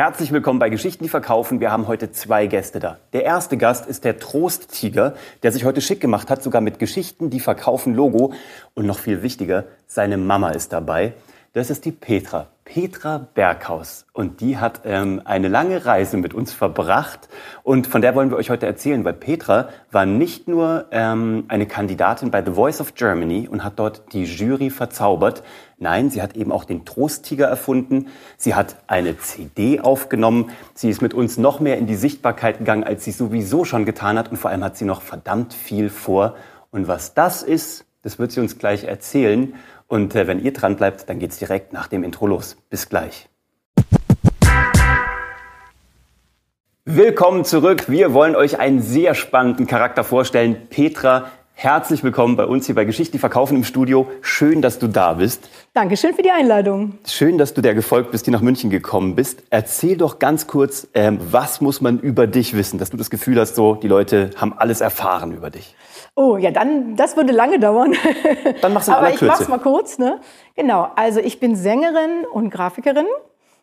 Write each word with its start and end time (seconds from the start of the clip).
Herzlich 0.00 0.32
willkommen 0.32 0.58
bei 0.58 0.70
Geschichten, 0.70 1.04
die 1.04 1.10
verkaufen. 1.10 1.60
Wir 1.60 1.70
haben 1.70 1.86
heute 1.86 2.10
zwei 2.10 2.46
Gäste 2.46 2.80
da. 2.80 2.96
Der 3.12 3.24
erste 3.24 3.58
Gast 3.58 3.84
ist 3.84 4.02
der 4.02 4.18
Trosttiger, 4.18 5.12
der 5.42 5.52
sich 5.52 5.66
heute 5.66 5.82
schick 5.82 6.00
gemacht 6.00 6.30
hat, 6.30 6.42
sogar 6.42 6.62
mit 6.62 6.78
Geschichten, 6.78 7.28
die 7.28 7.38
verkaufen 7.38 7.94
Logo. 7.94 8.32
Und 8.72 8.86
noch 8.86 8.98
viel 8.98 9.22
wichtiger, 9.22 9.64
seine 9.86 10.16
Mama 10.16 10.52
ist 10.52 10.72
dabei. 10.72 11.12
Das 11.52 11.68
ist 11.68 11.84
die 11.84 11.90
Petra. 11.90 12.46
Petra 12.64 13.26
Berghaus. 13.34 14.06
Und 14.12 14.40
die 14.40 14.58
hat 14.58 14.82
ähm, 14.84 15.20
eine 15.24 15.48
lange 15.48 15.84
Reise 15.84 16.16
mit 16.16 16.32
uns 16.32 16.52
verbracht. 16.52 17.28
Und 17.64 17.88
von 17.88 18.02
der 18.02 18.14
wollen 18.14 18.30
wir 18.30 18.36
euch 18.36 18.50
heute 18.50 18.66
erzählen, 18.66 19.04
weil 19.04 19.14
Petra 19.14 19.68
war 19.90 20.06
nicht 20.06 20.46
nur 20.46 20.86
ähm, 20.92 21.46
eine 21.48 21.66
Kandidatin 21.66 22.30
bei 22.30 22.44
The 22.44 22.52
Voice 22.52 22.80
of 22.80 22.94
Germany 22.94 23.48
und 23.50 23.64
hat 23.64 23.80
dort 23.80 24.12
die 24.12 24.26
Jury 24.26 24.70
verzaubert. 24.70 25.42
Nein, 25.76 26.10
sie 26.10 26.22
hat 26.22 26.36
eben 26.36 26.52
auch 26.52 26.62
den 26.62 26.84
Trosttiger 26.84 27.48
erfunden. 27.48 28.06
Sie 28.36 28.54
hat 28.54 28.76
eine 28.86 29.18
CD 29.18 29.80
aufgenommen. 29.80 30.52
Sie 30.74 30.88
ist 30.88 31.02
mit 31.02 31.14
uns 31.14 31.36
noch 31.36 31.58
mehr 31.58 31.78
in 31.78 31.88
die 31.88 31.96
Sichtbarkeit 31.96 32.58
gegangen, 32.58 32.84
als 32.84 33.04
sie 33.04 33.10
sowieso 33.10 33.64
schon 33.64 33.84
getan 33.84 34.16
hat. 34.16 34.30
Und 34.30 34.36
vor 34.36 34.52
allem 34.52 34.62
hat 34.62 34.76
sie 34.76 34.84
noch 34.84 35.02
verdammt 35.02 35.52
viel 35.52 35.90
vor. 35.90 36.36
Und 36.70 36.86
was 36.86 37.14
das 37.14 37.42
ist, 37.42 37.86
das 38.02 38.20
wird 38.20 38.30
sie 38.30 38.40
uns 38.40 38.56
gleich 38.56 38.84
erzählen. 38.84 39.54
Und 39.90 40.14
äh, 40.14 40.28
wenn 40.28 40.38
ihr 40.38 40.52
dran 40.52 40.76
bleibt, 40.76 41.08
dann 41.08 41.18
geht's 41.18 41.38
direkt 41.38 41.72
nach 41.72 41.88
dem 41.88 42.04
Intro 42.04 42.28
los. 42.28 42.56
Bis 42.70 42.88
gleich. 42.88 43.28
Willkommen 46.84 47.44
zurück. 47.44 47.90
Wir 47.90 48.14
wollen 48.14 48.36
euch 48.36 48.60
einen 48.60 48.82
sehr 48.82 49.14
spannenden 49.14 49.66
Charakter 49.66 50.04
vorstellen. 50.04 50.68
Petra, 50.70 51.26
herzlich 51.54 52.04
willkommen 52.04 52.36
bei 52.36 52.44
uns 52.44 52.66
hier 52.66 52.76
bei 52.76 52.84
Geschichte 52.84 53.18
verkaufen 53.18 53.56
im 53.56 53.64
Studio. 53.64 54.08
Schön, 54.22 54.62
dass 54.62 54.78
du 54.78 54.86
da 54.86 55.14
bist. 55.14 55.50
Dankeschön 55.74 56.14
für 56.14 56.22
die 56.22 56.30
Einladung. 56.30 56.98
Schön, 57.04 57.36
dass 57.36 57.52
du 57.52 57.60
der 57.60 57.74
gefolgt 57.74 58.12
bist, 58.12 58.28
die 58.28 58.30
nach 58.30 58.42
München 58.42 58.70
gekommen 58.70 59.16
bist. 59.16 59.42
Erzähl 59.50 59.96
doch 59.96 60.20
ganz 60.20 60.46
kurz, 60.46 60.86
ähm, 60.94 61.18
was 61.32 61.60
muss 61.60 61.80
man 61.80 61.98
über 61.98 62.28
dich 62.28 62.56
wissen, 62.56 62.78
dass 62.78 62.90
du 62.90 62.96
das 62.96 63.10
Gefühl 63.10 63.40
hast, 63.40 63.56
so 63.56 63.74
die 63.74 63.88
Leute 63.88 64.30
haben 64.36 64.52
alles 64.56 64.80
erfahren 64.82 65.32
über 65.32 65.50
dich. 65.50 65.74
Oh, 66.20 66.36
ja, 66.36 66.50
dann, 66.50 66.96
das 66.96 67.16
würde 67.16 67.32
lange 67.32 67.58
dauern. 67.58 67.96
Dann 68.60 68.74
machst 68.74 68.88
du 68.88 68.92
Aber 68.92 69.10
ich 69.10 69.22
mach's 69.22 69.48
mal 69.48 69.56
kurz, 69.56 69.96
ne? 69.96 70.20
Genau. 70.54 70.88
Also 70.94 71.18
ich 71.18 71.40
bin 71.40 71.56
Sängerin 71.56 72.26
und 72.30 72.50
Grafikerin. 72.50 73.06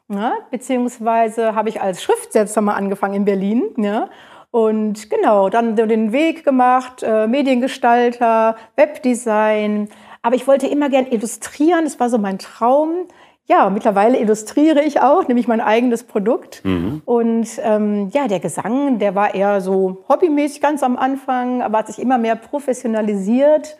Ne? 0.07 0.33
Beziehungsweise 0.49 1.53
habe 1.53 1.69
ich 1.69 1.81
als 1.81 2.01
Schriftsetzer 2.01 2.61
mal 2.61 2.73
angefangen 2.73 3.13
in 3.13 3.25
Berlin. 3.25 3.61
Ne? 3.75 4.09
Und 4.49 5.07
genau, 5.11 5.49
dann 5.49 5.75
den 5.75 6.11
Weg 6.11 6.43
gemacht, 6.43 7.03
äh, 7.03 7.27
Mediengestalter, 7.27 8.55
Webdesign. 8.75 9.89
Aber 10.23 10.35
ich 10.35 10.47
wollte 10.47 10.65
immer 10.65 10.89
gern 10.89 11.05
illustrieren, 11.05 11.83
das 11.83 11.99
war 11.99 12.09
so 12.09 12.17
mein 12.17 12.39
Traum 12.39 13.05
ja, 13.49 13.69
mittlerweile 13.69 14.19
illustriere 14.19 14.81
ich 14.83 14.99
auch, 14.99 15.27
nämlich 15.27 15.47
mein 15.47 15.61
eigenes 15.61 16.03
Produkt. 16.03 16.63
Mhm. 16.65 17.01
Und 17.05 17.47
ähm, 17.63 18.09
ja, 18.11 18.27
der 18.27 18.41
Gesang, 18.41 18.99
der 18.99 19.15
war 19.15 19.33
eher 19.33 19.61
so 19.61 20.03
hobbymäßig 20.09 20.59
ganz 20.59 20.83
am 20.83 20.97
Anfang, 20.97 21.61
aber 21.61 21.79
hat 21.79 21.87
sich 21.87 21.99
immer 21.99 22.17
mehr 22.17 22.35
professionalisiert. 22.35 23.77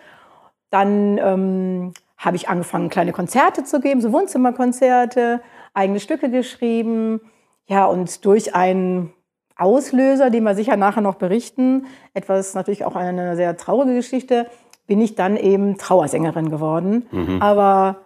Dann 0.69 1.17
ähm, 1.17 1.93
habe 2.17 2.37
ich 2.37 2.47
angefangen, 2.47 2.89
kleine 2.89 3.11
Konzerte 3.11 3.65
zu 3.65 3.81
geben, 3.81 3.99
so 3.99 4.13
Wohnzimmerkonzerte, 4.13 5.41
eigene 5.73 5.99
Stücke 5.99 6.29
geschrieben. 6.29 7.19
Ja, 7.65 7.85
und 7.85 8.23
durch 8.25 8.55
einen 8.55 9.11
Auslöser, 9.57 10.29
den 10.29 10.43
wir 10.43 10.55
sicher 10.55 10.77
nachher 10.77 11.01
noch 11.01 11.15
berichten, 11.15 11.87
etwas 12.13 12.53
natürlich 12.53 12.85
auch 12.85 12.95
eine 12.95 13.35
sehr 13.35 13.57
traurige 13.57 13.95
Geschichte, 13.95 14.47
bin 14.87 15.01
ich 15.01 15.15
dann 15.15 15.35
eben 15.35 15.77
Trauersängerin 15.77 16.49
geworden. 16.49 17.05
Mhm. 17.11 17.41
Aber 17.41 17.97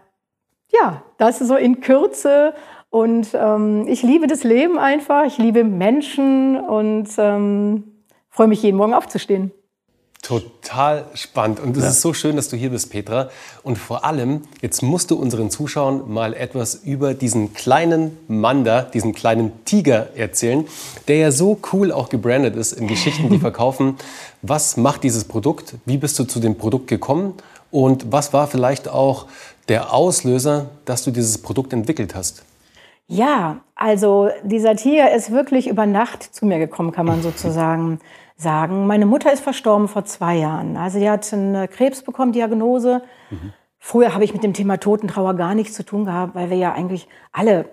ja, 0.72 1.04
das 1.18 1.42
ist 1.42 1.48
so 1.48 1.56
in 1.56 1.82
Kürze. 1.82 2.54
Und 2.90 3.30
ähm, 3.34 3.88
ich 3.88 4.04
liebe 4.04 4.28
das 4.28 4.44
Leben 4.44 4.78
einfach. 4.78 5.26
Ich 5.26 5.38
liebe 5.38 5.64
Menschen 5.64 6.60
und 6.60 7.08
ähm, 7.18 7.84
freue 8.30 8.48
mich 8.48 8.64
jeden 8.64 8.78
Morgen 8.78 8.94
aufzustehen. 8.94 9.52
Total 10.22 11.06
spannend. 11.16 11.60
Und 11.60 11.76
es 11.76 11.84
ja. 11.84 11.90
ist 11.90 12.02
so 12.02 12.14
schön, 12.14 12.36
dass 12.36 12.48
du 12.48 12.56
hier 12.56 12.70
bist, 12.70 12.92
Petra. 12.92 13.32
Und 13.64 13.78
vor 13.78 14.06
allem, 14.06 14.44
jetzt 14.62 14.84
musst 14.84 15.10
du 15.10 15.16
unseren 15.16 15.50
Zuschauern 15.50 16.12
mal 16.14 16.36
etwas 16.36 16.76
über 16.76 17.16
diesen 17.16 17.54
kleinen 17.56 18.18
Manda, 18.28 18.84
diesen 18.84 19.14
kleinen 19.16 19.66
Tiger 19.66 20.16
erzählen, 20.16 20.68
der 21.08 21.18
ja 21.18 21.32
so 21.32 21.58
cool 21.74 21.92
auch 21.92 22.10
gebrandet 22.10 22.56
ist 22.56 22.74
in 22.74 22.88
Geschichten, 22.88 23.30
die 23.32 23.40
verkaufen. 23.40 23.96
Was 24.44 24.78
macht 24.78 25.04
dieses 25.04 25.26
Produkt? 25.26 25.74
Wie 25.86 25.98
bist 25.98 26.20
du 26.20 26.26
zu 26.26 26.40
dem 26.40 26.56
Produkt 26.56 26.88
gekommen? 26.88 27.34
Und 27.72 28.12
was 28.12 28.32
war 28.32 28.48
vielleicht 28.48 28.90
auch 28.90 29.26
der 29.68 29.94
Auslöser, 29.94 30.70
dass 30.86 31.04
du 31.04 31.12
dieses 31.12 31.38
Produkt 31.42 31.74
entwickelt 31.74 32.16
hast? 32.16 32.44
Ja, 33.08 33.58
also 33.76 34.30
dieser 34.44 34.76
Tiger 34.76 35.14
ist 35.14 35.32
wirklich 35.32 35.68
über 35.68 35.86
Nacht 35.86 36.24
zu 36.24 36.46
mir 36.46 36.60
gekommen, 36.60 36.92
kann 36.92 37.06
man 37.06 37.22
sozusagen 37.22 38.00
sagen. 38.38 38.88
Meine 38.88 39.06
Mutter 39.06 39.32
ist 39.32 39.42
verstorben 39.42 39.88
vor 39.88 40.06
zwei 40.06 40.38
Jahren. 40.38 40.78
Also 40.78 41.00
die 41.00 41.10
hat 41.10 41.32
eine 41.34 41.68
Krebs 41.68 42.04
bekommen, 42.04 42.32
Diagnose. 42.32 43.02
Mhm. 43.30 43.54
Früher 43.78 44.14
habe 44.14 44.24
ich 44.24 44.34
mit 44.34 44.44
dem 44.44 44.54
Thema 44.54 44.78
Totentrauer 44.78 45.34
gar 45.36 45.56
nichts 45.56 45.74
zu 45.74 45.84
tun 45.84 46.06
gehabt, 46.06 46.36
weil 46.36 46.50
wir 46.50 46.58
ja 46.58 46.72
eigentlich 46.72 47.08
alle 47.32 47.66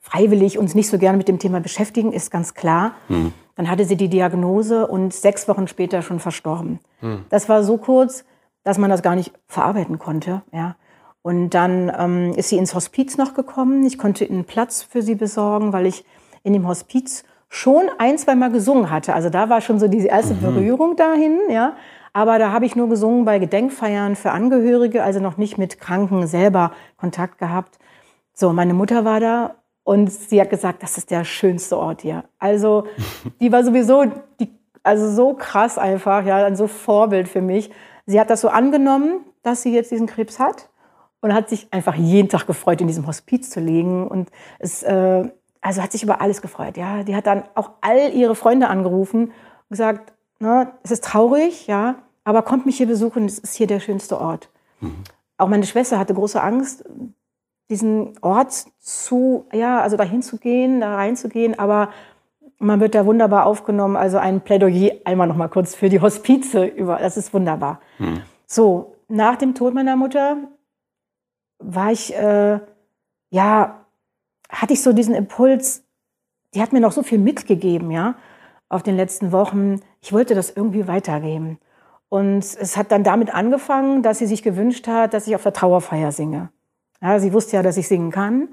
freiwillig 0.00 0.58
uns 0.58 0.74
nicht 0.74 0.88
so 0.88 0.98
gerne 0.98 1.18
mit 1.18 1.28
dem 1.28 1.38
Thema 1.38 1.60
beschäftigen, 1.60 2.12
ist 2.12 2.30
ganz 2.30 2.54
klar. 2.54 2.92
Mhm. 3.08 3.32
Dann 3.56 3.68
hatte 3.68 3.84
sie 3.84 3.96
die 3.96 4.08
Diagnose 4.08 4.86
und 4.86 5.12
sechs 5.12 5.48
Wochen 5.48 5.68
später 5.68 6.02
schon 6.02 6.20
verstorben. 6.20 6.78
Mhm. 7.00 7.24
Das 7.28 7.48
war 7.48 7.62
so 7.62 7.76
kurz, 7.76 8.24
dass 8.64 8.78
man 8.78 8.90
das 8.90 9.02
gar 9.02 9.16
nicht 9.16 9.32
verarbeiten 9.46 9.98
konnte. 9.98 10.42
Ja. 10.52 10.76
Und 11.22 11.50
dann 11.50 11.92
ähm, 11.96 12.32
ist 12.34 12.48
sie 12.48 12.56
ins 12.56 12.74
Hospiz 12.74 13.18
noch 13.18 13.34
gekommen. 13.34 13.84
Ich 13.84 13.98
konnte 13.98 14.24
einen 14.24 14.44
Platz 14.44 14.82
für 14.82 15.02
sie 15.02 15.14
besorgen, 15.14 15.72
weil 15.72 15.86
ich 15.86 16.04
in 16.42 16.54
dem 16.54 16.66
Hospiz 16.66 17.24
schon 17.48 17.90
ein, 17.98 18.16
zwei 18.16 18.34
Mal 18.34 18.50
gesungen 18.50 18.90
hatte. 18.90 19.12
Also 19.12 19.28
da 19.28 19.50
war 19.50 19.60
schon 19.60 19.78
so 19.78 19.88
diese 19.88 20.08
erste 20.08 20.34
mhm. 20.34 20.40
Berührung 20.40 20.96
dahin, 20.96 21.38
ja. 21.50 21.74
Aber 22.12 22.38
da 22.38 22.50
habe 22.50 22.64
ich 22.64 22.74
nur 22.74 22.88
gesungen 22.88 23.24
bei 23.24 23.38
Gedenkfeiern 23.38 24.16
für 24.16 24.32
Angehörige, 24.32 25.02
also 25.02 25.20
noch 25.20 25.36
nicht 25.36 25.58
mit 25.58 25.78
Kranken 25.78 26.26
selber 26.26 26.72
Kontakt 26.96 27.38
gehabt. 27.38 27.78
So, 28.32 28.52
meine 28.52 28.74
Mutter 28.74 29.04
war 29.04 29.20
da 29.20 29.56
und 29.84 30.10
sie 30.10 30.40
hat 30.40 30.50
gesagt, 30.50 30.82
das 30.82 30.96
ist 30.96 31.10
der 31.10 31.24
schönste 31.24 31.76
Ort 31.76 32.02
hier. 32.02 32.24
Also, 32.38 32.84
die 33.40 33.52
war 33.52 33.62
sowieso, 33.62 34.06
die, 34.40 34.48
also 34.82 35.08
so 35.10 35.34
krass 35.34 35.78
einfach, 35.78 36.24
ja, 36.24 36.44
ein 36.44 36.56
so 36.56 36.66
Vorbild 36.66 37.28
für 37.28 37.42
mich. 37.42 37.70
Sie 38.06 38.18
hat 38.18 38.30
das 38.30 38.40
so 38.40 38.48
angenommen, 38.48 39.24
dass 39.42 39.62
sie 39.62 39.72
jetzt 39.72 39.92
diesen 39.92 40.06
Krebs 40.06 40.40
hat 40.40 40.70
und 41.20 41.34
hat 41.34 41.48
sich 41.48 41.68
einfach 41.72 41.94
jeden 41.94 42.28
Tag 42.28 42.46
gefreut, 42.46 42.80
in 42.80 42.86
diesem 42.86 43.06
Hospiz 43.06 43.50
zu 43.50 43.60
liegen 43.60 44.06
und 44.06 44.30
es, 44.58 44.82
äh, 44.82 45.28
also 45.60 45.82
hat 45.82 45.92
sich 45.92 46.02
über 46.02 46.20
alles 46.20 46.42
gefreut. 46.42 46.76
Ja, 46.76 47.02
die 47.02 47.14
hat 47.14 47.26
dann 47.26 47.44
auch 47.54 47.70
all 47.80 48.12
ihre 48.12 48.34
Freunde 48.34 48.68
angerufen 48.68 49.26
und 49.26 49.32
gesagt, 49.68 50.12
ne, 50.38 50.72
es 50.82 50.90
ist 50.90 51.04
traurig, 51.04 51.66
ja, 51.66 51.96
aber 52.24 52.42
kommt 52.42 52.66
mich 52.66 52.76
hier 52.76 52.86
besuchen, 52.86 53.26
es 53.26 53.38
ist 53.38 53.54
hier 53.54 53.66
der 53.66 53.80
schönste 53.80 54.20
Ort. 54.20 54.50
Mhm. 54.80 55.04
Auch 55.36 55.48
meine 55.48 55.66
Schwester 55.66 55.98
hatte 55.98 56.14
große 56.14 56.42
Angst, 56.42 56.84
diesen 57.68 58.18
Ort 58.20 58.66
zu, 58.80 59.46
ja, 59.52 59.80
also 59.80 59.96
dahin 59.96 60.22
zu 60.22 60.38
gehen, 60.38 60.80
da 60.80 60.96
reinzugehen, 60.96 61.58
aber 61.58 61.90
man 62.58 62.80
wird 62.80 62.94
da 62.94 63.06
wunderbar 63.06 63.46
aufgenommen. 63.46 63.96
Also 63.96 64.18
ein 64.18 64.42
Plädoyer 64.42 64.92
einmal 65.04 65.26
noch 65.26 65.36
mal 65.36 65.48
kurz 65.48 65.74
für 65.74 65.88
die 65.88 66.00
Hospize 66.00 66.64
über, 66.64 66.96
das 66.96 67.16
ist 67.16 67.32
wunderbar. 67.32 67.80
Mhm. 67.98 68.22
So, 68.46 68.96
nach 69.08 69.36
dem 69.36 69.54
Tod 69.54 69.72
meiner 69.72 69.96
Mutter 69.96 70.36
war 71.60 71.92
ich, 71.92 72.14
äh, 72.14 72.58
ja, 73.30 73.84
hatte 74.48 74.72
ich 74.72 74.82
so 74.82 74.92
diesen 74.92 75.14
Impuls, 75.14 75.84
die 76.54 76.60
hat 76.60 76.72
mir 76.72 76.80
noch 76.80 76.92
so 76.92 77.02
viel 77.02 77.18
mitgegeben, 77.18 77.90
ja, 77.90 78.16
auf 78.68 78.82
den 78.82 78.96
letzten 78.96 79.30
Wochen. 79.30 79.80
Ich 80.00 80.12
wollte 80.12 80.34
das 80.34 80.50
irgendwie 80.50 80.88
weitergeben. 80.88 81.58
Und 82.08 82.38
es 82.38 82.76
hat 82.76 82.90
dann 82.90 83.04
damit 83.04 83.32
angefangen, 83.32 84.02
dass 84.02 84.18
sie 84.18 84.26
sich 84.26 84.42
gewünscht 84.42 84.88
hat, 84.88 85.14
dass 85.14 85.28
ich 85.28 85.36
auf 85.36 85.44
der 85.44 85.52
Trauerfeier 85.52 86.10
singe. 86.10 86.50
Ja, 87.00 87.20
sie 87.20 87.32
wusste 87.32 87.56
ja, 87.56 87.62
dass 87.62 87.76
ich 87.76 87.86
singen 87.86 88.10
kann. 88.10 88.48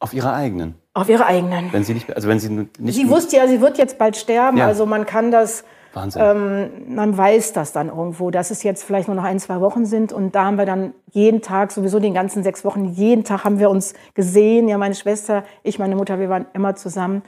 Auf 0.00 0.14
ihrer 0.14 0.32
eigenen? 0.32 0.74
Auf 0.94 1.08
ihrer 1.08 1.26
eigenen. 1.26 1.72
Wenn 1.72 1.84
sie 1.84 1.94
nicht, 1.94 2.14
also 2.14 2.28
wenn 2.28 2.40
sie 2.40 2.48
nicht. 2.48 2.94
Sie 2.94 3.08
wusste 3.08 3.36
ja, 3.36 3.46
sie 3.46 3.60
wird 3.60 3.78
jetzt 3.78 3.98
bald 3.98 4.16
sterben, 4.16 4.56
ja. 4.56 4.66
also 4.66 4.86
man 4.86 5.06
kann 5.06 5.30
das 5.30 5.64
Wahnsinn. 5.98 6.22
Ähm, 6.24 6.94
man 6.94 7.16
weiß 7.16 7.52
das 7.52 7.72
dann 7.72 7.88
irgendwo, 7.88 8.30
dass 8.30 8.50
es 8.50 8.62
jetzt 8.62 8.84
vielleicht 8.84 9.08
nur 9.08 9.16
noch 9.16 9.24
ein, 9.24 9.38
zwei 9.38 9.60
Wochen 9.60 9.84
sind. 9.84 10.12
Und 10.12 10.34
da 10.34 10.44
haben 10.44 10.58
wir 10.58 10.66
dann 10.66 10.94
jeden 11.10 11.42
Tag, 11.42 11.72
sowieso 11.72 11.98
den 11.98 12.14
ganzen 12.14 12.42
sechs 12.42 12.64
Wochen, 12.64 12.86
jeden 12.86 13.24
Tag 13.24 13.44
haben 13.44 13.58
wir 13.58 13.70
uns 13.70 13.94
gesehen. 14.14 14.68
Ja, 14.68 14.78
meine 14.78 14.94
Schwester, 14.94 15.44
ich, 15.62 15.78
meine 15.78 15.96
Mutter, 15.96 16.18
wir 16.18 16.28
waren 16.28 16.46
immer 16.54 16.76
zusammen. 16.76 17.22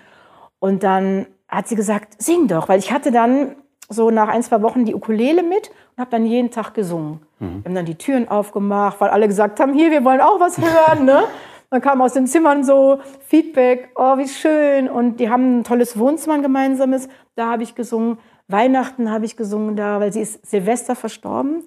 Und 0.58 0.82
dann 0.82 1.26
hat 1.48 1.68
sie 1.68 1.76
gesagt, 1.76 2.22
sing 2.22 2.46
doch, 2.46 2.68
weil 2.68 2.78
ich 2.78 2.92
hatte 2.92 3.10
dann 3.10 3.56
so 3.88 4.10
nach 4.10 4.28
ein, 4.28 4.42
zwei 4.42 4.62
Wochen 4.62 4.84
die 4.84 4.94
Ukulele 4.94 5.42
mit 5.42 5.68
und 5.68 5.98
habe 5.98 6.10
dann 6.10 6.24
jeden 6.24 6.50
Tag 6.50 6.74
gesungen. 6.74 7.20
Mhm. 7.40 7.62
Wir 7.62 7.64
haben 7.64 7.74
dann 7.74 7.86
die 7.86 7.96
Türen 7.96 8.28
aufgemacht, 8.28 9.00
weil 9.00 9.10
alle 9.10 9.26
gesagt 9.26 9.58
haben, 9.58 9.74
hier, 9.74 9.90
wir 9.90 10.04
wollen 10.04 10.20
auch 10.20 10.38
was 10.38 10.58
hören. 10.58 11.04
ne? 11.04 11.24
Dann 11.70 11.80
kam 11.80 12.02
aus 12.02 12.14
den 12.14 12.26
Zimmern 12.26 12.64
so 12.64 12.98
Feedback, 13.26 13.90
oh, 13.94 14.18
wie 14.18 14.28
schön. 14.28 14.88
Und 14.88 15.18
die 15.18 15.30
haben 15.30 15.60
ein 15.60 15.64
tolles 15.64 15.98
Wohnzimmer, 15.98 16.34
ein 16.34 16.42
gemeinsames. 16.42 17.08
Da 17.36 17.50
habe 17.50 17.62
ich 17.62 17.74
gesungen. 17.74 18.18
Weihnachten 18.50 19.10
habe 19.10 19.24
ich 19.24 19.36
gesungen 19.36 19.76
da, 19.76 20.00
weil 20.00 20.12
sie 20.12 20.20
ist 20.20 20.46
Silvester 20.46 20.96
verstorben. 20.96 21.64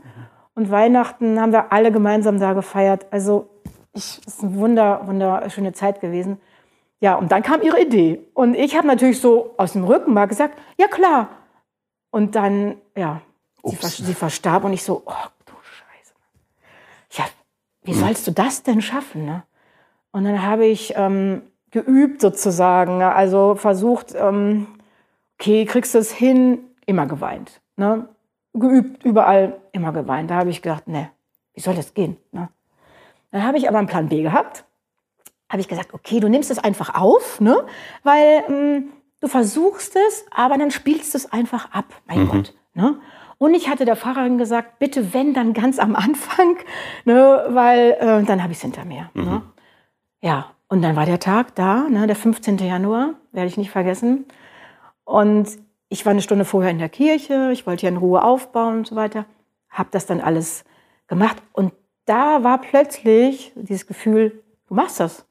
Und 0.56 0.70
Weihnachten 0.70 1.40
haben 1.40 1.52
wir 1.52 1.72
alle 1.72 1.92
gemeinsam 1.92 2.40
da 2.40 2.54
gefeiert. 2.54 3.08
Also 3.12 3.50
es 3.94 4.20
ist 4.26 4.44
eine 4.44 4.56
wunder, 4.56 5.02
wunderschöne 5.06 5.74
Zeit 5.74 6.02
gewesen. 6.02 6.40
Ja, 7.00 7.16
und 7.16 7.32
dann 7.32 7.44
kam 7.44 7.62
ihre 7.62 7.82
Idee. 7.82 8.22
Und 8.34 8.56
ich 8.56 8.78
habe 8.78 8.88
natürlich 8.88 9.20
so 9.20 9.54
aus 9.58 9.74
dem 9.74 9.84
Rückenmark 9.84 10.30
gesagt, 10.30 10.58
ja 10.78 10.88
klar. 10.88 11.30
Und 12.12 12.36
dann, 12.36 12.78
ja, 12.96 13.22
sie, 13.64 13.76
vers 13.76 13.98
sie, 13.98 14.14
verstarb 14.14 14.64
und 14.64 14.74
ich 14.74 14.84
so, 14.84 15.02
oh 15.06 15.14
du 15.46 15.54
Scheiße. 15.54 16.14
Ja, 17.12 17.26
wie 17.84 17.94
sollst 17.94 18.28
du 18.28 18.32
das 18.32 18.64
denn 18.64 18.82
schaffen? 18.82 19.26
Ne? 19.26 19.44
Und 20.12 20.24
dann 20.26 20.44
habe 20.44 20.66
ich 20.66 20.94
ähm, 20.96 21.42
geübt 21.72 22.22
sozusagen, 22.22 23.00
ne? 23.00 23.14
also 23.14 23.56
versucht, 23.56 24.14
ähm, 24.16 24.68
okay, 25.40 25.66
kriegst 25.66 25.96
du 25.96 25.98
es 25.98 26.12
hin? 26.12 26.60
Immer 26.86 27.06
geweint. 27.06 27.62
Ne? 27.76 28.08
Geübt, 28.54 29.04
überall 29.04 29.62
immer 29.72 29.92
geweint. 29.92 30.30
Da 30.30 30.36
habe 30.36 30.50
ich 30.50 30.62
gedacht, 30.62 30.88
ne, 30.88 31.10
wie 31.54 31.62
soll 31.62 31.76
das 31.76 31.94
gehen? 31.94 32.18
Ne? 32.32 32.50
Dann 33.32 33.44
habe 33.44 33.58
ich 33.58 33.68
aber 33.68 33.80
einen 33.80 33.88
Plan 33.88 34.10
B 34.10 34.22
gehabt 34.22 34.66
habe 35.54 35.62
ich 35.62 35.68
gesagt, 35.68 35.94
okay, 35.94 36.20
du 36.20 36.30
nimmst 36.30 36.50
es 36.50 36.58
einfach 36.58 36.96
auf, 36.96 37.40
ne? 37.40 37.64
weil 38.02 38.44
ähm, 38.50 38.90
du 39.20 39.28
versuchst 39.28 39.96
es, 39.96 40.26
aber 40.36 40.58
dann 40.58 40.72
spielst 40.72 41.14
du 41.14 41.18
es 41.20 41.32
einfach 41.32 41.72
ab, 41.72 41.86
mein 42.08 42.24
mhm. 42.24 42.30
Gott. 42.30 42.56
Ne? 42.74 43.00
Und 43.38 43.54
ich 43.54 43.70
hatte 43.70 43.86
der 43.86 43.96
Pfarrerin 43.96 44.40
gesagt, 44.40 44.80
bitte 44.80 45.14
wenn, 45.14 45.36
dann 45.36 45.54
ganz 45.54 45.78
am 45.78 45.96
Anfang, 45.96 46.58
ne? 47.06 47.46
weil 47.50 47.92
äh, 48.00 48.24
dann 48.24 48.42
habe 48.42 48.52
ich 48.52 48.58
es 48.58 48.64
hinter 48.64 48.84
mir. 48.84 49.12
Ne? 49.14 49.22
Mhm. 49.22 49.30
Ne? 49.30 49.42
Ja, 50.22 50.48
und 50.70 50.82
dann 50.82 50.96
war 50.96 51.06
der 51.06 51.20
Tag 51.20 51.54
da, 51.54 51.88
ne? 51.88 52.08
der 52.08 52.16
15. 52.16 52.58
Januar, 52.58 53.14
werde 53.32 53.48
ich 53.48 53.58
nicht 53.58 53.70
vergessen. 53.70 54.26
Und 55.04 55.50
ich 55.94 56.06
war 56.06 56.12
eine 56.12 56.22
Stunde 56.22 56.46
vorher 56.46 56.72
in 56.72 56.80
der 56.80 56.90
Kirche, 56.90 57.52
ich 57.52 57.66
wollte 57.66 57.84
ja 57.84 57.90
in 57.90 57.98
Ruhe 57.98 58.24
aufbauen 58.24 58.80
und 58.80 58.88
so 58.88 58.96
weiter, 58.96 59.26
habe 59.70 59.90
das 59.92 60.06
dann 60.06 60.22
alles 60.22 60.66
gemacht. 61.08 61.42
Und 61.54 61.74
da 62.06 62.44
war 62.44 62.60
plötzlich 62.60 63.54
dieses 63.56 63.88
Gefühl, 63.88 64.44
du 64.68 64.76
machst 64.76 65.00
das 65.00 65.26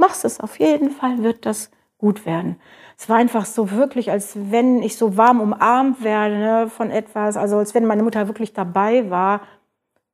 machst 0.00 0.24
es, 0.24 0.40
auf 0.40 0.58
jeden 0.58 0.90
Fall 0.90 1.22
wird 1.22 1.46
das 1.46 1.70
gut 1.98 2.26
werden. 2.26 2.56
Es 2.98 3.08
war 3.08 3.16
einfach 3.16 3.44
so 3.44 3.70
wirklich, 3.70 4.10
als 4.10 4.32
wenn 4.34 4.82
ich 4.82 4.96
so 4.96 5.16
warm 5.16 5.40
umarmt 5.40 6.02
werde 6.02 6.38
ne, 6.38 6.68
von 6.68 6.90
etwas, 6.90 7.36
also 7.36 7.58
als 7.58 7.74
wenn 7.74 7.86
meine 7.86 8.02
Mutter 8.02 8.26
wirklich 8.26 8.52
dabei 8.52 9.10
war. 9.10 9.42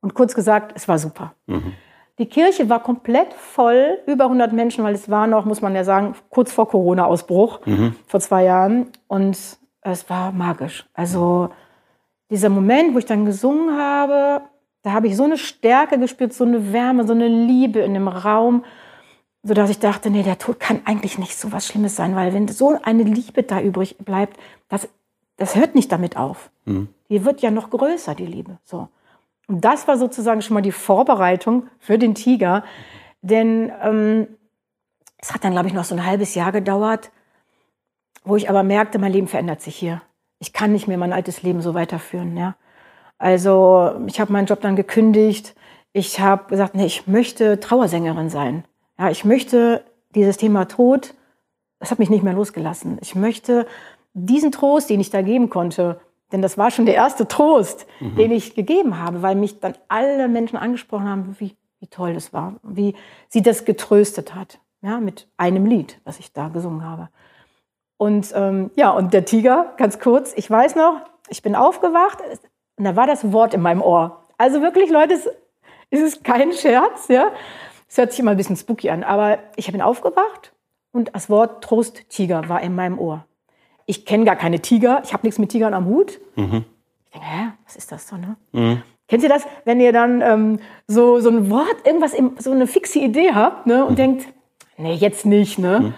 Und 0.01 0.13
kurz 0.13 0.35
gesagt, 0.35 0.73
es 0.75 0.87
war 0.87 0.99
super. 0.99 1.33
Mhm. 1.47 1.73
Die 2.19 2.25
Kirche 2.25 2.67
war 2.69 2.81
komplett 2.81 3.33
voll, 3.33 3.99
über 4.07 4.25
100 4.25 4.51
Menschen, 4.53 4.83
weil 4.83 4.95
es 4.95 5.09
war 5.09 5.27
noch, 5.27 5.45
muss 5.45 5.61
man 5.61 5.75
ja 5.75 5.83
sagen, 5.83 6.15
kurz 6.29 6.51
vor 6.51 6.67
Corona-Ausbruch, 6.67 7.65
mhm. 7.65 7.95
vor 8.07 8.19
zwei 8.19 8.43
Jahren. 8.43 8.87
Und 9.07 9.37
es 9.81 10.09
war 10.09 10.31
magisch. 10.31 10.85
Also 10.93 11.49
dieser 12.29 12.49
Moment, 12.49 12.93
wo 12.93 12.99
ich 12.99 13.05
dann 13.05 13.25
gesungen 13.25 13.77
habe, 13.77 14.41
da 14.81 14.93
habe 14.93 15.07
ich 15.07 15.15
so 15.15 15.25
eine 15.25 15.37
Stärke 15.37 15.99
gespürt, 15.99 16.33
so 16.33 16.43
eine 16.43 16.73
Wärme, 16.73 17.05
so 17.05 17.13
eine 17.13 17.27
Liebe 17.27 17.79
in 17.79 17.93
dem 17.93 18.07
Raum 18.07 18.63
sodass 19.47 19.69
ich 19.69 19.79
dachte, 19.79 20.09
nee, 20.09 20.23
der 20.23 20.37
Tod 20.37 20.59
kann 20.59 20.81
eigentlich 20.85 21.17
nicht 21.17 21.37
so 21.37 21.51
was 21.51 21.67
Schlimmes 21.67 21.95
sein, 21.95 22.15
weil 22.15 22.33
wenn 22.33 22.47
so 22.49 22.77
eine 22.83 23.03
Liebe 23.03 23.43
da 23.43 23.61
übrig 23.61 23.97
bleibt, 23.97 24.37
das, 24.67 24.89
das 25.37 25.55
hört 25.55 25.73
nicht 25.73 25.91
damit 25.91 26.17
auf. 26.17 26.49
Mhm. 26.65 26.89
Die 27.09 27.23
wird 27.23 27.41
ja 27.41 27.49
noch 27.49 27.69
größer, 27.69 28.13
die 28.13 28.25
Liebe. 28.25 28.57
So. 28.65 28.89
Und 29.47 29.63
das 29.63 29.87
war 29.87 29.97
sozusagen 29.97 30.41
schon 30.41 30.53
mal 30.55 30.61
die 30.61 30.71
Vorbereitung 30.71 31.67
für 31.79 31.97
den 31.97 32.15
Tiger, 32.15 32.63
denn 33.21 33.71
ähm, 33.81 34.27
es 35.17 35.33
hat 35.33 35.43
dann, 35.43 35.53
glaube 35.53 35.67
ich, 35.67 35.73
noch 35.73 35.85
so 35.85 35.95
ein 35.95 36.05
halbes 36.05 36.35
Jahr 36.35 36.51
gedauert, 36.51 37.11
wo 38.23 38.35
ich 38.35 38.49
aber 38.49 38.63
merkte, 38.63 38.99
mein 38.99 39.13
Leben 39.13 39.27
verändert 39.27 39.61
sich 39.61 39.75
hier. 39.75 40.01
Ich 40.39 40.53
kann 40.53 40.73
nicht 40.73 40.87
mehr 40.87 40.97
mein 40.97 41.13
altes 41.13 41.41
Leben 41.43 41.61
so 41.61 41.73
weiterführen. 41.73 42.37
Ja? 42.37 42.55
Also 43.17 43.99
ich 44.05 44.19
habe 44.19 44.33
meinen 44.33 44.45
Job 44.45 44.61
dann 44.61 44.75
gekündigt. 44.75 45.55
Ich 45.93 46.19
habe 46.19 46.49
gesagt, 46.49 46.75
nee, 46.75 46.85
ich 46.85 47.07
möchte 47.07 47.59
Trauersängerin 47.59 48.29
sein. 48.29 48.65
Ja, 48.99 49.09
ich 49.09 49.25
möchte 49.25 49.83
dieses 50.13 50.37
Thema 50.37 50.65
Tod, 50.65 51.13
das 51.79 51.91
hat 51.91 51.99
mich 51.99 52.09
nicht 52.09 52.23
mehr 52.23 52.33
losgelassen. 52.33 52.97
Ich 53.01 53.15
möchte 53.15 53.65
diesen 54.13 54.51
Trost, 54.51 54.89
den 54.89 54.99
ich 54.99 55.09
da 55.09 55.21
geben 55.21 55.49
konnte, 55.49 55.99
denn 56.31 56.41
das 56.41 56.57
war 56.57 56.71
schon 56.71 56.85
der 56.85 56.95
erste 56.95 57.27
Trost, 57.27 57.85
mhm. 57.99 58.15
den 58.15 58.31
ich 58.31 58.55
gegeben 58.55 58.99
habe, 58.99 59.21
weil 59.21 59.35
mich 59.35 59.59
dann 59.59 59.75
alle 59.87 60.27
Menschen 60.27 60.57
angesprochen 60.57 61.07
haben, 61.07 61.35
wie, 61.39 61.55
wie 61.79 61.87
toll 61.87 62.13
das 62.13 62.33
war, 62.33 62.55
wie 62.63 62.95
sie 63.29 63.41
das 63.41 63.65
getröstet 63.65 64.35
hat, 64.35 64.59
ja, 64.81 64.99
mit 64.99 65.27
einem 65.37 65.65
Lied, 65.65 65.99
was 66.03 66.19
ich 66.19 66.33
da 66.33 66.49
gesungen 66.49 66.83
habe. 66.83 67.09
Und 67.97 68.31
ähm, 68.35 68.71
ja, 68.75 68.91
und 68.91 69.13
der 69.13 69.25
Tiger, 69.25 69.73
ganz 69.77 69.99
kurz, 69.99 70.33
ich 70.35 70.49
weiß 70.49 70.75
noch, 70.75 71.01
ich 71.29 71.41
bin 71.41 71.55
aufgewacht 71.55 72.19
und 72.75 72.83
da 72.83 72.95
war 72.95 73.07
das 73.07 73.31
Wort 73.31 73.53
in 73.53 73.61
meinem 73.61 73.81
Ohr. 73.81 74.23
Also 74.37 74.61
wirklich, 74.61 74.89
Leute, 74.89 75.15
es 75.89 76.01
ist 76.01 76.23
kein 76.23 76.53
Scherz, 76.53 77.07
ja. 77.07 77.31
Es 77.89 77.97
hört 77.97 78.11
sich 78.11 78.19
immer 78.19 78.31
ein 78.31 78.37
bisschen 78.37 78.57
spooky 78.57 78.89
an, 78.89 79.03
aber 79.03 79.39
ich 79.55 79.71
bin 79.71 79.81
aufgewacht 79.81 80.53
und 80.91 81.15
das 81.15 81.29
Wort 81.29 81.63
Trosttiger 81.63 82.49
war 82.49 82.61
in 82.61 82.75
meinem 82.75 82.99
Ohr. 82.99 83.25
Ich 83.87 84.05
kenne 84.05 84.25
gar 84.25 84.35
keine 84.35 84.59
Tiger, 84.59 85.01
ich 85.03 85.13
habe 85.13 85.25
nichts 85.25 85.39
mit 85.39 85.49
Tigern 85.49 85.73
am 85.73 85.85
Hut. 85.85 86.19
Mhm. 86.35 86.65
Ich 87.05 87.11
denke, 87.13 87.27
hä, 87.27 87.51
was 87.65 87.75
ist 87.75 87.91
das 87.91 88.07
so, 88.07 88.17
ne? 88.17 88.35
Mhm. 88.51 88.83
Kennt 89.07 89.23
ihr 89.23 89.29
das, 89.29 89.47
wenn 89.63 89.79
ihr 89.79 89.93
dann 89.93 90.21
ähm, 90.21 90.59
so, 90.85 91.19
so 91.19 91.29
ein 91.29 91.49
Wort, 91.49 91.85
irgendwas, 91.85 92.13
im, 92.13 92.35
so 92.37 92.51
eine 92.51 92.67
fixe 92.67 92.99
Idee 92.99 93.31
habt 93.33 93.65
ne, 93.65 93.85
und 93.85 93.93
mhm. 93.93 93.95
denkt, 93.95 94.27
nee, 94.77 94.93
jetzt 94.93 95.25
nicht, 95.25 95.57
ne? 95.57 95.93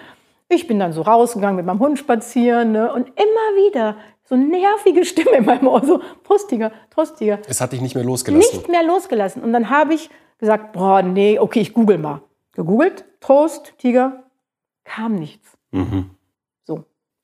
Ich 0.47 0.67
bin 0.67 0.79
dann 0.79 0.93
so 0.93 1.01
rausgegangen 1.01 1.55
mit 1.57 1.65
meinem 1.65 1.79
Hund 1.79 1.99
spazieren 1.99 2.71
ne, 2.71 2.93
und 2.93 3.07
immer 3.07 3.67
wieder 3.67 3.97
so 4.25 4.35
nervige 4.35 5.05
Stimme 5.05 5.37
in 5.37 5.45
meinem 5.45 5.67
Ohr, 5.67 5.83
so 5.83 6.01
Trostiger, 6.23 6.71
Trostiger. 6.91 7.39
Es 7.47 7.61
hat 7.61 7.71
dich 7.71 7.81
nicht 7.81 7.95
mehr 7.95 8.03
losgelassen. 8.03 8.57
Nicht 8.57 8.69
mehr 8.69 8.83
losgelassen. 8.83 9.43
Und 9.43 9.53
dann 9.53 9.71
habe 9.71 9.95
ich 9.95 10.11
gesagt, 10.37 10.73
boah, 10.73 11.01
nee, 11.01 11.39
okay, 11.39 11.61
ich 11.61 11.73
google 11.73 11.97
mal. 11.97 12.21
Gegoogelt, 12.53 13.05
Trost, 13.21 13.73
Tiger, 13.79 14.23
kam 14.83 15.15
nichts. 15.15 15.57
Mhm. 15.71 16.11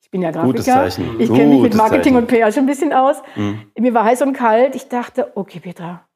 Ich 0.06 0.10
bin 0.12 0.22
ja 0.22 0.30
Grafiker. 0.30 0.52
Gutes 0.52 0.66
Zeichen. 0.66 1.20
Ich 1.20 1.28
kenne 1.28 1.46
mich 1.46 1.62
mit 1.62 1.74
Marketing 1.74 2.14
Zeichen. 2.14 2.16
und 2.16 2.26
PR 2.28 2.52
schon 2.52 2.62
ein 2.62 2.66
bisschen 2.66 2.92
aus. 2.92 3.16
Mhm. 3.34 3.72
Mir 3.76 3.92
war 3.92 4.04
heiß 4.04 4.22
und 4.22 4.34
kalt. 4.34 4.76
Ich 4.76 4.88
dachte, 4.88 5.32
okay, 5.34 5.58
Petra. 5.58 6.06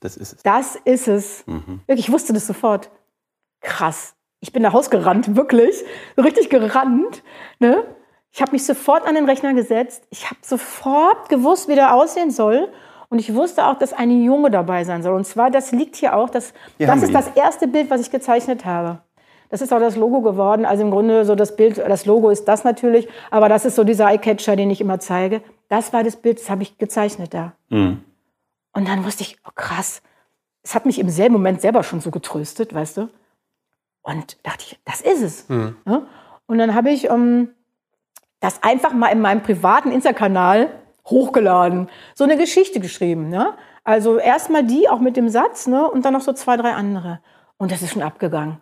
Das 0.00 0.18
ist 0.18 0.34
es. 0.34 0.42
Das 0.42 0.76
ist 0.84 1.08
es. 1.08 1.46
Mhm. 1.46 1.80
Ich 1.86 2.12
wusste 2.12 2.34
das 2.34 2.46
sofort. 2.46 2.90
Krass. 3.62 4.16
Ich 4.40 4.52
bin 4.52 4.62
nach 4.62 4.74
Haus 4.74 4.90
gerannt, 4.90 5.34
wirklich. 5.34 5.82
richtig 6.18 6.50
gerannt. 6.50 7.22
Ne? 7.58 7.84
Ich 8.32 8.42
habe 8.42 8.52
mich 8.52 8.66
sofort 8.66 9.06
an 9.06 9.14
den 9.14 9.24
Rechner 9.24 9.54
gesetzt. 9.54 10.06
Ich 10.10 10.26
habe 10.26 10.40
sofort 10.42 11.30
gewusst, 11.30 11.68
wie 11.68 11.74
der 11.74 11.94
aussehen 11.94 12.30
soll. 12.30 12.70
Und 13.08 13.18
ich 13.18 13.34
wusste 13.34 13.64
auch, 13.64 13.78
dass 13.78 13.94
eine 13.94 14.12
Junge 14.12 14.50
dabei 14.50 14.84
sein 14.84 15.02
soll. 15.02 15.14
Und 15.14 15.24
zwar, 15.24 15.50
das 15.50 15.72
liegt 15.72 15.96
hier 15.96 16.14
auch, 16.14 16.28
das, 16.28 16.52
das 16.78 17.02
ist 17.02 17.14
das 17.14 17.28
erste 17.28 17.66
Bild, 17.66 17.88
was 17.88 18.02
ich 18.02 18.10
gezeichnet 18.10 18.66
habe. 18.66 19.00
Das 19.48 19.60
ist 19.60 19.72
auch 19.72 19.78
das 19.78 19.96
Logo 19.96 20.20
geworden. 20.22 20.64
Also 20.64 20.82
im 20.82 20.90
Grunde 20.90 21.24
so 21.24 21.34
das 21.34 21.56
Bild, 21.56 21.78
das 21.78 22.06
Logo 22.06 22.30
ist 22.30 22.46
das 22.46 22.64
natürlich, 22.64 23.08
aber 23.30 23.48
das 23.48 23.64
ist 23.64 23.76
so 23.76 23.84
dieser 23.84 24.06
Eyecatcher, 24.08 24.56
den 24.56 24.70
ich 24.70 24.80
immer 24.80 24.98
zeige. 24.98 25.42
Das 25.68 25.92
war 25.92 26.02
das 26.02 26.16
Bild, 26.16 26.38
das 26.38 26.50
habe 26.50 26.62
ich 26.62 26.78
gezeichnet 26.78 27.34
da. 27.34 27.52
Mhm. 27.68 28.02
Und 28.72 28.88
dann 28.88 29.04
wusste 29.04 29.22
ich, 29.22 29.38
oh 29.46 29.52
krass, 29.54 30.02
es 30.62 30.74
hat 30.74 30.84
mich 30.84 30.98
im 30.98 31.08
selben 31.08 31.34
Moment 31.34 31.60
selber 31.60 31.82
schon 31.82 32.00
so 32.00 32.10
getröstet, 32.10 32.74
weißt 32.74 32.98
du? 32.98 33.08
Und 34.02 34.36
dachte 34.44 34.64
ich, 34.66 34.78
das 34.84 35.00
ist 35.00 35.22
es. 35.22 35.48
Mhm. 35.48 35.76
Und 36.46 36.58
dann 36.58 36.74
habe 36.74 36.90
ich 36.90 37.08
ähm, 37.08 37.50
das 38.40 38.62
einfach 38.62 38.92
mal 38.92 39.08
in 39.08 39.20
meinem 39.20 39.42
privaten 39.42 39.90
Insta-Kanal 39.90 40.68
hochgeladen, 41.06 41.88
so 42.14 42.24
eine 42.24 42.36
Geschichte 42.36 42.80
geschrieben. 42.80 43.28
Ne? 43.28 43.54
Also 43.84 44.18
erstmal 44.18 44.64
die, 44.64 44.88
auch 44.88 45.00
mit 45.00 45.16
dem 45.16 45.28
Satz, 45.28 45.66
ne? 45.66 45.88
und 45.88 46.04
dann 46.04 46.12
noch 46.12 46.20
so 46.20 46.32
zwei, 46.32 46.56
drei 46.56 46.72
andere. 46.72 47.20
Und 47.56 47.72
das 47.72 47.82
ist 47.82 47.92
schon 47.92 48.02
abgegangen. 48.02 48.60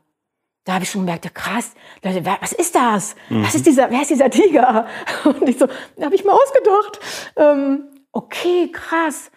Da 0.65 0.75
habe 0.75 0.85
ich 0.85 0.91
schon 0.91 1.03
gemerkt, 1.03 1.27
ja, 1.27 1.31
krass, 1.31 1.73
was 2.03 2.53
ist 2.53 2.75
das? 2.75 3.17
Mhm. 3.29 3.45
Was 3.45 3.55
ist 3.55 3.67
dieser, 3.67 3.91
wer 3.91 4.01
ist 4.01 4.11
dieser 4.11 4.31
Tiger? 4.31 4.87
Und 5.25 5.49
ich 5.49 5.59
so, 5.59 5.67
da 5.97 6.07
habe 6.07 6.15
ich 6.15 6.25
mal 6.25 6.33
ausgedacht. 6.33 7.01
Ähm, 7.37 7.85
okay, 8.13 8.71
krass. 8.73 9.31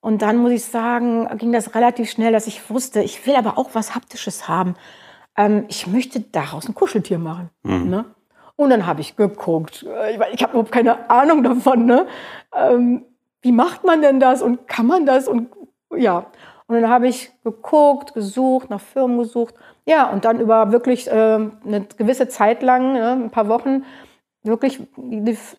Und 0.00 0.22
dann 0.22 0.36
muss 0.36 0.52
ich 0.52 0.64
sagen, 0.64 1.28
ging 1.38 1.52
das 1.52 1.74
relativ 1.74 2.10
schnell, 2.10 2.32
dass 2.32 2.46
ich 2.46 2.70
wusste, 2.70 3.02
ich 3.02 3.26
will 3.26 3.34
aber 3.34 3.58
auch 3.58 3.70
was 3.72 3.94
Haptisches 3.94 4.46
haben. 4.46 4.76
Ähm, 5.36 5.64
ich 5.68 5.86
möchte 5.86 6.20
daraus 6.20 6.68
ein 6.68 6.74
Kuscheltier 6.74 7.18
machen. 7.18 7.50
Mhm. 7.62 7.88
Ne? 7.88 8.04
Und 8.56 8.70
dann 8.70 8.86
habe 8.86 9.00
ich 9.00 9.16
geguckt. 9.16 9.86
Ich, 10.10 10.20
ich 10.32 10.42
habe 10.42 10.52
überhaupt 10.52 10.72
keine 10.72 11.08
Ahnung 11.08 11.42
davon. 11.42 11.86
Ne? 11.86 12.06
Ähm, 12.54 13.04
wie 13.40 13.52
macht 13.52 13.84
man 13.84 14.02
denn 14.02 14.20
das 14.20 14.42
und 14.42 14.66
kann 14.66 14.86
man 14.86 15.06
das? 15.06 15.28
Und 15.28 15.50
ja. 15.96 16.26
Und 16.66 16.74
dann 16.74 16.90
habe 16.90 17.08
ich 17.08 17.30
geguckt, 17.44 18.14
gesucht, 18.14 18.68
nach 18.68 18.80
Firmen 18.80 19.18
gesucht. 19.18 19.54
Ja, 19.88 20.10
und 20.10 20.26
dann 20.26 20.38
über 20.38 20.70
wirklich 20.70 21.08
äh, 21.08 21.10
eine 21.10 21.86
gewisse 21.96 22.28
Zeit 22.28 22.62
lang, 22.62 22.92
ne, 22.92 23.12
ein 23.12 23.30
paar 23.30 23.48
Wochen, 23.48 23.84
wirklich 24.42 24.82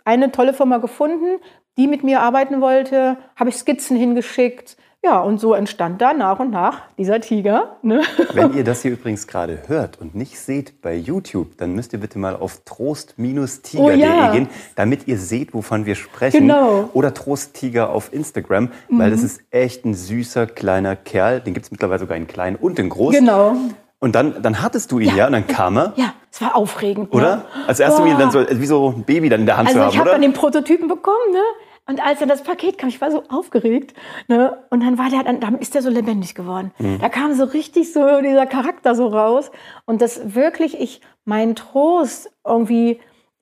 eine 0.06 0.32
tolle 0.32 0.54
Firma 0.54 0.78
gefunden, 0.78 1.40
die 1.78 1.88
mit 1.88 2.04
mir 2.04 2.22
arbeiten 2.22 2.62
wollte, 2.62 3.18
habe 3.36 3.50
ich 3.50 3.56
Skizzen 3.56 3.98
hingeschickt, 3.98 4.78
ja, 5.04 5.20
und 5.22 5.40
so 5.40 5.54
entstand 5.54 6.02
da 6.02 6.14
nach 6.14 6.40
und 6.40 6.52
nach 6.52 6.82
dieser 6.98 7.22
Tiger. 7.22 7.78
Ne? 7.82 8.04
Wenn 8.34 8.54
ihr 8.54 8.66
das 8.66 8.82
hier 8.82 8.92
übrigens 8.92 9.28
gerade 9.28 9.64
hört 9.68 10.00
und 10.00 10.14
nicht 10.14 10.38
seht 10.38 10.82
bei 10.82 10.94
YouTube, 10.94 11.58
dann 11.58 11.74
müsst 11.74 11.94
ihr 11.94 12.00
bitte 12.00 12.20
mal 12.20 12.36
auf 12.36 12.62
trost-tiger.de 12.66 13.80
oh, 13.80 13.90
ja. 13.90 14.32
gehen, 14.34 14.50
damit 14.76 15.08
ihr 15.08 15.18
seht, 15.18 15.54
wovon 15.54 15.86
wir 15.86 15.96
sprechen. 15.96 16.42
Genau. 16.42 16.90
Oder 16.94 17.14
Trosttiger 17.14 17.92
auf 17.92 18.14
Instagram, 18.14 18.72
mhm. 18.90 19.00
weil 19.00 19.10
das 19.10 19.24
ist 19.24 19.42
echt 19.52 19.86
ein 19.86 19.94
süßer 19.94 20.48
kleiner 20.48 20.98
Kerl. 20.98 21.40
Den 21.40 21.54
gibt 21.54 21.66
es 21.66 21.72
mittlerweile 21.72 22.00
sogar 22.00 22.18
in 22.18 22.28
klein 22.28 22.58
und 22.58 22.78
in 22.78 22.90
groß. 22.90 23.16
Genau. 23.16 23.56
Und 24.00 24.16
dann, 24.16 24.42
dann 24.42 24.62
hattest 24.62 24.92
du 24.92 25.00
ihn, 25.00 25.10
ja, 25.10 25.16
Ja. 25.16 25.26
und 25.28 25.34
dann 25.34 25.48
kam 25.48 25.78
er, 25.78 25.94
Ja, 25.98 26.14
es 26.32 26.42
war 26.42 26.56
aufregend. 26.56 27.14
oder? 27.14 27.36
Ne? 27.38 27.46
Als 27.68 27.80
erstes 27.80 28.04
Boah. 28.04 28.16
dann 28.18 28.32
so, 28.32 28.46
wie 28.50 28.66
so 28.66 28.94
ein 28.96 29.04
Baby 29.04 29.28
dann 29.30 29.42
in 29.42 29.46
der 29.46 29.58
Hand 29.58 29.68
Also 29.68 29.80
zu 29.82 29.86
ich 29.88 29.92
haben, 29.94 30.00
habe 30.00 30.10
oder? 30.10 30.12
dann 30.14 30.22
den 30.22 30.34
Prototypen 30.34 30.88
bekommen, 30.88 31.32
ne? 31.34 31.42
Und 31.88 32.06
als 32.06 32.20
dann 32.20 32.30
das 32.30 32.44
Paket 32.44 32.78
kam, 32.78 32.88
ich 32.90 33.02
war 33.02 33.10
so 33.12 33.24
aufgeregt, 33.30 33.96
ne? 34.28 34.58
Und 34.70 34.82
dann 34.84 34.98
war 35.00 35.10
der, 35.10 35.24
dann, 35.24 35.40
dann 35.40 35.58
ist 35.58 35.74
der 35.74 35.82
so 35.82 35.90
lebendig 35.90 36.36
geworden. 36.36 36.72
Mhm. 36.78 37.00
Da 37.00 37.10
kam 37.10 37.34
so 37.34 37.44
richtig 37.46 37.92
so 37.92 38.22
dieser 38.22 38.46
Charakter 38.46 38.94
so 38.96 39.08
raus 39.08 39.52
und 39.86 40.02
das 40.02 40.36
wirklich 40.36 40.80
ich 40.80 41.02
meinen 41.26 41.56
Trost 41.56 42.30
irgendwie 42.46 43.00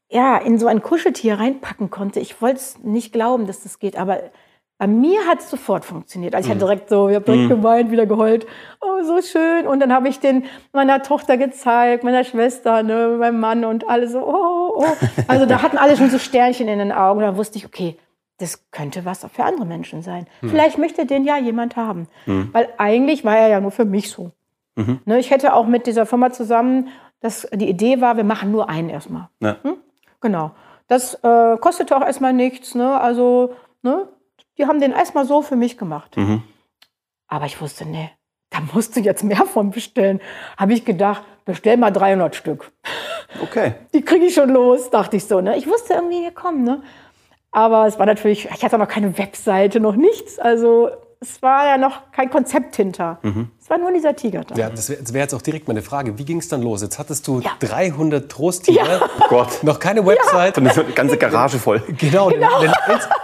ja 0.09 0.37
in 0.37 0.57
so 0.57 0.67
ein 0.67 0.81
Kuscheltier 0.81 1.37
reinpacken 1.39 1.89
konnte. 1.89 2.19
Ich 2.21 2.41
wollte 2.41 2.55
es 2.57 2.79
nicht 2.83 3.11
glauben, 3.11 3.45
dass 3.47 3.63
das 3.63 3.79
geht, 3.79 3.97
aber 3.97 4.21
bei 4.79 4.87
mir 4.87 5.25
hat 5.27 5.39
es 5.39 5.49
sofort 5.49 5.85
funktioniert. 5.85 6.35
Also 6.35 6.47
ich 6.47 6.49
Mhm. 6.55 6.59
hatte 6.59 6.65
direkt 6.65 6.89
so, 6.89 7.09
ich 7.09 7.15
habe 7.15 7.25
direkt 7.25 7.49
geweint, 7.49 7.91
wieder 7.91 8.05
geheult. 8.05 8.45
Oh, 8.81 9.03
so 9.03 9.21
schön. 9.21 9.65
Und 9.65 9.79
dann 9.79 9.91
habe 9.91 10.07
ich 10.07 10.19
den 10.19 10.45
meiner 10.71 11.01
Tochter 11.01 11.37
gezeigt, 11.37 12.03
meiner 12.03 12.23
Schwester, 12.23 12.83
ne, 12.83 13.15
meinem 13.19 13.39
Mann 13.39 13.65
und 13.65 13.89
alle 13.89 14.07
so, 14.07 14.19
oh, 14.19 14.73
oh. 14.77 14.85
Also 15.27 15.45
da 15.47 15.61
hatten 15.63 15.77
alle 15.77 15.97
schon 15.97 16.09
so 16.11 16.19
Sternchen 16.19 16.67
in 16.67 16.77
den 16.79 16.91
Augen. 16.91 17.21
Da 17.21 17.35
wusste 17.37 17.57
ich, 17.57 17.65
okay, 17.65 17.97
das 18.37 18.69
könnte 18.69 19.03
was 19.03 19.25
auch 19.25 19.31
für 19.31 19.43
andere 19.43 19.65
Menschen 19.65 20.03
sein. 20.03 20.27
Vielleicht 20.41 20.77
möchte 20.77 21.07
den 21.07 21.25
ja 21.25 21.37
jemand 21.37 21.75
haben. 21.75 22.07
Weil 22.27 22.69
eigentlich 22.77 23.25
war 23.25 23.35
er 23.35 23.47
ja 23.47 23.59
nur 23.59 23.71
für 23.71 23.85
mich 23.85 24.11
so. 24.11 24.31
Ne, 25.05 25.17
ich 25.17 25.31
hätte 25.31 25.55
auch 25.55 25.65
mit 25.65 25.87
dieser 25.87 26.05
Firma 26.05 26.31
zusammen, 26.31 26.89
das, 27.19 27.47
die 27.51 27.67
Idee 27.67 27.99
war, 27.99 28.15
wir 28.15 28.23
machen 28.23 28.51
nur 28.51 28.69
einen 28.69 28.89
erstmal. 28.91 29.29
Ja. 29.39 29.55
Genau. 30.21 30.51
Das 30.87 31.15
äh, 31.23 31.57
kostete 31.57 31.97
auch 31.97 32.05
erstmal 32.05 32.31
nichts. 32.33 32.75
Ne? 32.75 32.99
Also, 32.99 33.53
ne? 33.81 34.07
Die 34.57 34.65
haben 34.65 34.79
den 34.79 34.91
erstmal 34.91 35.25
so 35.25 35.41
für 35.41 35.55
mich 35.55 35.77
gemacht. 35.77 36.17
Mhm. 36.17 36.43
Aber 37.27 37.45
ich 37.45 37.59
wusste, 37.61 37.85
nee, 37.85 38.09
da 38.49 38.59
musst 38.73 38.95
du 38.95 39.01
jetzt 39.01 39.23
mehr 39.23 39.45
von 39.45 39.71
bestellen. 39.71 40.21
Habe 40.57 40.73
ich 40.73 40.85
gedacht, 40.85 41.23
bestell 41.45 41.77
mal 41.77 41.91
300 41.91 42.35
Stück. 42.35 42.71
Okay. 43.41 43.75
Die 43.93 44.01
kriege 44.01 44.25
ich 44.25 44.33
schon 44.33 44.49
los, 44.49 44.89
dachte 44.89 45.17
ich 45.17 45.25
so. 45.25 45.41
Ne? 45.41 45.57
Ich 45.57 45.67
wusste 45.67 45.93
irgendwie, 45.93 46.21
wir 46.21 46.31
kommen. 46.31 46.63
Ne? 46.63 46.81
Aber 47.51 47.87
es 47.87 47.99
war 47.99 48.05
natürlich, 48.05 48.45
ich 48.45 48.63
hatte 48.63 48.77
noch 48.77 48.87
keine 48.87 49.17
Webseite, 49.17 49.79
noch 49.79 49.95
nichts. 49.95 50.39
Also 50.39 50.89
es 51.19 51.41
war 51.41 51.65
ja 51.65 51.77
noch 51.77 52.11
kein 52.11 52.29
Konzept 52.29 52.75
hinter. 52.75 53.19
Es 53.59 53.69
war 53.69 53.77
nur 53.79 53.91
dieser 53.91 54.15
Tiger 54.15 54.41
da. 54.43 54.55
Ja, 54.55 54.69
das 54.69 54.89
wäre 54.89 55.01
wär 55.13 55.21
jetzt 55.23 55.33
auch 55.33 55.41
direkt 55.41 55.67
meine 55.67 55.81
Frage. 55.81 56.17
Wie 56.19 56.25
ging 56.25 56.37
es 56.37 56.47
dann 56.47 56.61
los? 56.61 56.81
Jetzt 56.81 56.99
hattest 56.99 57.27
du 57.27 57.39
Ja. 57.39 57.51
300 57.59 58.31
Trosttiere, 58.31 59.01
Oh 59.19 59.23
Gott. 59.29 59.63
noch 59.63 59.79
keine 59.79 60.05
Website. 60.05 60.57
Und 60.57 60.67
eine 60.67 60.83
ganze 60.93 61.17
Garage 61.17 61.57
voll. 61.57 61.81
Genau, 61.97 62.29
denn- 62.29 62.41
denn 62.41 62.71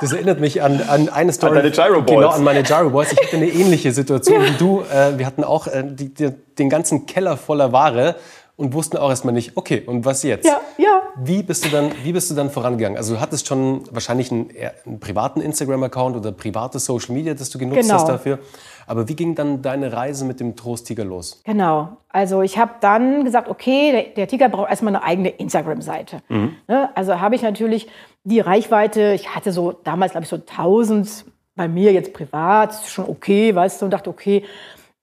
das 0.01 0.11
erinnert 0.13 0.39
mich 0.39 0.61
an, 0.61 0.81
an 0.87 1.09
eine 1.09 1.31
Story. 1.33 1.55
deine 1.55 1.71
Gyro 1.71 2.01
Balls. 2.01 2.05
Genau, 2.09 2.29
an 2.29 2.43
meine 2.43 2.63
Gyro 2.63 2.89
Balls. 2.89 3.11
Ich 3.13 3.19
hatte 3.21 3.37
eine 3.37 3.47
ähnliche 3.47 3.91
Situation 3.91 4.41
wie 4.43 4.57
du. 4.57 4.81
Äh, 4.91 5.17
wir 5.19 5.25
hatten 5.25 5.43
auch 5.43 5.67
äh, 5.67 5.83
die, 5.85 6.13
die, 6.13 6.31
den 6.57 6.69
ganzen 6.69 7.05
Keller 7.05 7.37
voller 7.37 7.71
Ware 7.71 8.15
und 8.63 8.73
wussten 8.73 8.95
auch 8.97 9.09
erstmal 9.09 9.33
nicht, 9.33 9.57
okay, 9.57 9.83
und 9.85 10.05
was 10.05 10.23
jetzt? 10.23 10.45
Ja, 10.45 10.61
ja. 10.77 11.01
Wie 11.17 11.43
bist 11.43 11.65
du 11.65 11.69
dann, 11.69 11.91
wie 12.03 12.13
bist 12.13 12.31
du 12.31 12.35
dann 12.35 12.49
vorangegangen? 12.49 12.97
Also 12.97 13.15
du 13.15 13.19
hattest 13.21 13.45
schon 13.47 13.83
wahrscheinlich 13.91 14.31
einen, 14.31 14.49
einen 14.85 14.99
privaten 15.01 15.41
Instagram-Account 15.41 16.15
oder 16.15 16.31
privates 16.31 16.85
Social 16.85 17.13
Media, 17.13 17.33
das 17.33 17.49
du 17.49 17.59
genutzt 17.59 17.81
Genau. 17.81 17.95
hast 17.95 18.07
dafür. 18.07 18.39
Aber 18.87 19.07
wie 19.09 19.15
ging 19.15 19.35
dann 19.35 19.61
deine 19.61 19.91
Reise 19.91 20.23
mit 20.25 20.39
dem 20.39 20.55
Trosttiger 20.55 21.03
los? 21.03 21.41
Genau. 21.43 21.97
Also 22.09 22.41
ich 22.41 22.57
habe 22.57 22.71
dann 22.79 23.25
gesagt, 23.25 23.49
okay, 23.49 23.91
der, 23.91 24.03
der 24.15 24.27
Tiger 24.27 24.47
braucht 24.49 24.69
erstmal 24.69 24.95
eine 24.95 25.03
eigene 25.03 25.29
Instagram-Seite. 25.29 26.21
Ne? 26.29 26.89
Also 26.95 27.19
habe 27.19 27.35
ich 27.35 27.41
natürlich 27.41 27.87
die 28.23 28.39
Reichweite, 28.39 29.13
ich 29.13 29.35
hatte 29.35 29.51
so 29.51 29.73
damals, 29.73 30.13
glaube 30.13 30.23
ich, 30.23 30.29
so 30.29 30.37
1000 30.37 31.25
bei 31.55 31.67
mir 31.67 31.91
jetzt 31.91 32.13
privat, 32.13 32.73
schon 32.87 33.07
okay, 33.07 33.53
weißt 33.53 33.81
du, 33.81 33.85
und 33.85 33.91
dachte, 33.91 34.09
okay, 34.09 34.43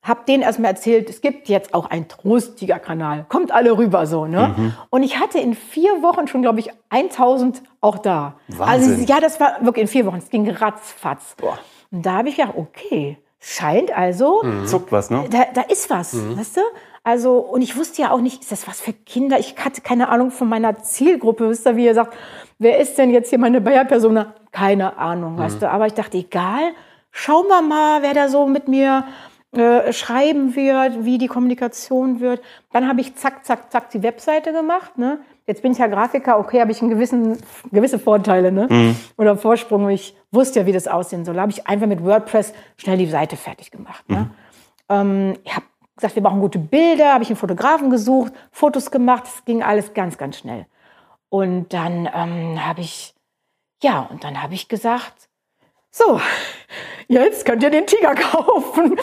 habe 0.03 0.21
denen 0.27 0.43
erstmal 0.43 0.71
erzählt, 0.71 1.11
es 1.11 1.21
gibt 1.21 1.49
jetzt 1.49 1.75
auch 1.75 1.91
einen 1.91 2.09
Trost-Tiger-Kanal. 2.09 3.27
Kommt 3.29 3.53
alle 3.53 3.77
rüber 3.77 4.07
so, 4.07 4.27
ne? 4.27 4.75
Und 4.89 5.03
ich 5.03 5.19
hatte 5.19 5.39
in 5.39 5.55
vier 5.55 6.03
Wochen 6.03 6.27
schon, 6.27 6.41
glaube 6.43 6.61
ich, 6.61 6.71
1000 6.89 7.63
auch 7.81 7.99
da. 7.99 8.37
Wahnsinn. 8.49 8.93
Also 8.93 9.13
ja, 9.13 9.21
das 9.21 9.41
war 9.41 9.57
wirklich 9.61 9.83
in 9.83 9.89
vier 9.89 10.07
Wochen. 10.07 10.17
Es 10.17 10.31
ging 10.31 10.49
ratzfatz. 10.49 11.37
Und 11.91 12.07
da 12.07 12.13
habe 12.15 12.31
ich 12.31 12.37
gedacht, 12.37 12.55
okay, 12.57 13.19
scheint 13.39 13.97
also, 13.97 14.43
Zuckt 14.67 14.93
was, 14.93 15.11
ne? 15.11 15.25
da, 15.31 15.47
da 15.53 15.63
ist 15.63 15.91
was, 15.91 16.15
weißt 16.15 16.59
du? 16.59 16.61
Also, 17.03 17.39
und 17.39 17.63
ich 17.63 17.77
wusste 17.77 18.03
ja 18.03 18.11
auch 18.11 18.21
nicht, 18.21 18.43
ist 18.43 18.53
das 18.53 18.69
was 18.69 18.81
für 18.81 18.93
Kinder? 18.93 19.39
Ich 19.39 19.57
hatte 19.57 19.81
keine 19.81 20.11
Ahnung 20.11 20.31
von 20.31 20.49
meiner 20.49 20.79
Zielgruppe. 20.79 21.49
Wisst 21.49 21.67
ihr, 21.67 21.77
wie 21.77 21.87
ihr 21.87 21.95
sagt, 21.95 22.15
wer 22.59 22.79
ist 22.79 22.99
denn 22.99 23.11
jetzt 23.11 23.31
hier 23.31 23.39
meine 23.39 23.63
Bayer-Persona? 23.63 24.35
Keine 24.53 24.99
Ahnung, 24.99 25.39
weißt 25.39 25.63
du? 25.63 25.71
Aber 25.71 25.87
ich 25.87 25.95
dachte, 25.95 26.19
egal, 26.19 26.73
schauen 27.11 27.47
wir 27.49 27.63
mal, 27.63 28.03
wer 28.03 28.13
da 28.13 28.29
so 28.29 28.47
mit 28.47 28.69
mir 28.69 29.05
äh, 29.53 29.93
schreiben 29.93 30.55
wird, 30.55 31.05
wie 31.05 31.19
die 31.19 31.27
Kommunikation 31.27 32.21
wird. 32.21 32.41
Dann 32.73 32.87
habe 32.87 33.01
ich 33.01 33.17
zack, 33.17 33.45
zack, 33.45 33.73
zack 33.73 33.91
die 33.91 34.03
Webseite 34.03 34.53
gemacht. 34.53 34.97
Ne? 34.97 35.19
Jetzt 35.47 35.63
bin 35.63 35.73
ich 35.73 35.79
ja 35.79 35.89
Grafiker, 35.89 36.39
okay, 36.39 36.61
habe 36.61 36.71
ich 36.71 36.81
einen 36.81 36.91
gewissen, 36.91 37.37
gewisse 37.73 37.99
Vorteile 37.99 38.53
ne? 38.53 38.95
oder 39.19 39.37
Vorsprung. 39.37 39.89
Ich 39.89 40.15
wusste 40.31 40.61
ja, 40.61 40.67
wie 40.67 40.73
das 40.73 40.87
aussehen 40.87 41.25
soll. 41.25 41.41
habe 41.41 41.51
ich 41.51 41.67
einfach 41.67 41.89
mit 41.89 42.05
WordPress 42.05 42.53
schnell 42.77 42.99
die 42.99 43.07
Seite 43.07 43.37
fertig 43.37 43.73
gemacht. 43.73 44.09
Ne? 44.09 44.31
Ähm, 44.89 45.35
ich 45.43 45.57
habe 45.57 45.67
gesagt, 45.97 46.15
wir 46.15 46.23
brauchen 46.23 46.41
gute 46.41 46.61
Bilder, 46.61 47.13
habe 47.13 47.25
ich 47.25 47.31
einen 47.31 47.37
Fotografen 47.37 47.91
gesucht, 47.91 48.33
Fotos 48.53 48.93
gemacht, 48.93 49.25
es 49.27 49.45
ging 49.45 49.65
alles 49.65 49.95
ganz, 49.95 50.17
ganz 50.17 50.39
schnell. 50.39 50.67
Und 51.29 51.73
dann 51.73 52.09
ähm, 52.15 52.65
habe 52.65 52.83
ich, 52.83 53.15
ja, 53.83 54.07
und 54.11 54.23
dann 54.23 54.43
habe 54.43 54.55
ich 54.55 54.69
gesagt, 54.69 55.20
so, 55.91 56.21
jetzt 57.09 57.45
könnt 57.45 57.63
ihr 57.63 57.71
den 57.71 57.87
Tiger 57.87 58.15
kaufen. 58.15 58.97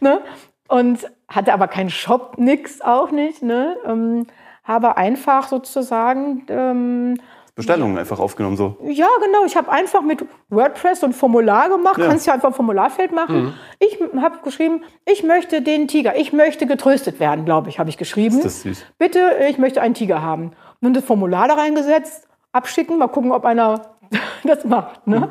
ne? 0.00 0.20
Und 0.68 1.10
hatte 1.28 1.52
aber 1.52 1.68
keinen 1.68 1.90
Shop, 1.90 2.34
nix 2.38 2.80
auch 2.80 3.10
nicht. 3.10 3.42
Ne? 3.42 3.76
Ähm, 3.86 4.26
habe 4.64 4.96
einfach 4.96 5.48
sozusagen 5.48 6.44
ähm, 6.48 7.18
Bestellungen 7.54 7.98
einfach 7.98 8.18
aufgenommen, 8.18 8.56
so. 8.56 8.76
ja, 8.84 9.08
genau. 9.22 9.44
Ich 9.44 9.56
habe 9.56 9.70
einfach 9.70 10.00
mit 10.00 10.24
WordPress 10.48 11.00
so 11.00 11.06
ein 11.06 11.12
Formular 11.12 11.68
gemacht. 11.68 11.98
Ja. 11.98 12.06
Kannst 12.08 12.26
ja 12.26 12.32
einfach 12.32 12.48
ein 12.48 12.54
Formularfeld 12.54 13.12
machen. 13.12 13.54
Ich 13.78 13.98
habe 14.16 14.38
geschrieben, 14.42 14.84
ich 15.04 15.22
möchte 15.22 15.60
den 15.60 15.86
Tiger. 15.86 16.16
Ich 16.16 16.32
möchte 16.32 16.66
getröstet 16.66 17.20
werden, 17.20 17.44
glaube 17.44 17.68
ich, 17.68 17.78
habe 17.78 17.90
ich 17.90 17.98
geschrieben. 17.98 18.36
Ist 18.38 18.44
das 18.44 18.62
süß. 18.62 18.86
Bitte, 18.96 19.36
ich 19.50 19.58
möchte 19.58 19.82
einen 19.82 19.92
Tiger 19.92 20.22
haben. 20.22 20.52
Und 20.80 20.94
das 20.94 21.04
Formular 21.04 21.46
da 21.46 21.54
reingesetzt, 21.54 22.26
abschicken, 22.52 22.96
mal 22.98 23.08
gucken, 23.08 23.32
ob 23.32 23.44
einer 23.44 23.82
das 24.44 24.64
macht. 24.64 25.06
Ne? 25.06 25.30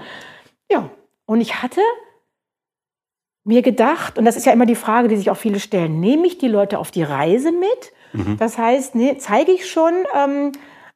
Ja. 0.72 0.90
Und 1.26 1.42
ich 1.42 1.62
hatte 1.62 1.82
mir 3.44 3.62
gedacht, 3.62 4.18
und 4.18 4.26
das 4.26 4.36
ist 4.36 4.46
ja 4.46 4.52
immer 4.52 4.66
die 4.66 4.76
Frage, 4.76 5.08
die 5.08 5.18
sich 5.18 5.32
auch 5.32 5.38
viele 5.38 5.60
stellen, 5.60 6.00
nehme 6.00 6.28
ich 6.28 6.38
die 6.38 6.48
Leute 6.48 6.78
auf 6.78 6.92
die 6.92 7.04
Reise 7.04 7.52
mit? 7.52 7.94
Das 8.38 8.58
heißt, 8.58 8.96
ne, 8.96 9.18
zeige 9.18 9.52
ich 9.52 9.70
schon 9.70 9.94
ähm, 10.14 10.52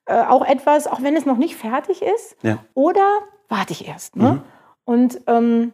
äh, 0.05 0.21
auch 0.23 0.45
etwas, 0.45 0.85
auch 0.87 1.01
wenn 1.01 1.15
es 1.15 1.25
noch 1.25 1.37
nicht 1.37 1.55
fertig 1.55 2.01
ist? 2.01 2.35
Ja. 2.43 2.59
Oder 2.73 3.07
warte 3.47 3.73
ich 3.73 3.87
erst? 3.87 4.15
Ne? 4.15 4.43
Und 4.83 5.21
ähm, 5.27 5.73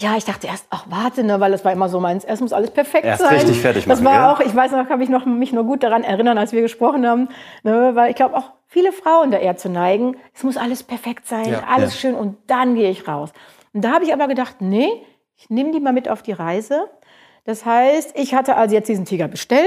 ja, 0.00 0.16
ich 0.16 0.24
dachte 0.24 0.46
erst, 0.46 0.66
ach 0.70 0.84
warte, 0.88 1.24
ne, 1.24 1.40
weil 1.40 1.52
das 1.52 1.64
war 1.64 1.72
immer 1.72 1.88
so 1.88 2.00
meins, 2.00 2.24
erst 2.24 2.42
muss 2.42 2.52
alles 2.52 2.70
perfekt 2.70 3.04
Erst 3.04 3.22
sein. 3.22 3.34
richtig 3.34 3.60
fertig 3.60 3.84
Das 3.86 4.00
machen, 4.00 4.14
war 4.14 4.34
gell? 4.36 4.46
auch, 4.46 4.48
ich 4.50 4.54
weiß 4.54 4.72
noch, 4.72 4.86
kann 4.88 4.98
mich 4.98 5.08
noch 5.08 5.24
mich 5.26 5.52
nur 5.52 5.64
gut 5.64 5.82
daran 5.82 6.04
erinnern, 6.04 6.36
als 6.38 6.52
wir 6.52 6.62
gesprochen 6.62 7.06
haben, 7.06 7.28
ne, 7.62 7.92
weil 7.94 8.10
ich 8.10 8.16
glaube 8.16 8.36
auch 8.36 8.52
viele 8.66 8.92
Frauen 8.92 9.30
da 9.30 9.38
eher 9.38 9.56
zu 9.56 9.68
neigen, 9.68 10.16
es 10.34 10.42
muss 10.42 10.56
alles 10.56 10.82
perfekt 10.82 11.26
sein, 11.26 11.50
Ja, 11.50 11.64
alles 11.68 11.94
ja. 11.94 12.00
schön 12.00 12.14
und 12.14 12.36
dann 12.46 12.74
gehe 12.74 12.90
ich 12.90 13.06
raus. 13.08 13.30
Und 13.72 13.82
da 13.84 13.92
habe 13.92 14.04
ich 14.04 14.12
aber 14.12 14.28
gedacht, 14.28 14.56
nee, 14.60 14.88
ich 15.36 15.50
nehme 15.50 15.70
die 15.72 15.80
mal 15.80 15.92
mit 15.92 16.08
auf 16.08 16.22
die 16.22 16.32
Reise. 16.32 16.88
Das 17.44 17.64
heißt, 17.64 18.18
ich 18.18 18.34
hatte 18.34 18.56
also 18.56 18.74
jetzt 18.74 18.88
diesen 18.88 19.04
Tiger 19.04 19.28
bestellt 19.28 19.66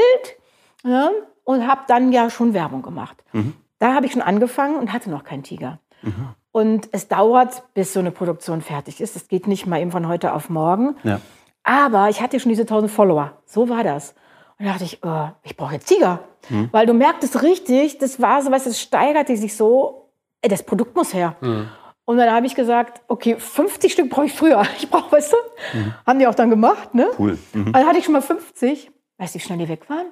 ja, 0.84 1.10
und 1.44 1.66
habe 1.68 1.82
dann 1.88 2.12
ja 2.12 2.30
schon 2.30 2.54
Werbung 2.54 2.82
gemacht. 2.82 3.24
Mhm. 3.32 3.54
Da 3.80 3.94
habe 3.94 4.06
ich 4.06 4.12
schon 4.12 4.22
angefangen 4.22 4.76
und 4.78 4.92
hatte 4.92 5.10
noch 5.10 5.24
keinen 5.24 5.44
Tiger. 5.44 5.80
Und 6.52 6.90
es 6.92 7.08
dauert, 7.08 7.64
bis 7.74 7.94
so 7.94 8.00
eine 8.00 8.12
Produktion 8.12 8.62
fertig 8.62 9.02
ist. 9.02 9.16
Es 9.16 9.28
geht 9.28 9.48
nicht 9.48 9.68
mal 9.68 9.80
eben 9.80 9.92
von 9.92 10.08
heute 10.08 10.34
auf 10.34 10.50
morgen. 10.50 10.96
Ja. 11.04 11.22
Aber 11.64 12.10
ich 12.10 12.22
hatte 12.22 12.40
schon 12.40 12.50
diese 12.50 12.64
1000 12.64 12.92
Follower. 12.92 13.34
So 13.46 13.70
war 13.70 13.84
das. 13.84 14.16
Und 14.58 14.66
da 14.66 14.72
dachte 14.72 14.86
ich, 14.86 15.04
äh, 15.04 15.28
ich 15.44 15.56
brauche 15.56 15.74
jetzt 15.74 15.88
Tiger. 15.88 16.20
Weil 16.72 16.86
du 16.86 16.94
merktest 16.94 17.44
richtig, 17.44 17.98
das 18.00 18.20
war 18.22 18.42
so, 18.42 18.50
was 18.52 18.66
es 18.66 18.82
steigerte 18.82 19.36
sich 19.38 19.56
so, 19.56 20.10
ey, 20.42 20.50
das 20.50 20.64
Produkt 20.64 20.96
muss 20.96 21.14
her. 21.14 21.36
Und 22.06 22.18
dann 22.18 22.32
habe 22.32 22.48
ich 22.48 22.56
gesagt, 22.56 23.02
okay, 23.08 23.36
50 23.38 23.94
Stück 23.94 24.10
brauche 24.10 24.26
ich 24.26 24.34
früher. 24.34 24.64
Ich 24.78 24.90
brauche, 24.90 25.12
weißt 25.12 25.34
du, 25.34 25.38
haben 26.08 26.18
die 26.18 26.26
auch 26.26 26.34
dann 26.34 26.50
gemacht, 26.50 26.96
ne? 26.96 27.08
Cool. 27.20 27.38
Mhm. 27.54 27.76
Also 27.76 27.88
hatte 27.88 28.00
ich 28.00 28.06
schon 28.06 28.14
mal 28.14 28.22
50. 28.22 28.90
Weißt 29.18 29.36
du, 29.36 29.40
wie 29.40 29.44
schnell 29.44 29.60
die 29.60 29.68
weg 29.68 29.88
waren? 29.90 30.08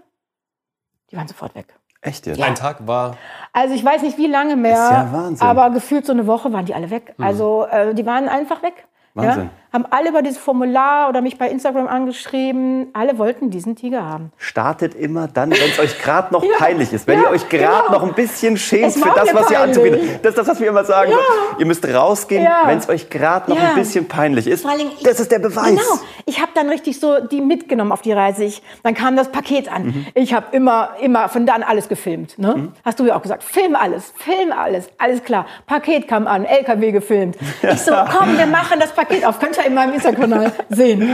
Die 1.09 1.17
waren 1.17 1.27
sofort 1.27 1.55
weg. 1.55 1.73
Echt 2.07 2.25
jetzt? 2.25 2.41
Ein 2.41 2.55
Tag 2.55 2.87
war 2.87 3.17
Also 3.53 3.73
ich 3.75 3.83
weiß 3.83 4.01
nicht, 4.01 4.17
wie 4.17 4.27
lange 4.27 4.55
mehr, 4.55 4.73
Ist 4.73 4.91
ja 4.91 5.09
Wahnsinn. 5.11 5.47
aber 5.47 5.69
gefühlt 5.71 6.05
so 6.05 6.13
eine 6.13 6.25
Woche 6.25 6.51
waren 6.53 6.65
die 6.65 6.73
alle 6.73 6.89
weg. 6.89 7.13
Also 7.17 7.65
äh, 7.69 7.93
die 7.93 8.05
waren 8.05 8.29
einfach 8.29 8.63
weg. 8.63 8.85
Wahnsinn. 9.13 9.43
Ja? 9.43 9.49
Haben 9.73 9.85
alle 9.89 10.09
über 10.09 10.21
dieses 10.21 10.37
Formular 10.37 11.09
oder 11.09 11.21
mich 11.21 11.37
bei 11.37 11.49
Instagram 11.49 11.87
angeschrieben. 11.87 12.87
Alle 12.93 13.17
wollten 13.17 13.49
diesen 13.49 13.75
Tiger 13.75 14.03
haben. 14.05 14.31
Startet 14.37 14.95
immer 14.95 15.27
dann, 15.27 15.51
wenn 15.51 15.57
es 15.57 15.79
euch 15.79 15.99
gerade 16.01 16.33
noch 16.33 16.43
Ja. 16.47 16.51
peinlich 16.57 16.93
ist. 16.93 17.07
Wenn 17.07 17.19
Ja, 17.21 17.25
ihr 17.25 17.31
euch 17.31 17.49
gerade 17.49 17.87
genau. 17.87 17.99
noch 17.99 18.03
ein 18.07 18.13
bisschen 18.13 18.57
schämt 18.57 18.93
für 18.93 19.09
das, 19.09 19.33
was 19.33 19.49
ihr 19.51 19.57
peinlich. 19.57 19.77
anzubieten. 19.77 20.19
Das 20.23 20.29
ist 20.31 20.37
das, 20.37 20.47
was 20.47 20.59
wir 20.59 20.67
immer 20.69 20.83
sagen. 20.85 21.11
Ja. 21.11 21.17
Ihr 21.59 21.65
müsst 21.65 21.85
rausgehen, 21.87 22.43
Ja. 22.43 22.63
wenn 22.65 22.77
es 22.77 22.87
euch 22.89 23.09
gerade 23.09 23.49
noch 23.49 23.57
Ja. 23.57 23.69
ein 23.69 23.75
bisschen 23.75 24.07
peinlich 24.07 24.47
ist. 24.47 24.65
Ich- 24.97 25.03
das 25.03 25.19
ist 25.19 25.31
der 25.31 25.39
Beweis. 25.39 25.67
Genau. 25.69 25.99
Ich 26.25 26.39
habe 26.41 26.51
dann 26.55 26.69
richtig 26.69 26.99
so 26.99 27.19
die 27.19 27.41
mitgenommen 27.41 27.91
auf 27.91 28.01
die 28.01 28.11
Reise. 28.13 28.43
Ich, 28.45 28.61
dann 28.83 28.93
kam 28.93 29.15
das 29.15 29.29
Paket 29.31 29.71
an. 29.71 29.85
Mhm. 29.87 30.05
Ich 30.13 30.33
habe 30.33 30.47
immer, 30.55 30.91
immer 31.01 31.29
von 31.29 31.45
dann 31.45 31.63
alles 31.63 31.87
gefilmt. 31.89 32.37
Ne? 32.39 32.71
Hast 32.85 32.99
du 32.99 33.05
ja 33.05 33.15
auch 33.15 33.21
gesagt, 33.21 33.43
film 33.43 33.75
alles, 33.75 34.13
film 34.17 34.51
alles, 34.51 34.89
alles 34.97 35.23
klar. 35.23 35.45
Paket 35.65 36.07
kam 36.07 36.27
an, 36.27 36.45
LKW 36.45 36.91
gefilmt. 36.91 37.37
Ich 37.61 37.81
so, 37.81 37.91
komm, 38.17 38.37
wir 38.37 38.45
machen 38.47 38.79
das 38.79 38.91
Paket 38.91 39.25
auf. 39.25 39.39
Könnt 39.39 39.56
ihr 39.57 39.65
in 39.65 39.73
meinem 39.73 39.93
Instagram-Kanal 39.93 40.51
sehen. 40.69 41.09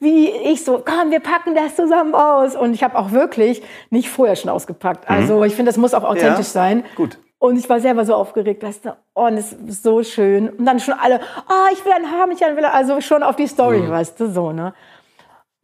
Wie 0.00 0.28
ich 0.30 0.64
so, 0.64 0.82
komm, 0.84 1.10
wir 1.10 1.20
packen 1.20 1.54
das 1.54 1.76
zusammen 1.76 2.14
aus. 2.14 2.56
Und 2.56 2.74
ich 2.74 2.82
habe 2.82 2.98
auch 2.98 3.12
wirklich 3.12 3.62
nicht 3.90 4.08
vorher 4.08 4.36
schon 4.36 4.50
ausgepackt. 4.50 5.08
Also 5.08 5.42
ich 5.44 5.54
finde, 5.54 5.70
das 5.70 5.76
muss 5.78 5.94
auch 5.94 6.04
authentisch 6.04 6.38
Ja, 6.48 6.52
sein. 6.52 6.84
gut. 6.96 7.18
Und 7.38 7.56
ich 7.58 7.68
war 7.68 7.80
selber 7.80 8.04
so 8.04 8.14
aufgeregt, 8.14 8.62
weißt 8.62 8.84
du, 8.84 8.96
oh, 9.14 9.26
und 9.26 9.36
es 9.36 9.52
ist 9.52 9.82
so 9.82 10.04
schön. 10.04 10.48
Und 10.48 10.64
dann 10.64 10.78
schon 10.78 10.94
alle, 10.94 11.20
oh, 11.48 11.72
ich 11.72 11.84
will 11.84 11.90
einen 11.92 12.08
haben, 12.10 12.30
ich 12.30 12.40
will 12.40 12.48
einen, 12.50 12.64
also 12.66 13.00
schon 13.00 13.24
auf 13.24 13.34
die 13.34 13.48
Story, 13.48 13.88
weißt 13.90 14.20
du, 14.20 14.30
so, 14.30 14.52
ne? 14.52 14.74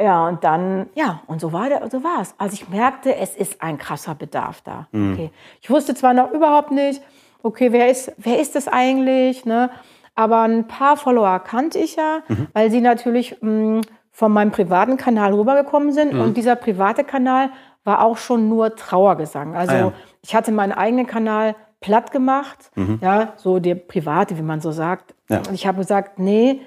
Ja, 0.00 0.26
und 0.26 0.42
dann, 0.42 0.88
ja, 0.94 1.20
und 1.26 1.40
so 1.40 1.52
war 1.52 1.68
der, 1.68 1.88
so 1.90 2.02
war 2.02 2.20
es. 2.22 2.34
Also 2.38 2.54
ich 2.54 2.68
merkte, 2.68 3.14
es 3.14 3.36
ist 3.36 3.62
ein 3.62 3.78
krasser 3.78 4.16
Bedarf 4.16 4.60
da. 4.62 4.88
Okay. 4.92 5.30
Ich 5.60 5.70
wusste 5.70 5.94
zwar 5.94 6.14
noch 6.14 6.32
überhaupt 6.32 6.72
nicht, 6.72 7.00
okay, 7.44 7.70
wer 7.72 7.88
ist, 7.88 8.12
wer 8.16 8.40
ist 8.40 8.56
das 8.56 8.66
eigentlich, 8.68 9.44
ne? 9.44 9.70
Aber 10.18 10.40
ein 10.40 10.66
paar 10.66 10.96
Follower 10.96 11.38
kannte 11.38 11.78
ich 11.78 11.94
ja, 11.94 12.22
weil 12.52 12.72
sie 12.72 12.80
natürlich 12.80 13.36
mh, 13.40 13.82
von 14.10 14.32
meinem 14.32 14.50
privaten 14.50 14.96
Kanal 14.96 15.32
rübergekommen 15.32 15.92
sind. 15.92 16.12
Und 16.12 16.36
dieser 16.36 16.56
private 16.56 17.04
Kanal 17.04 17.50
war 17.84 18.02
auch 18.02 18.16
schon 18.16 18.48
nur 18.48 18.74
Trauergesang. 18.74 19.54
Also 19.54 19.72
Ah 19.74 19.78
ja. 19.78 19.92
ich 20.22 20.34
hatte 20.34 20.50
meinen 20.50 20.72
eigenen 20.72 21.06
Kanal 21.06 21.54
platt 21.80 22.10
gemacht, 22.10 22.72
ja, 23.00 23.34
so 23.36 23.60
der 23.60 23.76
private, 23.76 24.36
wie 24.36 24.42
man 24.42 24.60
so 24.60 24.72
sagt. 24.72 25.14
Ja. 25.30 25.38
Und 25.38 25.52
ich 25.54 25.68
habe 25.68 25.78
gesagt, 25.78 26.18
nee, 26.18 26.62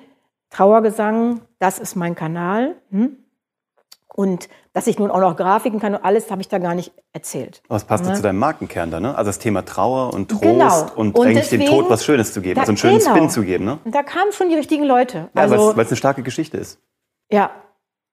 Trauergesang, 0.50 1.42
das 1.60 1.78
ist 1.78 1.96
mein 1.98 2.16
Kanal. 2.16 2.76
Hm? 2.92 3.18
Und 4.14 4.50
dass 4.74 4.88
ich 4.88 5.00
nun 5.00 5.10
auch 5.10 5.20
noch 5.22 5.38
Grafiken 5.38 5.80
kann 5.80 5.96
und 5.96 6.04
alles, 6.04 6.30
habe 6.32 6.42
ich 6.42 6.50
da 6.50 6.58
gar 6.58 6.76
nicht 6.76 6.92
erzählt. 7.14 7.62
Aber 7.70 7.78
es 7.78 7.86
passt 7.86 8.06
Ne? 8.06 8.14
zu 8.14 8.22
deinem 8.22 8.40
Markenkern 8.40 8.92
da, 8.92 9.00
ne? 9.00 9.16
Also 9.16 9.30
das 9.30 9.40
Thema 9.40 9.64
Trauer 9.64 10.14
und 10.14 10.30
Trost 10.30 10.44
Genau. 10.44 10.86
und, 10.96 11.18
Und 11.18 11.26
eigentlich 11.28 11.48
dem 11.50 11.60
deswegen- 11.62 11.80
Tod 11.82 11.90
was 11.90 12.04
Schönes 12.04 12.34
zu 12.34 12.42
geben, 12.42 12.56
Da- 12.56 12.62
also 12.62 12.72
einen 12.72 12.78
schönen 12.78 13.00
genau. 13.00 13.12
Spin 13.16 13.30
zu 13.30 13.44
geben, 13.44 13.64
ne? 13.66 13.80
Und 13.86 13.96
da 13.96 14.04
kamen 14.04 14.32
schon 14.34 14.50
die 14.50 14.56
richtigen 14.56 14.84
Leute. 14.84 15.30
Ja, 15.34 15.42
also, 15.44 15.76
weil 15.78 15.86
es 15.86 15.92
eine 15.92 15.98
starke 15.98 16.24
Geschichte 16.24 16.58
ist. 16.58 16.80
ja. 17.32 17.52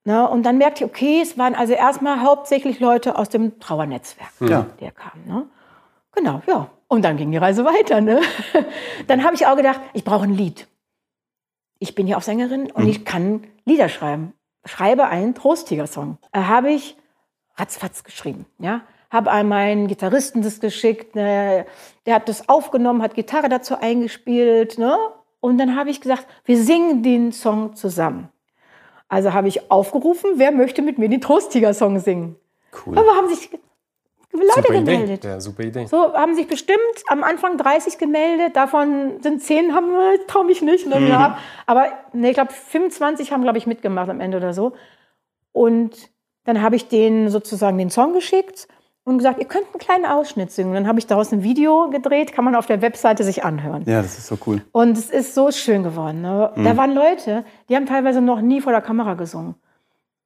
Ne? 0.04 0.26
Und 0.26 0.44
dann 0.44 0.56
merkte 0.56 0.84
ich, 0.84 0.90
okay, 0.90 1.20
es 1.20 1.36
waren 1.36 1.54
also 1.54 1.74
erstmal 1.74 2.22
hauptsächlich 2.22 2.80
Leute 2.80 3.18
aus 3.18 3.28
dem 3.28 3.58
Trauernetzwerk, 3.60 4.30
Ja. 4.40 4.64
der 4.80 4.90
kamen. 4.92 5.26
Ne? 5.26 5.46
Genau, 6.12 6.40
ja. 6.46 6.70
Und 6.86 7.04
dann 7.04 7.18
ging 7.18 7.30
die 7.30 7.36
Reise 7.36 7.62
weiter. 7.66 8.00
Ne? 8.00 8.20
Dann 9.06 9.22
habe 9.24 9.34
ich 9.34 9.46
auch 9.46 9.56
gedacht, 9.56 9.80
ich 9.92 10.04
brauche 10.04 10.24
ein 10.24 10.32
Lied. 10.32 10.66
Ich 11.78 11.94
bin 11.94 12.06
ja 12.06 12.16
auch 12.16 12.22
Sängerin 12.22 12.70
und 12.70 12.88
ich 12.88 13.04
kann 13.04 13.44
Lieder 13.66 13.90
schreiben. 13.90 14.32
Schreibe 14.68 15.06
einen 15.06 15.34
Trosttiger-Song. 15.34 16.18
Äh, 16.32 16.40
habe 16.42 16.70
ich 16.70 16.96
ratzfatz 17.56 18.04
geschrieben. 18.04 18.46
Ja? 18.58 18.82
Habe 19.10 19.30
an 19.30 19.48
meinen 19.48 19.88
Gitarristen 19.88 20.42
das 20.42 20.60
geschickt. 20.60 21.14
Ne? 21.14 21.66
Der 22.06 22.14
hat 22.14 22.28
das 22.28 22.48
aufgenommen, 22.48 23.02
hat 23.02 23.14
Gitarre 23.14 23.48
dazu 23.48 23.76
eingespielt. 23.78 24.78
Ne? 24.78 24.96
Und 25.40 25.58
dann 25.58 25.76
habe 25.76 25.90
ich 25.90 26.00
gesagt, 26.00 26.26
wir 26.44 26.58
singen 26.58 27.02
den 27.02 27.32
Song 27.32 27.74
zusammen. 27.74 28.28
Also 29.08 29.32
habe 29.32 29.48
ich 29.48 29.70
aufgerufen, 29.70 30.32
wer 30.36 30.52
möchte 30.52 30.82
mit 30.82 30.98
mir 30.98 31.08
den 31.08 31.22
Trosttiger-Song 31.22 31.98
singen. 32.00 32.36
Cool. 32.86 32.98
Aber 32.98 33.16
haben 33.16 33.28
sich 33.28 33.50
Leute 34.46 34.62
Super 34.68 34.74
Idee. 34.74 34.92
gemeldet. 34.96 35.24
Ja, 35.24 35.40
super 35.40 35.62
Idee. 35.62 35.86
So 35.86 36.12
haben 36.14 36.34
sich 36.34 36.46
bestimmt 36.46 36.78
am 37.08 37.22
Anfang 37.24 37.56
30 37.56 37.98
gemeldet, 37.98 38.56
davon 38.56 39.20
sind 39.22 39.42
10 39.42 39.74
haben, 39.74 39.90
trau 40.26 40.44
mich 40.44 40.62
nicht, 40.62 40.86
ne, 40.86 41.00
Mhm. 41.00 41.06
ja. 41.08 41.38
aber 41.66 41.86
nee, 42.12 42.28
ich 42.30 42.34
glaube 42.34 42.52
25 42.52 43.32
haben, 43.32 43.42
glaube 43.42 43.58
ich, 43.58 43.66
mitgemacht 43.66 44.08
am 44.10 44.20
Ende 44.20 44.36
oder 44.38 44.52
so. 44.54 44.72
Und 45.52 46.10
dann 46.44 46.62
habe 46.62 46.76
ich 46.76 46.88
denen 46.88 47.28
sozusagen 47.30 47.78
den 47.78 47.90
Song 47.90 48.12
geschickt 48.12 48.68
und 49.04 49.18
gesagt, 49.18 49.38
ihr 49.38 49.46
könnt 49.46 49.66
einen 49.72 49.78
kleinen 49.80 50.04
Ausschnitt 50.06 50.50
singen. 50.52 50.70
Und 50.70 50.74
dann 50.76 50.86
habe 50.88 50.98
ich 50.98 51.06
daraus 51.06 51.32
ein 51.32 51.42
Video 51.42 51.88
gedreht, 51.90 52.32
kann 52.32 52.44
man 52.44 52.54
auf 52.54 52.66
der 52.66 52.82
Webseite 52.82 53.24
sich 53.24 53.44
anhören. 53.44 53.82
Ja, 53.86 54.02
das 54.02 54.18
ist 54.18 54.26
so 54.26 54.36
cool. 54.46 54.62
Und 54.72 54.96
es 54.98 55.10
ist 55.10 55.34
so 55.34 55.50
schön 55.50 55.82
geworden. 55.82 56.20
Ne? 56.22 56.52
Da 56.56 56.76
waren 56.76 56.94
Leute, 56.94 57.44
die 57.68 57.76
haben 57.76 57.86
teilweise 57.86 58.20
noch 58.20 58.40
nie 58.40 58.60
vor 58.60 58.72
der 58.72 58.82
Kamera 58.82 59.14
gesungen. 59.14 59.54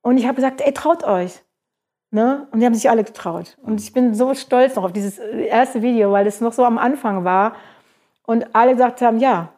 Und 0.03 0.19
ich 0.19 0.25
habe 0.27 0.35
gesagt, 0.35 0.61
ey, 0.61 0.73
traut 0.73 1.05
euch. 1.05 1.43
Ne? 2.15 2.47
Und 2.51 2.61
die 2.61 2.67
haben 2.67 2.75
sich 2.75 2.91
alle 2.91 3.05
getraut. 3.05 3.57
Und 3.63 3.81
ich 3.81 3.95
bin 3.95 4.15
so 4.15 4.35
stolz 4.35 4.77
noch 4.77 4.85
auf 4.85 4.93
dieses 4.93 5.19
äh, 5.19 5.47
erste 5.47 5.81
Video, 5.81 6.13
weil 6.13 6.27
es 6.27 6.43
noch 6.43 6.53
so 6.53 6.63
am 6.65 6.77
Anfang 6.77 7.25
war. 7.25 7.55
Und 8.27 8.55
alle 8.55 8.73
gesagt 8.73 9.01
haben, 9.01 9.19
ja, 9.19 9.49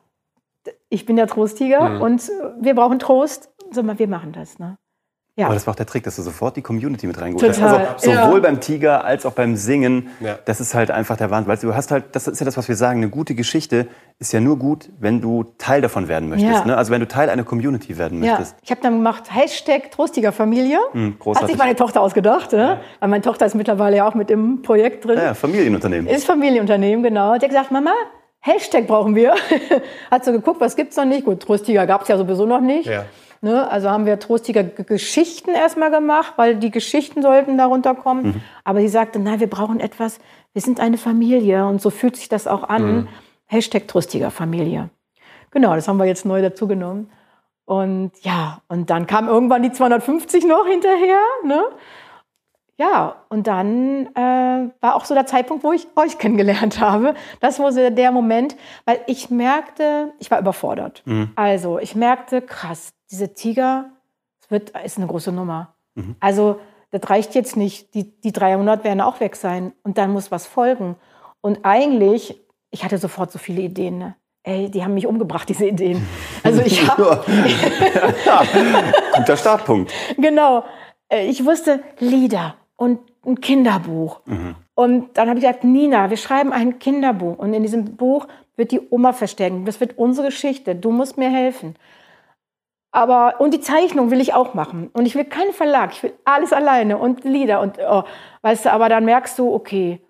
ich 0.89 1.05
bin 1.05 1.17
der 1.17 1.27
Trosttiger 1.27 2.01
und 2.01 2.29
äh, 2.29 2.33
wir 2.61 2.77
brauchen 2.77 3.01
Trost. 3.01 3.53
So, 3.73 3.83
mal, 3.83 3.99
wir 3.99 4.07
machen 4.07 4.33
das. 4.33 4.61
Ne? 4.61 4.79
Ja. 5.37 5.47
Aber 5.47 5.55
das 5.55 5.67
war 5.67 5.73
auch 5.73 5.77
der 5.77 5.87
Trick, 5.87 6.05
dass 6.05 6.15
du 6.15 6.23
sofort 6.23 6.57
die 6.57 6.63
Community 6.63 7.09
mit 7.09 7.21
reingeholt 7.21 7.61
hast. 7.61 8.07
Also 8.07 8.13
sowohl 8.13 8.37
ja. 8.37 8.41
beim 8.41 8.61
Tiger 8.61 9.05
als 9.05 9.27
auch 9.27 9.33
beim 9.33 9.57
Singen. 9.57 10.11
Ja. 10.21 10.39
Das 10.45 10.61
ist 10.61 10.75
halt 10.75 10.93
einfach 10.93 11.17
der 11.17 11.31
Wahnsinn. 11.31 11.49
Weil 11.49 11.57
du 11.57 11.75
hast 11.75 11.91
halt, 11.91 12.05
das 12.13 12.29
ist 12.29 12.39
ja 12.39 12.45
das, 12.45 12.57
was 12.57 12.69
wir 12.69 12.77
sagen, 12.77 12.99
eine 13.01 13.09
gute 13.11 13.35
Geschichte 13.35 13.89
ist 14.21 14.33
ja 14.33 14.39
nur 14.39 14.59
gut, 14.61 14.91
wenn 15.01 15.21
du 15.21 15.43
Teil 15.59 15.81
davon 15.81 16.07
werden 16.07 16.29
möchtest. 16.29 16.53
Ja. 16.61 16.65
Ne? 16.65 16.77
Also 16.77 16.93
wenn 16.93 17.01
du 17.01 17.09
Teil 17.09 17.31
einer 17.31 17.43
Community 17.43 17.99
werden 17.99 18.23
Ja, 18.23 18.33
möchtest. 18.35 18.57
ich 18.63 18.71
habe 18.71 18.81
dann 18.81 18.99
gemacht 18.99 19.25
Hashtag 19.35 19.91
Trostiger 19.91 20.31
Familie. 20.31 20.77
Hat 20.77 20.93
Hm, 20.95 21.17
großartig. 21.19 21.51
sich 21.51 21.59
meine 21.59 21.75
Tochter 21.75 22.01
ausgedacht. 22.01 22.53
Ne? 22.53 22.79
Weil 23.01 23.09
meine 23.09 23.23
Tochter 23.23 23.45
ist 23.47 23.57
mittlerweile 23.57 23.97
ja 23.97 24.09
auch 24.09 24.15
mit 24.15 24.31
im 24.31 24.63
Projekt 24.63 25.05
drin. 25.05 25.19
Ja, 25.19 25.35
Familienunternehmen. 25.35 26.07
Ist 26.07 26.27
Familienunternehmen, 26.27 27.03
genau. 27.03 27.35
Die 27.39 27.41
hat 27.47 27.49
gesagt, 27.49 27.73
Mama, 27.73 27.91
Hashtag 28.39 28.87
brauchen 28.87 29.17
wir. 29.17 29.35
hat 30.13 30.25
so 30.25 30.31
geguckt, 30.31 30.61
was 30.61 30.77
gibt's 30.77 30.97
noch 30.97 31.07
nicht? 31.07 31.25
Gut, 31.25 31.41
Trostiger 31.41 31.87
gab's 31.89 32.07
ja 32.07 32.17
sowieso 32.17 32.47
noch 32.47 32.61
nicht. 32.61 32.87
Ja. 32.87 33.05
Ne? 33.45 33.71
Also 33.71 33.91
haben 33.91 34.07
wir 34.07 34.19
Trostiger 34.19 34.63
G- 34.65 34.85
Geschichten 34.85 35.51
erstmal 35.51 35.91
gemacht, 35.91 36.33
weil 36.37 36.57
die 36.57 36.71
Geschichten 36.71 37.21
sollten 37.21 37.59
darunter 37.59 37.95
kommen. 37.95 38.23
Mhm. 38.27 38.41
Aber 38.65 38.81
sie 38.81 38.89
sagte, 38.89 39.19
nein, 39.19 39.39
wir 39.39 39.51
brauchen 39.51 39.81
etwas, 39.81 40.19
wir 40.55 40.63
sind 40.63 40.81
eine 40.81 40.97
Familie 40.97 41.67
und 41.67 41.83
so 41.83 41.91
fühlt 41.91 42.17
sich 42.17 42.31
das 42.31 42.47
auch 42.47 42.63
an. 42.71 42.83
Mhm. 42.97 43.09
Hashtag 43.45 43.87
Trostiger 43.87 44.31
Familie. 44.31 44.89
Genau, 45.51 45.75
das 45.75 45.87
haben 45.89 45.99
wir 45.99 46.07
jetzt 46.07 46.25
neu 46.25 46.41
dazu 46.41 46.67
genommen. 46.67 47.11
Und 47.67 48.13
ja, 48.23 48.63
und 48.69 48.89
dann 48.89 49.07
kam 49.07 49.29
irgendwann 49.29 49.63
die 49.63 49.73
250 49.73 50.47
noch 50.47 50.67
hinterher. 50.67 51.19
Ne? 51.45 51.63
Ja, 52.77 53.17
und 53.29 53.47
dann 53.47 54.07
äh, 54.17 54.71
war 54.81 54.97
auch 54.97 55.05
so 55.05 55.15
der 55.15 55.27
Zeitpunkt, 55.27 55.63
wo 55.65 55.73
ich 55.73 55.87
euch 55.97 56.19
kennengelernt 56.19 56.81
habe. 56.81 57.15
Das 57.41 57.59
war 57.61 57.71
so 57.73 57.91
der 57.91 58.11
Moment, 58.11 58.57
weil 58.87 59.01
ich 59.07 59.29
merkte, 59.31 60.13
ich 60.19 60.31
war 60.31 60.41
überfordert. 60.41 61.03
Also 61.37 61.79
ich 61.79 61.95
merkte, 61.95 62.41
krass, 62.43 62.93
diese 63.15 63.33
Tiger, 63.35 63.91
es 64.43 64.51
wird, 64.51 64.71
ist 64.85 64.99
eine 64.99 65.07
große 65.07 65.31
Nummer. 65.33 65.75
Also 66.21 66.59
das 66.91 67.09
reicht 67.09 67.35
jetzt 67.37 67.57
nicht. 67.57 67.95
Die, 67.95 68.21
die 68.21 68.33
300 68.33 68.83
werden 68.85 69.01
auch 69.01 69.21
weg 69.21 69.37
sein 69.37 69.73
und 69.85 69.97
dann 69.99 70.13
muss 70.13 70.31
was 70.33 70.47
folgen. 70.47 70.97
Und 71.41 71.61
eigentlich, 71.63 72.41
ich 72.71 72.85
hatte 72.85 72.99
sofort 72.99 73.31
so 73.31 73.39
viele 73.39 73.63
Ideen. 73.63 73.99
Ne? 73.99 74.17
Ey, 74.43 74.71
die 74.71 74.83
haben 74.83 74.95
mich 74.95 75.07
umgebracht, 75.07 75.49
diese 75.53 75.67
Ideen. 75.67 76.05
Also 76.43 76.61
ich 76.63 76.87
habe 76.89 77.25
Ja. 78.27 78.43
Guter 79.17 79.37
Startpunkt. 79.37 79.93
Genau. 80.19 80.65
Äh, 81.09 81.27
Ich 81.29 81.45
wusste 81.47 81.81
Lieder 82.01 82.57
und 82.77 82.99
ein 83.25 83.41
Kinderbuch. 83.41 84.21
Und 84.75 85.17
dann 85.17 85.29
habe 85.29 85.39
ich 85.39 85.45
gesagt, 85.45 85.63
Nina, 85.65 86.11
wir 86.11 86.17
schreiben 86.17 86.53
ein 86.53 86.79
Kinderbuch. 86.81 87.39
Und 87.39 87.55
in 87.55 87.63
diesem 87.63 87.97
Buch 87.97 88.27
wird 88.57 88.73
die 88.73 88.81
Oma 88.91 89.13
verstecken. 89.13 89.65
Das 89.65 89.79
wird 89.81 89.97
unsere 89.97 90.27
Geschichte. 90.29 90.75
Du 90.75 90.91
musst 90.91 91.17
mir 91.19 91.31
helfen. 91.31 91.77
Aber, 92.95 93.41
und 93.41 93.53
die 93.53 93.61
Zeichnung 93.61 94.13
will 94.13 94.21
ich 94.21 94.35
auch 94.35 94.55
machen. 94.55 94.89
Und 94.93 95.05
ich 95.05 95.17
will 95.17 95.25
keinen 95.25 95.53
Verlag. 95.53 95.91
Ich 95.93 96.03
will 96.05 96.13
alles 96.25 96.53
alleine 96.53 96.97
und 96.97 97.25
Lieder 97.25 97.61
und, 97.61 97.79
oh, 97.79 98.05
weißt 98.43 98.67
du, 98.67 98.73
aber 98.73 98.89
dann 98.89 99.05
merkst 99.05 99.37
du, 99.39 99.53
okay, 99.53 100.01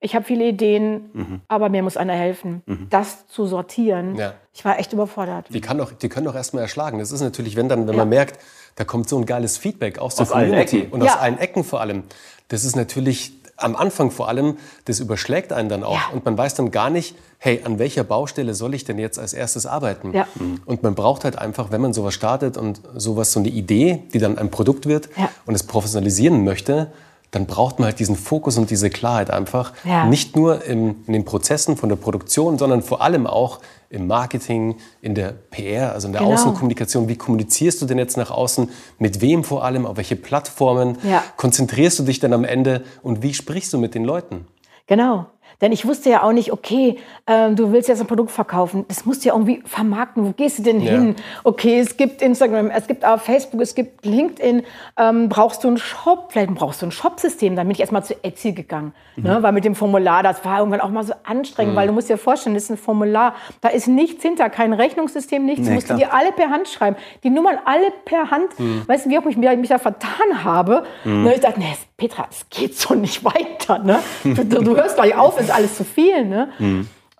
ich 0.00 0.16
habe 0.16 0.24
viele 0.24 0.46
Ideen, 0.46 1.42
aber 1.46 1.68
mir 1.68 1.82
muss 1.82 1.96
einer 1.96 2.14
helfen, 2.14 2.62
das 2.90 3.28
zu 3.28 3.46
sortieren. 3.46 4.16
Ja. 4.16 4.32
Ich 4.52 4.64
war 4.64 4.78
echt 4.80 4.92
überfordert. 4.92 5.46
Die, 5.50 5.60
kann 5.60 5.78
doch, 5.78 5.92
die 5.92 6.08
können 6.08 6.24
doch 6.26 6.34
erstmal 6.34 6.62
erschlagen. 6.64 6.98
Das 6.98 7.12
ist 7.12 7.20
natürlich, 7.20 7.54
wenn, 7.54 7.68
dann, 7.68 7.86
wenn 7.86 7.94
man 7.94 8.08
merkt, 8.08 8.40
da 8.74 8.84
kommt 8.84 9.08
so 9.08 9.16
ein 9.18 9.26
geiles 9.26 9.58
Feedback 9.58 9.98
aus 10.00 10.16
der 10.16 10.22
Aus 10.24 10.32
allen 10.32 10.46
Community 10.48 10.78
Ecken. 10.80 10.92
und 10.92 11.02
aus 11.02 11.08
Ja. 11.08 11.16
allen 11.20 11.38
Ecken 11.38 11.62
vor 11.62 11.80
allem. 11.82 12.02
Das 12.48 12.64
ist 12.64 12.74
natürlich 12.74 13.32
am 13.62 13.76
Anfang 13.76 14.10
vor 14.10 14.28
allem, 14.28 14.56
das 14.84 15.00
überschlägt 15.00 15.52
einen 15.52 15.68
dann 15.68 15.84
auch. 15.84 15.94
Ja. 15.94 16.08
Und 16.12 16.24
man 16.24 16.36
weiß 16.36 16.54
dann 16.54 16.70
gar 16.70 16.90
nicht, 16.90 17.16
hey, 17.38 17.62
an 17.64 17.78
welcher 17.78 18.04
Baustelle 18.04 18.54
soll 18.54 18.74
ich 18.74 18.84
denn 18.84 18.98
jetzt 18.98 19.18
als 19.18 19.32
erstes 19.32 19.66
arbeiten? 19.66 20.12
Ja. 20.14 20.26
Und 20.64 20.82
man 20.82 20.94
braucht 20.94 21.24
halt 21.24 21.36
einfach, 21.38 21.70
wenn 21.70 21.80
man 21.80 21.92
sowas 21.92 22.14
startet 22.14 22.56
und 22.56 22.80
sowas, 22.94 23.32
so 23.32 23.40
eine 23.40 23.48
Idee, 23.48 24.02
die 24.12 24.18
dann 24.18 24.38
ein 24.38 24.50
Produkt 24.50 24.86
wird 24.86 25.08
Ja. 25.16 25.28
und 25.46 25.54
es 25.54 25.62
professionalisieren 25.64 26.44
möchte, 26.44 26.92
dann 27.32 27.46
braucht 27.46 27.78
man 27.78 27.86
halt 27.86 27.98
diesen 27.98 28.14
Fokus 28.14 28.58
und 28.58 28.70
diese 28.70 28.90
Klarheit 28.90 29.30
einfach. 29.30 29.72
Ja. 29.84 30.04
Nicht 30.06 30.36
nur 30.36 30.64
im, 30.64 30.96
in 31.06 31.14
den 31.14 31.24
Prozessen 31.24 31.76
von 31.78 31.88
der 31.88 31.96
Produktion, 31.96 32.58
sondern 32.58 32.82
vor 32.82 33.00
allem 33.00 33.26
auch 33.26 33.58
im 33.88 34.06
Marketing, 34.06 34.76
in 35.00 35.14
der 35.14 35.32
PR, 35.50 35.92
also 35.92 36.06
in 36.06 36.12
der 36.12 36.22
Genau. 36.22 36.34
Außenkommunikation. 36.34 37.08
Wie 37.08 37.16
kommunizierst 37.16 37.80
du 37.80 37.86
denn 37.86 37.98
jetzt 37.98 38.18
nach 38.18 38.30
außen? 38.30 38.68
Mit 38.98 39.22
wem 39.22 39.44
vor 39.44 39.64
allem? 39.64 39.86
Auf 39.86 39.96
welche 39.96 40.14
Plattformen? 40.16 40.98
Ja. 41.02 41.24
Konzentrierst 41.38 41.98
du 41.98 42.02
dich 42.04 42.20
dann 42.20 42.34
am 42.34 42.44
Ende? 42.44 42.84
Und 43.02 43.22
wie 43.22 43.32
sprichst 43.32 43.72
du 43.72 43.78
mit 43.78 43.94
den 43.94 44.04
Leuten? 44.04 44.46
Genau. 44.86 45.26
Denn 45.62 45.72
ich 45.72 45.86
wusste 45.86 46.10
ja 46.10 46.22
auch 46.24 46.32
nicht, 46.32 46.52
okay, 46.52 46.98
ähm, 47.26 47.56
du 47.56 47.72
willst 47.72 47.88
jetzt 47.88 48.00
ein 48.00 48.06
Produkt 48.08 48.32
verkaufen. 48.32 48.84
Das 48.88 49.06
musst 49.06 49.24
du 49.24 49.28
ja 49.28 49.34
irgendwie 49.34 49.62
vermarkten. 49.64 50.26
Wo 50.26 50.32
gehst 50.32 50.58
du 50.58 50.62
denn 50.64 50.80
Ja. 50.80 50.90
hin? 50.90 51.16
Okay, 51.44 51.78
es 51.78 51.96
gibt 51.96 52.20
Instagram, 52.20 52.68
es 52.70 52.86
gibt 52.88 53.04
auch 53.06 53.20
Facebook, 53.20 53.60
es 53.60 53.74
gibt 53.74 54.04
LinkedIn. 54.04 54.64
Ähm, 54.98 55.28
brauchst 55.28 55.62
du 55.62 55.68
einen 55.68 55.78
Shop? 55.78 56.32
Vielleicht 56.32 56.52
brauchst 56.54 56.82
du 56.82 56.86
ein 56.86 56.90
Shopsystem. 56.92 57.54
Dann 57.56 57.66
bin 57.68 57.72
ich 57.74 57.80
erstmal 57.80 58.04
zu 58.04 58.14
Etsy 58.24 58.52
gegangen. 58.52 58.92
Mhm. 59.16 59.22
Ne? 59.22 59.42
Weil 59.42 59.52
mit 59.52 59.64
dem 59.64 59.74
Formular, 59.76 60.22
das 60.24 60.44
war 60.44 60.58
irgendwann 60.58 60.80
auch 60.80 60.90
mal 60.90 61.04
so 61.04 61.14
anstrengend, 61.24 61.76
weil 61.76 61.86
du 61.86 61.92
musst 61.94 62.08
dir 62.08 62.18
vorstellen, 62.18 62.54
das 62.54 62.64
ist 62.64 62.70
ein 62.70 62.76
Formular. 62.76 63.34
Da 63.60 63.68
ist 63.68 63.86
nichts 63.86 64.22
hinter, 64.22 64.50
kein 64.50 64.72
Rechnungssystem, 64.72 65.44
nichts. 65.44 65.60
Nee, 65.62 65.68
du 65.68 65.74
musst 65.74 65.86
klar. 65.86 65.98
dir 65.98 66.12
alle 66.12 66.32
per 66.32 66.50
Hand 66.50 66.66
schreiben. 66.68 66.96
Die 67.22 67.30
Nummern 67.30 67.58
alle 67.64 67.92
per 68.04 68.32
Hand. 68.32 68.58
Mhm. 68.58 68.82
Weißt 68.88 69.06
du, 69.06 69.10
wie 69.10 69.18
oft 69.18 69.28
ich 69.28 69.36
mich, 69.36 69.56
mich 69.56 69.68
da 69.68 69.78
vertan 69.78 70.42
habe? 70.42 70.82
Ne? 71.04 71.34
Ich 71.34 71.40
dachte, 71.40 71.60
nee, 71.60 71.66
Petra, 72.02 72.26
es 72.28 72.48
geht 72.50 72.76
so 72.76 72.94
nicht 72.94 73.24
weiter. 73.24 73.78
Ne? 73.78 74.00
Du, 74.24 74.44
du, 74.44 74.76
hörst 74.76 74.96
gleich 74.96 75.16
auf, 75.16 75.38
ist 75.38 75.52
alles 75.52 75.76
zu 75.76 75.84
viel. 75.84 76.24
Ne? 76.24 76.50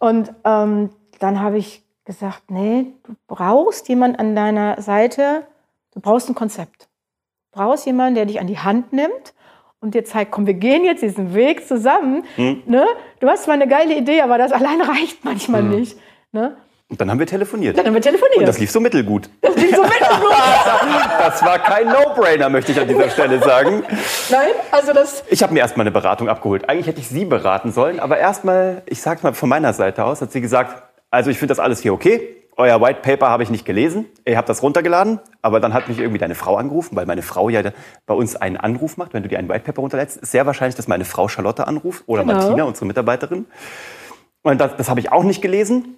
Und 0.01 0.33
ähm, 0.45 0.91
dann 1.21 1.41
habe 1.41 1.59
ich 1.59 1.85
gesagt, 2.05 2.51
nee, 2.51 2.87
du 3.05 3.15
brauchst 3.29 3.89
jemanden 3.89 4.19
an 4.19 4.35
deiner 4.35 4.83
Seite, 4.83 5.47
du 5.95 6.01
brauchst 6.01 6.29
ein 6.29 6.35
Konzept. 6.35 6.89
Du 7.53 7.61
brauchst 7.61 7.87
jemanden, 7.87 8.17
der 8.17 8.27
dich 8.27 8.41
an 8.41 8.49
die 8.49 8.59
Hand 8.59 8.93
nimmt 8.93 9.35
und 9.79 9.95
dir 9.95 10.05
zeigt, 10.05 10.33
komm, 10.33 10.49
wir 10.49 10.55
gehen 10.55 10.85
jetzt 10.85 11.03
diesen 11.03 11.33
Weg 11.33 11.69
zusammen. 11.69 12.25
Ne? 12.67 12.85
Du 13.21 13.29
hast 13.29 13.45
zwar 13.45 13.55
eine 13.55 13.69
geile 13.69 13.97
Idee, 13.97 14.23
aber 14.23 14.37
das 14.37 14.51
allein 14.51 14.81
reicht 14.81 15.25
manchmal 15.25 15.63
nicht. 15.63 15.97
Ne? 16.33 16.57
Und 16.93 17.01
dann 17.01 17.11
haben 17.11 17.19
wir 17.19 17.27
telefoniert. 17.27 17.79
Dann 17.79 17.87
haben 17.87 17.95
wir 17.95 18.03
telefoniert. 18.03 18.37
Und 18.41 18.47
das 18.47 18.59
lief 18.59 18.71
so 18.71 18.79
mittelgut. 18.79 19.31
Das 19.41 19.57
lief 19.57 19.75
so 19.75 19.81
mittelgut. 19.83 20.33
Das 21.19 21.43
war 21.43 21.59
kein 21.59 21.87
No-Brainer, 21.87 22.51
möchte 22.51 22.73
ich 22.73 22.79
an 22.81 22.87
dieser 22.87 23.09
Stelle 23.09 23.39
sagen. 23.43 23.83
Nein, 24.31 24.49
also 24.71 24.93
das, 24.93 25.25
Ich 25.31 25.43
habe 25.43 25.55
mir 25.55 25.61
erstmal 25.61 25.85
eine 25.85 25.91
Beratung 25.91 26.29
abgeholt. 26.29 26.69
Eigentlich 26.69 26.87
hätte 26.89 27.01
ich 27.01 27.09
sie 27.09 27.25
beraten 27.25 27.73
sollen, 27.73 27.99
aber 27.99 28.19
erstmal, 28.19 28.83
ich 28.85 29.01
sag's 29.01 29.23
mal 29.23 29.33
von 29.33 29.49
meiner 29.49 29.73
Seite 29.73 30.05
aus, 30.05 30.21
hat 30.21 30.33
sie 30.33 30.43
gesagt, 30.43 30.83
also 31.11 31.31
ich 31.31 31.39
finde 31.39 31.53
das 31.53 31.61
alles 31.61 31.81
hier 31.81 31.95
okay. 31.95 32.37
Euer 32.59 32.83
White 32.83 33.01
Paper 33.01 33.31
habe 33.31 33.43
ich 33.43 33.49
nicht 33.49 33.65
gelesen. 33.65 34.05
Ihr 34.27 34.37
habt 34.37 34.51
das 34.51 34.63
runtergeladen, 34.63 35.21
aber 35.41 35.61
dann 35.61 35.73
hat 35.73 35.89
mich 35.89 35.99
irgendwie 35.99 36.19
deine 36.19 36.35
Frau 36.35 36.57
angerufen, 36.57 36.95
weil 36.95 37.07
meine 37.07 37.23
Frau 37.23 37.49
ja 37.49 37.63
bei 38.05 38.13
uns 38.15 38.37
einen 38.37 38.59
Anruf 38.59 38.99
macht, 38.99 39.15
wenn 39.15 39.23
du 39.23 39.31
dir 39.31 39.39
einen 39.39 39.49
White 39.49 39.65
Paper 39.65 39.81
runterlädst. 39.81 40.19
Ist 40.19 40.33
sehr 40.33 40.45
wahrscheinlich, 40.45 40.75
dass 40.75 40.89
meine 40.89 41.07
Frau 41.07 41.29
Charlotte 41.29 41.67
anruft 41.67 42.03
oder 42.07 42.23
Genau. 42.25 42.35
Martina, 42.35 42.65
unsere 42.65 42.85
Mitarbeiterin. 42.85 43.47
Und 44.43 44.61
das, 44.61 44.77
das 44.77 44.91
habe 44.91 45.01
ich 45.01 45.11
auch 45.13 45.23
nicht 45.23 45.41
gelesen. 45.41 45.97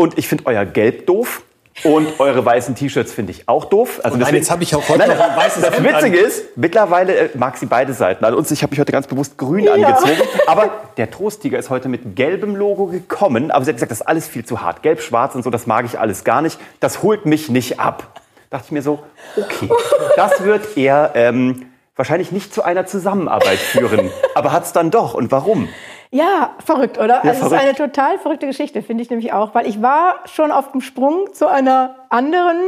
Und 0.00 0.16
ich 0.16 0.26
finde 0.28 0.46
euer 0.46 0.64
Gelb 0.64 1.06
doof. 1.06 1.42
Und 1.84 2.18
eure 2.20 2.42
weißen 2.44 2.74
T-Shirts 2.74 3.12
finde 3.12 3.32
ich 3.32 3.48
auch 3.48 3.66
doof. 3.66 4.00
Also 4.02 4.16
deswegen- 4.16 4.36
jetzt 4.38 4.50
habe 4.50 4.62
ich 4.62 4.74
auch 4.74 4.86
heute 4.88 4.98
Nein, 5.00 5.10
noch 5.10 5.20
ein 5.20 5.36
weißes 5.36 5.62
Das 5.62 5.74
Hemd 5.76 5.88
Witzige 5.88 6.18
an. 6.18 6.24
ist, 6.24 6.56
mittlerweile 6.56 7.14
äh, 7.14 7.28
mag 7.34 7.56
sie 7.58 7.66
beide 7.66 7.92
Seiten. 7.92 8.24
Also 8.24 8.38
uns, 8.38 8.50
ich 8.50 8.62
habe 8.62 8.70
mich 8.70 8.80
heute 8.80 8.92
ganz 8.92 9.06
bewusst 9.06 9.36
grün 9.36 9.68
angezogen. 9.68 10.16
Aber 10.46 10.70
der 10.96 11.10
Trosttiger 11.10 11.58
ist 11.58 11.68
heute 11.68 11.88
mit 11.90 12.16
gelbem 12.16 12.56
Logo 12.56 12.86
gekommen. 12.86 13.50
Aber 13.50 13.62
sie 13.64 13.70
hat 13.70 13.76
gesagt, 13.76 13.92
das 13.92 14.00
ist 14.00 14.06
alles 14.06 14.26
viel 14.26 14.44
zu 14.44 14.62
hart. 14.62 14.82
Gelb, 14.82 15.02
schwarz 15.02 15.34
und 15.34 15.42
so, 15.42 15.50
das 15.50 15.66
mag 15.66 15.84
ich 15.84 15.98
alles 15.98 16.24
gar 16.24 16.40
nicht. 16.40 16.58
Das 16.80 17.02
holt 17.02 17.26
mich 17.26 17.50
nicht 17.50 17.78
ab. 17.78 18.20
Dachte 18.48 18.64
ich 18.66 18.72
mir 18.72 18.82
so, 18.82 19.00
okay, 19.36 19.68
das 20.16 20.42
wird 20.44 20.76
eher 20.78 21.12
ähm, 21.14 21.66
wahrscheinlich 21.96 22.32
nicht 22.32 22.52
zu 22.54 22.62
einer 22.64 22.86
Zusammenarbeit 22.86 23.58
führen. 23.58 24.10
Aber 24.34 24.52
hat 24.52 24.64
es 24.64 24.72
dann 24.72 24.90
doch. 24.90 25.12
Und 25.14 25.30
warum? 25.30 25.68
Ja, 26.12 26.50
verrückt, 26.64 26.98
oder? 26.98 27.16
also 27.18 27.28
es 27.28 27.36
ist 27.36 27.42
verrückt. 27.42 27.62
eine 27.62 27.74
total 27.74 28.18
verrückte 28.18 28.46
Geschichte, 28.46 28.82
finde 28.82 29.02
ich 29.02 29.10
nämlich 29.10 29.32
auch, 29.32 29.54
weil 29.54 29.66
ich 29.68 29.80
war 29.80 30.16
schon 30.26 30.50
auf 30.50 30.72
dem 30.72 30.80
Sprung 30.80 31.32
zu 31.32 31.46
einer 31.46 31.94
anderen 32.08 32.58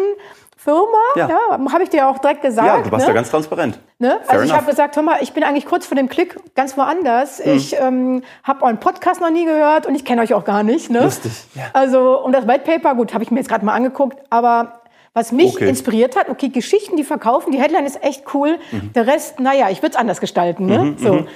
Firma, 0.56 0.98
Ja. 1.16 1.28
ja, 1.28 1.72
habe 1.72 1.82
ich 1.82 1.90
dir 1.90 2.06
auch 2.08 2.18
direkt 2.18 2.42
gesagt. 2.42 2.68
Ja, 2.68 2.80
du 2.80 2.92
warst 2.92 3.04
ne? 3.04 3.10
ja 3.10 3.14
ganz 3.14 3.30
transparent. 3.30 3.80
Ne? 3.98 4.20
Also 4.28 4.44
ich 4.44 4.52
habe 4.52 4.66
gesagt, 4.66 4.94
hör 4.94 5.02
mal, 5.02 5.18
ich 5.20 5.32
bin 5.32 5.42
eigentlich 5.42 5.66
kurz 5.66 5.86
vor 5.86 5.96
dem 5.96 6.08
Klick 6.08 6.36
ganz 6.54 6.76
woanders. 6.76 7.44
Hm. 7.44 7.56
Ich 7.56 7.76
ähm, 7.80 8.22
habe 8.44 8.64
euren 8.64 8.78
Podcast 8.78 9.20
noch 9.20 9.30
nie 9.30 9.44
gehört 9.44 9.86
und 9.86 9.96
ich 9.96 10.04
kenne 10.04 10.22
euch 10.22 10.34
auch 10.34 10.44
gar 10.44 10.62
nicht. 10.62 10.88
Ne? 10.88 11.00
Lustig, 11.02 11.32
ja. 11.56 11.64
Also 11.72 12.22
und 12.22 12.30
das 12.30 12.46
White 12.46 12.62
Paper, 12.64 12.94
gut, 12.94 13.12
habe 13.12 13.24
ich 13.24 13.32
mir 13.32 13.38
jetzt 13.38 13.48
gerade 13.48 13.64
mal 13.64 13.74
angeguckt, 13.74 14.18
aber 14.30 14.82
was 15.14 15.32
mich 15.32 15.56
Okay. 15.56 15.68
inspiriert 15.68 16.14
hat, 16.16 16.28
okay, 16.28 16.48
Geschichten, 16.48 16.96
die 16.96 17.04
verkaufen, 17.04 17.50
die 17.50 17.60
Headline 17.60 17.84
ist 17.84 18.02
echt 18.04 18.32
cool. 18.32 18.58
Mhm. 18.70 18.92
Der 18.92 19.08
Rest, 19.08 19.40
naja, 19.40 19.68
ich 19.68 19.78
würde 19.82 19.94
es 19.94 19.96
anders 19.96 20.20
gestalten. 20.20 20.66
Ne? 20.66 20.94
so. 20.96 21.26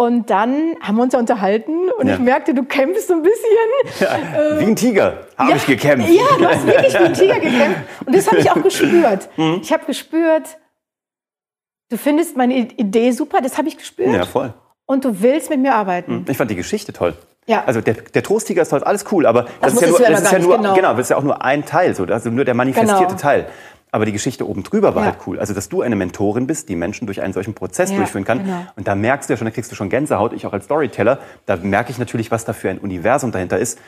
Und 0.00 0.30
dann 0.30 0.76
haben 0.80 0.96
wir 0.96 1.02
uns 1.02 1.12
ja 1.12 1.18
unterhalten 1.18 1.90
und 1.98 2.08
Ja. 2.08 2.14
ich 2.14 2.20
merkte, 2.20 2.54
du 2.54 2.64
kämpfst 2.64 3.08
so 3.08 3.12
ein 3.12 3.22
bisschen. 3.22 4.58
Wie 4.58 4.64
ein 4.64 4.74
Tiger 4.74 5.26
habe 5.36 5.58
ich 5.58 5.66
gekämpft. 5.66 6.08
Ja, 6.08 6.22
du 6.38 6.46
hast 6.46 6.66
wirklich 6.66 6.94
wie 6.94 7.04
ein 7.04 7.12
Tiger 7.12 7.34
gekämpft. 7.34 7.80
Und 8.06 8.16
das 8.16 8.26
habe 8.26 8.38
ich 8.38 8.50
auch 8.50 8.62
gespürt. 8.62 9.28
Mhm. 9.36 9.60
Ich 9.62 9.70
habe 9.74 9.84
gespürt, 9.84 10.56
du 11.90 11.98
findest 11.98 12.34
meine 12.34 12.54
Idee 12.54 13.10
super, 13.10 13.42
das 13.42 13.58
habe 13.58 13.68
ich 13.68 13.76
gespürt. 13.76 14.14
Ja, 14.14 14.24
voll. 14.24 14.54
Und 14.86 15.04
du 15.04 15.20
willst 15.20 15.50
mit 15.50 15.60
mir 15.60 15.74
arbeiten. 15.74 16.24
Ich 16.26 16.36
fand 16.38 16.50
die 16.50 16.56
Geschichte 16.56 16.94
toll. 16.94 17.14
Ja. 17.46 17.64
Also 17.66 17.82
der, 17.82 17.94
der 17.94 18.22
Trosttiger 18.22 18.62
ist 18.62 18.70
toll, 18.70 18.82
alles 18.82 19.04
cool, 19.12 19.26
aber 19.26 19.46
das, 19.60 19.74
ist 19.74 19.82
ja 19.82 19.88
nur, 19.88 20.00
ja 20.00 20.10
das 20.10 20.22
ist 20.22 20.32
ja 20.32 20.38
genau. 20.38 20.74
genau, 20.74 20.90
das 20.92 21.00
ist 21.00 21.10
ja 21.10 21.16
auch 21.18 21.22
nur 21.22 21.44
ein 21.44 21.66
Teil, 21.66 21.94
so, 21.94 22.04
also 22.04 22.30
nur 22.30 22.46
der 22.46 22.54
manifestierte 22.54 23.06
Genau. 23.06 23.18
Teil. 23.18 23.46
Aber 23.92 24.04
die 24.04 24.12
Geschichte 24.12 24.48
oben 24.48 24.62
drüber 24.62 24.94
war 24.94 25.02
Ja. 25.04 25.10
halt 25.12 25.20
cool. 25.26 25.38
Also, 25.38 25.52
dass 25.54 25.68
du 25.68 25.82
eine 25.82 25.96
Mentorin 25.96 26.46
bist, 26.46 26.68
die 26.68 26.76
Menschen 26.76 27.06
durch 27.06 27.22
einen 27.22 27.32
solchen 27.32 27.54
Prozess 27.54 27.90
Ja, 27.90 27.96
durchführen 27.96 28.24
kann. 28.24 28.44
genau. 28.44 28.66
Und 28.76 28.86
da 28.88 28.94
merkst 28.94 29.28
du 29.28 29.32
ja 29.34 29.36
schon, 29.36 29.46
da 29.46 29.50
kriegst 29.50 29.70
du 29.72 29.76
schon 29.76 29.88
Gänsehaut, 29.90 30.32
ich 30.32 30.46
auch 30.46 30.52
als 30.52 30.64
Storyteller. 30.66 31.18
Da 31.46 31.56
merke 31.56 31.90
ich 31.90 31.98
natürlich, 31.98 32.30
was 32.30 32.44
da 32.44 32.52
für 32.52 32.70
ein 32.70 32.78
Universum 32.78 33.32
dahinter 33.32 33.58
ist. 33.58 33.78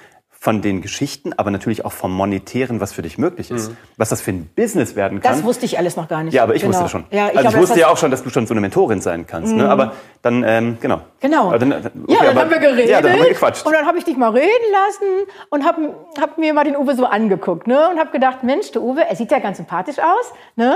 Von 0.44 0.60
den 0.60 0.82
Geschichten, 0.82 1.32
aber 1.36 1.52
natürlich 1.52 1.84
auch 1.84 1.92
vom 1.92 2.12
Monetären, 2.12 2.80
was 2.80 2.92
für 2.92 3.02
dich 3.02 3.16
möglich 3.16 3.52
ist. 3.52 3.70
Was 3.96 4.08
das 4.08 4.20
für 4.20 4.32
ein 4.32 4.50
Business 4.56 4.96
werden 4.96 5.20
kann. 5.20 5.30
Das 5.34 5.44
wusste 5.44 5.66
ich 5.66 5.78
alles 5.78 5.94
noch 5.94 6.08
gar 6.08 6.24
nicht. 6.24 6.34
Ja, 6.34 6.42
aber 6.42 6.56
ich 6.56 6.62
Genau. 6.62 6.70
wusste 6.70 6.82
das 6.82 6.90
schon. 6.90 7.04
Ja, 7.12 7.26
also 7.26 7.30
ich 7.30 7.36
ich 7.36 7.40
glaube, 7.50 7.58
wusste 7.60 7.78
ja 7.78 7.86
auch 7.86 7.96
schon, 7.96 8.10
dass 8.10 8.24
du 8.24 8.30
schon 8.30 8.48
so 8.48 8.52
eine 8.52 8.60
Mentorin 8.60 9.00
sein 9.00 9.24
kannst. 9.24 9.52
Ne? 9.54 9.68
Aber 9.70 9.92
dann, 10.20 10.42
ähm, 10.44 10.78
genau. 10.80 11.02
Genau. 11.20 11.46
Aber 11.50 11.60
dann, 11.60 11.70
Ja, 11.70 11.76
okay, 11.78 11.92
dann 12.08 12.26
aber- 12.30 12.40
haben 12.40 12.50
wir 12.50 12.58
geredet. 12.58 12.88
Ja, 12.90 13.00
dann 13.00 13.12
haben 13.12 13.20
wir 13.22 13.28
gequatscht. 13.28 13.64
Und 13.64 13.72
dann 13.72 13.86
habe 13.86 13.98
ich 13.98 14.04
dich 14.04 14.16
mal 14.16 14.30
reden 14.30 14.48
lassen 14.72 15.30
und 15.50 15.64
habe 15.64 15.94
hab 16.20 16.36
mir 16.38 16.52
mal 16.54 16.64
den 16.64 16.76
Uwe 16.76 16.96
so 16.96 17.06
angeguckt. 17.06 17.68
Ne? 17.68 17.78
Und 17.90 18.00
habe 18.00 18.10
gedacht, 18.10 18.42
Mensch, 18.42 18.72
der 18.72 18.82
Uwe, 18.82 19.08
er 19.08 19.14
sieht 19.14 19.30
ja 19.30 19.38
ganz 19.38 19.58
sympathisch 19.58 20.00
aus. 20.00 20.32
Ne? 20.56 20.74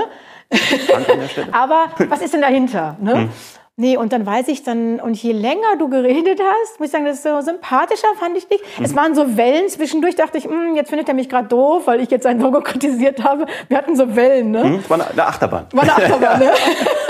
Aber 1.51 1.87
was 2.07 2.21
ist 2.21 2.33
denn 2.33 2.39
dahinter? 2.41 2.95
Ne? 3.01 3.13
Hm. 3.15 3.29
Nee, 3.79 3.95
und 3.95 4.11
dann 4.11 4.25
weiß 4.25 4.47
ich 4.47 4.63
dann, 4.63 4.99
und 4.99 5.21
je 5.21 5.33
länger 5.33 5.75
du 5.77 5.87
geredet 5.87 6.41
hast, 6.41 6.79
muss 6.79 6.87
ich 6.87 6.91
sagen, 6.91 7.05
das 7.05 7.17
ist 7.17 7.23
so 7.23 7.39
sympathischer 7.41 8.07
fand 8.19 8.35
ich 8.35 8.47
dich. 8.47 8.59
Hm. 8.77 8.83
Es 8.85 8.95
waren 8.95 9.13
so 9.13 9.37
Wellen 9.37 9.69
zwischendurch, 9.69 10.15
dachte 10.15 10.39
ich, 10.39 10.45
hm, 10.45 10.75
jetzt 10.75 10.89
findet 10.89 11.07
er 11.07 11.13
mich 11.13 11.29
gerade 11.29 11.47
doof, 11.47 11.85
weil 11.85 12.01
ich 12.01 12.09
jetzt 12.09 12.23
sein 12.23 12.39
Logo 12.39 12.61
kritisiert 12.61 13.23
habe. 13.23 13.45
Wir 13.67 13.77
hatten 13.77 13.95
so 13.95 14.15
Wellen, 14.15 14.49
ne? 14.49 14.63
Hm, 14.63 14.75
Es 14.79 14.89
war 14.89 14.99
eine- 14.99 15.23
Achterbahn. 15.27 15.67
War 15.73 15.83
eine 15.83 15.93
Achterbahn, 15.95 16.39
ne? 16.39 16.51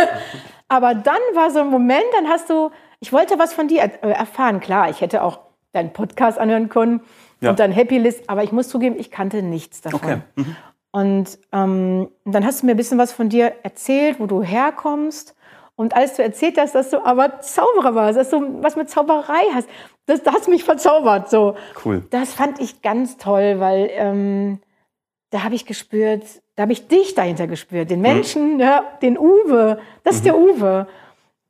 Aber 0.67 0.93
dann 0.93 1.15
war 1.33 1.49
so 1.51 1.59
ein 1.59 1.69
Moment, 1.69 2.03
dann 2.13 2.27
hast 2.27 2.49
du, 2.49 2.69
ich 2.99 3.13
wollte 3.13 3.39
was 3.39 3.53
von 3.53 3.69
dir 3.69 3.83
äh, 4.01 4.09
erfahren. 4.09 4.59
Klar, 4.59 4.89
ich 4.89 4.99
hätte 4.99 5.23
auch 5.23 5.39
deinen 5.71 5.93
Podcast 5.93 6.37
anhören 6.37 6.67
können 6.67 6.99
Ja. 7.39 7.51
und 7.51 7.59
dein 7.59 7.71
Happy 7.71 7.97
List, 7.97 8.29
aber 8.29 8.43
ich 8.43 8.51
muss 8.51 8.67
zugeben, 8.67 8.97
ich 8.99 9.09
kannte 9.09 9.41
nichts 9.41 9.79
davon. 9.79 9.99
Okay. 10.03 10.17
Mhm. 10.35 10.55
Und 10.91 11.39
ähm, 11.53 12.09
dann 12.25 12.45
hast 12.45 12.61
du 12.61 12.65
mir 12.65 12.73
ein 12.73 12.77
bisschen 12.77 12.97
was 12.97 13.13
von 13.13 13.29
dir 13.29 13.53
erzählt, 13.63 14.19
wo 14.19 14.25
du 14.25 14.43
herkommst. 14.43 15.33
Und 15.77 15.95
als 15.95 16.15
du 16.15 16.23
erzählt 16.23 16.57
hast, 16.57 16.73
dass 16.73 16.89
du 16.89 17.05
aber 17.05 17.39
Zauberer 17.39 17.93
warst, 17.93 18.17
dass 18.17 18.31
du 18.31 18.63
was 18.63 18.75
mit 18.75 18.89
Zauberei 18.89 19.43
hast, 19.53 19.69
das, 20.07 20.23
das 20.23 20.33
hat 20.33 20.47
mich 20.47 20.63
verzaubert. 20.63 21.29
So. 21.29 21.55
Cool. 21.85 22.03
Das 22.09 22.33
fand 22.33 22.59
ich 22.59 22.81
ganz 22.81 23.17
toll, 23.17 23.59
weil 23.59 23.91
ähm, 23.93 24.59
da 25.29 25.43
habe 25.43 25.53
ich 25.53 25.67
gespürt, 25.67 26.23
da 26.55 26.63
habe 26.63 26.71
ich 26.71 26.87
dich 26.87 27.13
dahinter 27.13 27.45
gespürt, 27.45 27.91
den 27.91 28.01
Menschen, 28.01 28.59
ja, 28.59 28.83
den 29.03 29.19
Uwe, 29.19 29.79
das 30.03 30.15
ist 30.15 30.25
der 30.25 30.35
Uwe. 30.35 30.87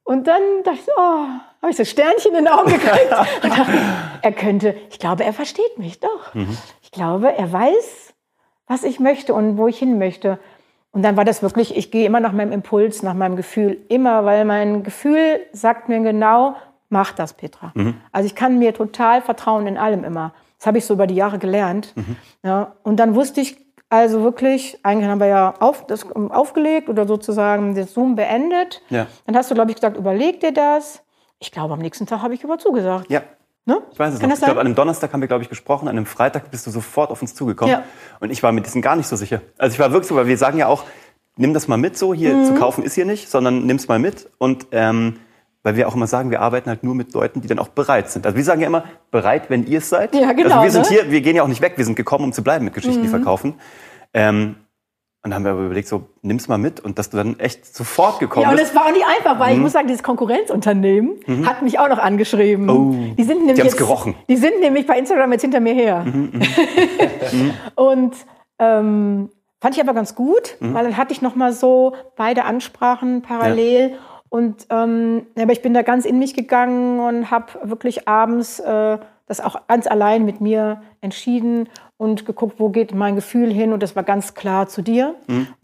Und 0.03 0.27
dann 0.27 0.41
dachte 0.65 0.79
ich, 0.81 0.89
oh, 0.97 1.25
habe 1.61 1.69
ich 1.69 1.77
so 1.77 1.85
Sternchen 1.85 2.35
in 2.35 2.45
den 2.45 2.47
Augen 2.49 2.69
gekriegt. 2.69 3.13
Und 3.43 3.57
dachte, 3.57 3.79
er 4.21 4.31
könnte, 4.33 4.75
ich 4.89 4.99
glaube, 4.99 5.23
er 5.23 5.33
versteht 5.33 5.77
mich 5.77 6.01
doch. 6.01 6.33
Ich 6.81 6.91
glaube, 6.91 7.33
er 7.33 7.51
weiß, 7.51 8.13
was 8.67 8.83
ich 8.83 8.99
möchte 8.99 9.33
und 9.33 9.57
wo 9.57 9.67
ich 9.67 9.79
hin 9.79 9.97
möchte. 9.97 10.39
Und 10.97 11.03
dann 11.03 11.15
war 11.15 11.25
das 11.25 11.43
wirklich, 11.43 11.77
ich 11.77 11.91
gehe 11.91 12.07
immer 12.07 12.19
nach 12.19 12.31
meinem 12.31 12.51
Impuls, 12.51 13.03
nach 13.03 13.13
meinem 13.13 13.35
Gefühl, 13.35 13.77
immer, 13.87 14.25
weil 14.25 14.45
mein 14.45 14.81
Gefühl 14.81 15.41
sagt 15.51 15.89
mir 15.89 15.99
genau, 15.99 16.55
mach 16.89 17.11
das, 17.11 17.33
Petra. 17.33 17.71
Also 18.11 18.25
ich 18.25 18.33
kann 18.33 18.57
mir 18.57 18.73
total 18.73 19.21
vertrauen 19.21 19.67
in 19.67 19.77
allem 19.77 20.03
immer. 20.03 20.33
Das 20.57 20.65
habe 20.65 20.79
ich 20.79 20.87
so 20.87 20.95
über 20.95 21.05
die 21.05 21.13
Jahre 21.13 21.37
gelernt. 21.37 21.93
Ja, 22.43 22.73
und 22.81 22.99
dann 22.99 23.13
wusste 23.13 23.41
ich 23.41 23.57
also 23.89 24.23
wirklich, 24.23 24.79
eigentlich 24.81 25.07
haben 25.07 25.19
wir 25.19 25.27
ja 25.27 25.53
auf, 25.59 25.85
das 25.85 26.03
ähm, 26.15 26.31
aufgelegt 26.31 26.89
oder 26.89 27.05
sozusagen 27.05 27.75
das 27.75 27.93
Zoom 27.93 28.15
beendet. 28.15 28.81
Ja. 28.89 29.05
Dann 29.27 29.37
hast 29.37 29.51
du, 29.51 29.53
glaube 29.53 29.69
ich, 29.69 29.75
gesagt, 29.75 29.97
überleg 29.97 30.39
dir 30.39 30.51
das. 30.51 31.03
Ich 31.37 31.51
glaube, 31.51 31.75
am 31.75 31.79
nächsten 31.79 32.07
Tag 32.07 32.23
habe 32.23 32.33
ich 32.33 32.43
über 32.43 32.57
zugesagt. 32.57 33.11
Ja. 33.11 33.21
Ne? 33.67 33.81
Ich 33.91 33.99
weiß 33.99 34.13
es 34.13 34.19
Kann 34.21 34.29
noch. 34.29 34.37
Ich 34.37 34.43
glaube, 34.43 34.61
an 34.61 34.65
einem 34.65 34.75
Donnerstag 34.75 35.11
haben 35.11 35.19
wir, 35.19 35.27
glaube 35.27 35.43
ich, 35.43 35.49
gesprochen. 35.49 35.89
An 35.89 35.97
einem 35.97 36.05
Freitag 36.05 36.49
bist 36.51 36.65
du 36.65 36.71
sofort 36.71 37.11
auf 37.11 37.21
uns 37.21 37.35
zugekommen. 37.35 37.71
Ja. 37.73 37.83
Und 38.21 38.31
ich 38.31 38.41
war 38.41 38.53
mit 38.53 38.65
diesen 38.65 38.81
gar 38.81 38.95
nicht 38.95 39.07
so 39.07 39.17
sicher. 39.17 39.41
Also 39.57 39.73
ich 39.73 39.79
war 39.79 39.91
wirklich 39.91 40.07
so, 40.07 40.15
weil 40.15 40.27
wir 40.27 40.37
sagen 40.37 40.57
ja 40.57 40.67
auch, 40.67 40.85
nimm 41.35 41.53
das 41.53 41.67
mal 41.67 41.77
mit 41.77 41.97
so. 41.97 42.13
Hier 42.13 42.33
Mhm. 42.33 42.45
zu 42.45 42.53
kaufen 42.53 42.83
ist 42.85 42.93
hier 42.95 43.03
nicht, 43.05 43.29
sondern 43.29 43.65
nimm's 43.65 43.89
mal 43.89 43.99
mit. 43.99 44.29
Und 44.37 44.67
ähm, 44.71 45.17
weil 45.63 45.75
wir 45.75 45.89
auch 45.89 45.95
immer 45.95 46.07
sagen, 46.07 46.31
wir 46.31 46.39
arbeiten 46.39 46.69
halt 46.69 46.83
nur 46.83 46.95
mit 46.95 47.13
Leuten, 47.13 47.41
die 47.41 47.47
dann 47.49 47.59
auch 47.59 47.67
bereit 47.67 48.09
sind. 48.09 48.25
Also 48.25 48.37
wir 48.37 48.43
sagen 48.45 48.61
ja 48.61 48.67
immer, 48.67 48.85
bereit, 49.11 49.49
wenn 49.49 49.67
ihr 49.67 49.79
es 49.79 49.89
seid. 49.89 50.15
Ja, 50.15 50.31
genau, 50.31 50.61
Also 50.61 50.63
wir 50.63 50.71
sind 50.71 50.89
ne? 50.89 51.01
hier, 51.01 51.11
wir 51.11 51.19
gehen 51.19 51.35
ja 51.35 51.43
auch 51.43 51.49
nicht 51.49 51.61
weg, 51.61 51.73
wir 51.75 51.83
sind 51.83 51.95
gekommen, 51.95 52.23
um 52.23 52.31
zu 52.31 52.41
bleiben 52.43 52.63
mit 52.63 52.73
Geschichten, 52.73 53.01
die 53.01 53.09
verkaufen. 53.09 53.55
Ähm, 54.13 54.55
und 55.27 55.31
dann 55.31 55.39
haben 55.39 55.43
wir 55.43 55.51
aber 55.51 55.65
überlegt, 55.65 55.89
so, 55.89 56.03
nimm's 56.21 56.47
mal 56.47 56.57
mit 56.57 56.79
und 56.79 56.97
dass 56.97 57.09
du 57.09 57.17
dann 57.17 57.37
echt 57.37 57.65
sofort 57.75 58.19
gekommen 58.19 58.43
Ja, 58.43 58.51
und 58.51 58.55
bist. 58.55 58.69
es 58.69 58.75
war 58.75 58.85
auch 58.85 58.93
nicht 58.93 59.05
einfach, 59.05 59.37
weil 59.39 59.55
ich 59.55 59.59
muss 59.59 59.73
sagen, 59.73 59.87
dieses 59.87 60.01
Konkurrenzunternehmen 60.01 61.17
hat 61.45 61.63
mich 61.63 61.79
auch 61.79 61.89
noch 61.89 61.97
angeschrieben. 61.97 62.69
Oh, 62.69 62.95
die 63.17 63.23
sind 63.23 63.39
nämlich 63.39 63.55
die 63.57 63.63
jetzt, 63.63 63.75
gerochen. 63.75 64.15
Die 64.29 64.37
sind 64.37 64.61
nämlich 64.61 64.87
bei 64.87 64.97
Instagram 64.97 65.33
jetzt 65.33 65.41
hinter 65.41 65.59
mir 65.59 65.73
her. 65.73 66.05
und 67.75 68.15
ähm, 68.57 69.29
fand 69.59 69.75
ich 69.75 69.81
aber 69.81 69.93
ganz 69.93 70.15
gut, 70.15 70.55
weil 70.61 70.85
dann 70.85 70.95
hatte 70.95 71.11
ich 71.11 71.21
noch 71.21 71.35
mal 71.35 71.51
so 71.51 71.93
beide 72.15 72.45
Ansprachen 72.45 73.21
parallel. 73.21 73.97
Und 74.29 74.65
ähm, 74.69 75.25
aber 75.37 75.51
ich 75.51 75.61
bin 75.61 75.73
da 75.73 75.81
ganz 75.81 76.05
in 76.05 76.19
mich 76.19 76.35
gegangen 76.35 77.01
und 77.01 77.31
habe 77.31 77.47
wirklich 77.63 78.07
abends 78.07 78.61
äh, 78.61 78.97
das 79.25 79.41
auch 79.41 79.67
ganz 79.67 79.87
allein 79.87 80.23
mit 80.23 80.39
mir 80.39 80.81
entschieden 81.01 81.67
und 81.97 82.25
geguckt, 82.25 82.59
wo 82.59 82.69
geht 82.69 82.93
mein 82.93 83.15
Gefühl 83.15 83.51
hin. 83.51 83.73
Und 83.73 83.81
das 83.83 83.95
war 83.95 84.03
ganz 84.03 84.33
klar 84.33 84.67
zu 84.67 84.81
dir, 84.81 85.15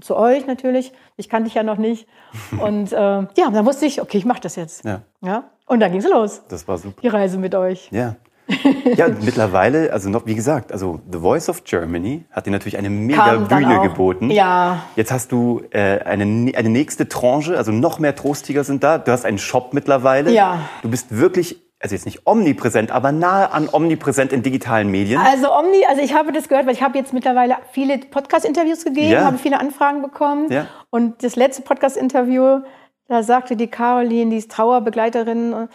zu 0.01 0.15
euch 0.15 0.47
natürlich. 0.47 0.91
Ich 1.15 1.29
kannte 1.29 1.45
dich 1.45 1.53
ja 1.53 1.63
noch 1.63 1.77
nicht. 1.77 2.07
Und 2.59 2.91
äh, 2.91 2.95
ja, 2.97 3.27
dann 3.35 3.65
wusste 3.65 3.85
ich, 3.85 4.01
okay, 4.01 4.17
ich 4.17 4.25
mache 4.25 4.41
das 4.41 4.55
jetzt. 4.55 4.83
Ja. 4.83 5.01
Ja? 5.21 5.43
Und 5.67 5.79
dann 5.79 5.91
ging 5.91 6.01
es 6.01 6.09
los, 6.09 6.41
Das 6.49 6.67
war 6.67 6.77
super. 6.77 6.99
die 7.01 7.07
Reise 7.07 7.37
mit 7.37 7.55
euch. 7.55 7.89
Ja. 7.91 8.15
Ja, 8.97 9.07
mittlerweile, 9.07 9.91
also 9.91 10.09
noch, 10.09 10.25
wie 10.27 10.35
gesagt, 10.35 10.71
also 10.71 10.99
The 11.11 11.19
Voice 11.19 11.49
of 11.49 11.63
Germany 11.63 12.25
hat 12.29 12.45
dir 12.45 12.51
natürlich 12.51 12.77
eine 12.77 12.89
mega 12.89 13.37
Kam 13.37 13.47
Bühne 13.47 13.81
geboten. 13.81 14.29
Ja. 14.29 14.83
Jetzt 14.95 15.11
hast 15.11 15.31
du 15.31 15.61
äh, 15.71 15.99
eine, 16.01 16.51
eine 16.55 16.69
nächste 16.69 17.07
Tranche, 17.07 17.57
also 17.57 17.71
noch 17.71 17.97
mehr 17.97 18.13
Trosttiger 18.13 18.63
sind 18.63 18.83
da. 18.83 18.97
Du 18.97 19.11
hast 19.11 19.25
einen 19.25 19.39
Shop 19.39 19.73
mittlerweile. 19.73 20.31
Ja. 20.31 20.59
Du 20.83 20.89
bist 20.89 21.17
wirklich, 21.17 21.62
also 21.83 21.95
jetzt 21.95 22.05
nicht 22.05 22.25
omnipräsent, 22.25 22.91
aber 22.91 23.11
nahe 23.11 23.51
an 23.51 23.67
omnipräsent 23.71 24.31
in 24.31 24.41
digitalen 24.41 24.89
Medien. 24.89 25.19
Also 25.19 25.53
Omni, 25.53 25.85
also 25.87 26.01
ich 26.01 26.13
habe 26.13 26.31
das 26.31 26.47
gehört, 26.47 26.65
weil 26.65 26.73
ich 26.73 26.81
habe 26.81 26.97
jetzt 26.97 27.11
mittlerweile 27.13 27.57
viele 27.73 27.97
Podcast-Interviews 27.97 28.85
gegeben, 28.85 29.11
Ja. 29.11 29.25
habe 29.25 29.37
viele 29.37 29.59
Anfragen 29.59 30.01
bekommen. 30.01 30.49
Ja. 30.49 30.67
Und 30.89 31.23
das 31.23 31.35
letzte 31.35 31.61
Podcast-Interview, 31.61 32.61
da 33.09 33.21
sagte 33.21 33.57
die 33.57 33.67
Caroline, 33.67 34.31
die 34.31 34.37
ist 34.37 34.49
Trauerbegleiterin, 34.49 35.53
äh, 35.53 35.67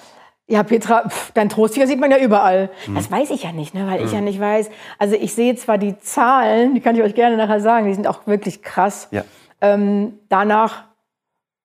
ja, 0.50 0.62
Petra, 0.62 1.06
pf, 1.06 1.32
dein 1.34 1.50
Trosttiger 1.50 1.86
sieht 1.86 2.00
man 2.00 2.10
ja 2.10 2.16
überall. 2.16 2.70
Mhm. 2.86 2.94
Das 2.94 3.10
weiß 3.10 3.28
ich 3.30 3.42
ja 3.42 3.52
nicht, 3.52 3.74
ne, 3.74 3.86
weil 3.86 4.02
ich 4.02 4.12
ja 4.12 4.22
nicht 4.22 4.40
weiß. 4.40 4.70
Also 4.98 5.14
ich 5.14 5.34
sehe 5.34 5.54
zwar 5.56 5.76
die 5.76 5.98
Zahlen, 5.98 6.74
die 6.74 6.80
kann 6.80 6.96
ich 6.96 7.02
euch 7.02 7.14
gerne 7.14 7.36
nachher 7.36 7.60
sagen, 7.60 7.86
die 7.86 7.92
sind 7.92 8.06
auch 8.06 8.26
wirklich 8.26 8.62
krass. 8.62 9.08
Ja. 9.10 9.24
Ähm, 9.60 10.14
danach 10.30 10.84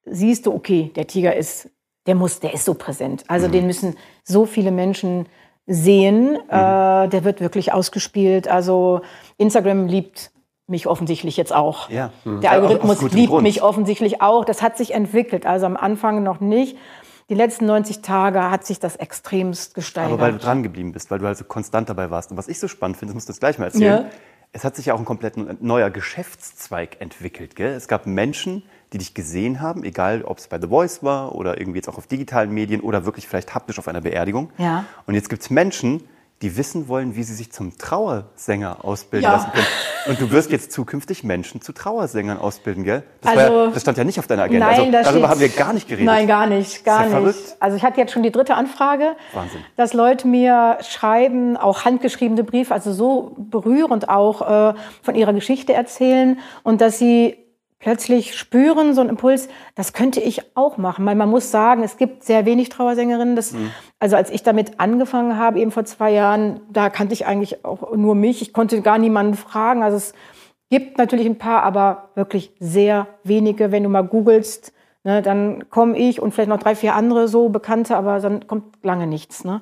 siehst 0.06 0.48
du, 0.48 0.54
okay, 0.54 0.92
der 0.98 1.08
Tiger 1.08 1.34
ist, 1.34 1.70
der 2.06 2.16
muss, 2.16 2.40
der 2.40 2.54
ist 2.54 2.66
so 2.66 2.74
präsent. 2.74 3.24
Also 3.28 3.48
den 3.48 3.66
müssen 3.66 3.96
so 4.24 4.46
viele 4.46 4.72
Menschen 4.72 5.28
sehen. 5.66 6.36
Äh, 6.50 7.08
der 7.08 7.24
wird 7.24 7.40
wirklich 7.42 7.72
ausgespielt. 7.74 8.48
Also 8.48 9.02
Instagram 9.38 9.88
liebt 9.88 10.32
mich 10.68 10.88
offensichtlich 10.88 11.38
jetzt 11.38 11.54
auch. 11.54 11.90
Ja. 11.90 12.12
Der 12.26 12.40
Ja, 12.42 12.52
Algorithmus 12.52 13.02
liebt 13.14 13.30
Grund. 13.30 13.44
mich 13.44 13.62
offensichtlich 13.62 14.22
auch. 14.22 14.46
Das 14.46 14.62
hat 14.62 14.78
sich 14.78 14.94
entwickelt. 14.94 15.46
Also 15.46 15.66
am 15.66 15.78
Anfang 15.78 16.24
noch 16.24 16.40
nicht. 16.40 16.78
Die 17.30 17.36
letzten 17.36 17.66
90 17.66 18.02
Tage 18.02 18.50
hat 18.52 18.66
sich 18.66 18.80
das 18.80 18.98
extremst 18.98 19.76
gesteigert. 19.76 20.14
Aber 20.14 20.22
weil 20.22 20.34
du 20.34 20.40
dran 20.40 20.62
geblieben 20.64 20.92
bist, 20.92 21.10
weil 21.10 21.20
du 21.20 21.28
also 21.28 21.46
konstant 21.46 21.90
dabei 21.90 22.12
warst. 22.12 22.32
Und 22.32 22.38
was 22.38 22.50
ich 22.50 22.60
so 22.60 22.68
spannend 22.68 22.98
finde, 22.98 23.12
das 23.12 23.16
musst 23.16 23.30
du 23.30 23.32
jetzt 23.34 23.40
gleich 23.40 23.58
mal 23.58 23.66
erzählen. 23.66 24.04
Ja. 24.06 24.10
Es 24.52 24.64
hat 24.64 24.76
sich 24.76 24.86
ja 24.88 24.94
auch 24.94 25.00
ein 25.00 25.06
komplett 25.06 25.62
neuer 25.64 25.90
Geschäftszweig 25.90 26.98
entwickelt. 27.00 27.56
Gell? 27.56 27.74
Es 27.74 27.88
gab 27.88 28.06
Menschen, 28.06 28.64
die 28.94 29.00
dich 29.00 29.14
gesehen 29.14 29.60
haben, 29.60 29.84
egal 29.84 30.24
ob 30.24 30.38
es 30.38 30.48
bei 30.48 30.60
The 30.62 30.68
Voice 30.68 31.04
war 31.04 31.34
oder 31.36 31.60
irgendwie 31.60 31.80
jetzt 31.80 31.90
auch 31.90 31.98
auf 31.98 32.08
digitalen 32.08 32.52
Medien 32.52 32.80
oder 32.82 33.06
wirklich 33.06 33.28
vielleicht 33.28 33.54
haptisch 33.56 33.80
auf 33.80 33.88
einer 33.88 34.02
Beerdigung. 34.02 34.52
Ja. 34.58 34.86
Und 35.08 35.16
jetzt 35.16 35.30
gibt 35.30 35.42
es 35.42 35.50
Menschen, 35.50 36.04
die 36.42 36.58
wissen 36.58 36.90
wollen, 36.90 37.16
wie 37.16 37.24
sie 37.24 37.34
sich 37.36 37.54
zum 37.54 37.78
Trauersänger 37.78 38.84
ausbilden 38.84 39.24
Ja. 39.30 39.36
lassen 39.38 39.52
können. 39.54 39.66
Und 40.08 40.20
du 40.20 40.30
wirst 40.32 40.52
jetzt 40.52 40.74
zukünftig 40.74 41.24
Menschen 41.24 41.62
zu 41.62 41.72
Trauersängern 41.72 42.38
ausbilden, 42.38 42.84
gell? 42.84 43.04
Das, 43.22 43.38
Also- 43.38 43.54
war 43.54 43.66
ja, 43.68 43.72
das 43.72 43.82
stand 43.82 43.98
ja 43.98 44.04
nicht 44.04 44.20
auf 44.20 44.28
deiner 44.28 44.44
Agenda. 44.44 44.66
Nein, 44.68 44.80
also, 44.80 44.92
da 44.92 45.04
darüber 45.04 45.20
steht- 45.20 45.30
haben 45.30 45.40
wir 45.40 45.50
gar 45.50 45.74
nicht 45.74 45.88
geredet. 45.88 46.06
Nein, 46.06 46.28
gar 46.28 46.48
nicht, 46.48 46.84
gar 46.84 47.00
ja 47.00 47.06
nicht. 47.06 47.14
verrückt. 47.18 47.56
Also 47.62 47.78
ich 47.78 47.84
hatte 47.84 48.02
jetzt 48.02 48.12
schon 48.12 48.24
die 48.24 48.32
dritte 48.32 48.56
Anfrage, 48.56 49.16
Wahnsinn. 49.34 49.62
dass 49.78 49.94
Leute 49.94 50.28
mir 50.28 50.80
schreiben, 50.82 51.56
auch 51.56 51.86
handgeschriebene 51.86 52.44
Briefe, 52.44 52.74
also 52.74 52.92
so 52.92 53.36
berührend 53.38 54.10
auch 54.10 54.42
äh, 54.42 54.74
von 55.02 55.16
ihrer 55.16 55.32
Geschichte 55.34 55.72
erzählen 55.74 56.40
und 56.64 56.82
dass 56.82 57.00
sie 57.00 57.38
plötzlich 57.84 58.38
spüren, 58.38 58.94
so 58.94 59.02
einen 59.02 59.10
Impuls, 59.10 59.50
das 59.76 59.92
könnte 59.92 60.22
ich 60.22 60.56
auch 60.56 60.78
machen. 60.78 61.06
Weil 61.06 61.16
man 61.16 61.30
muss 61.30 61.52
sagen, 61.52 61.84
es 61.84 61.98
gibt 61.98 62.24
sehr 62.24 62.46
wenig 62.46 62.70
Trauersängerinnen. 62.70 63.36
Das, 63.36 63.52
Mhm. 63.52 63.72
Also 64.00 64.16
als 64.16 64.30
ich 64.30 64.42
damit 64.42 64.80
angefangen 64.80 65.38
habe, 65.38 65.60
eben 65.60 65.70
vor 65.70 65.84
zwei 65.84 66.12
Jahren, 66.12 66.62
da 66.72 66.90
kannte 66.90 67.14
ich 67.14 67.26
eigentlich 67.26 67.66
auch 67.66 67.94
nur 67.96 68.16
mich. 68.16 68.42
Ich 68.42 68.54
konnte 68.54 68.82
gar 68.82 68.98
niemanden 68.98 69.34
fragen. 69.36 69.84
Also 69.84 69.98
es 69.98 70.14
gibt 70.70 70.98
natürlich 70.98 71.26
ein 71.26 71.38
paar, 71.38 71.64
aber 71.64 72.10
wirklich 72.16 72.54
sehr 72.58 73.08
wenige. 73.26 73.72
Wenn 73.74 73.84
du 73.84 73.90
mal 73.90 74.02
googelst, 74.02 74.72
ne, 75.04 75.22
dann 75.22 75.70
komme 75.70 75.98
ich 75.98 76.22
und 76.22 76.34
vielleicht 76.34 76.50
noch 76.50 76.60
drei, 76.60 76.76
vier 76.76 76.96
andere 76.96 77.28
so 77.28 77.50
Bekannte, 77.50 77.98
aber 77.98 78.20
dann 78.22 78.48
kommt 78.48 78.78
lange 78.82 79.08
nichts. 79.08 79.44
Ne? 79.44 79.62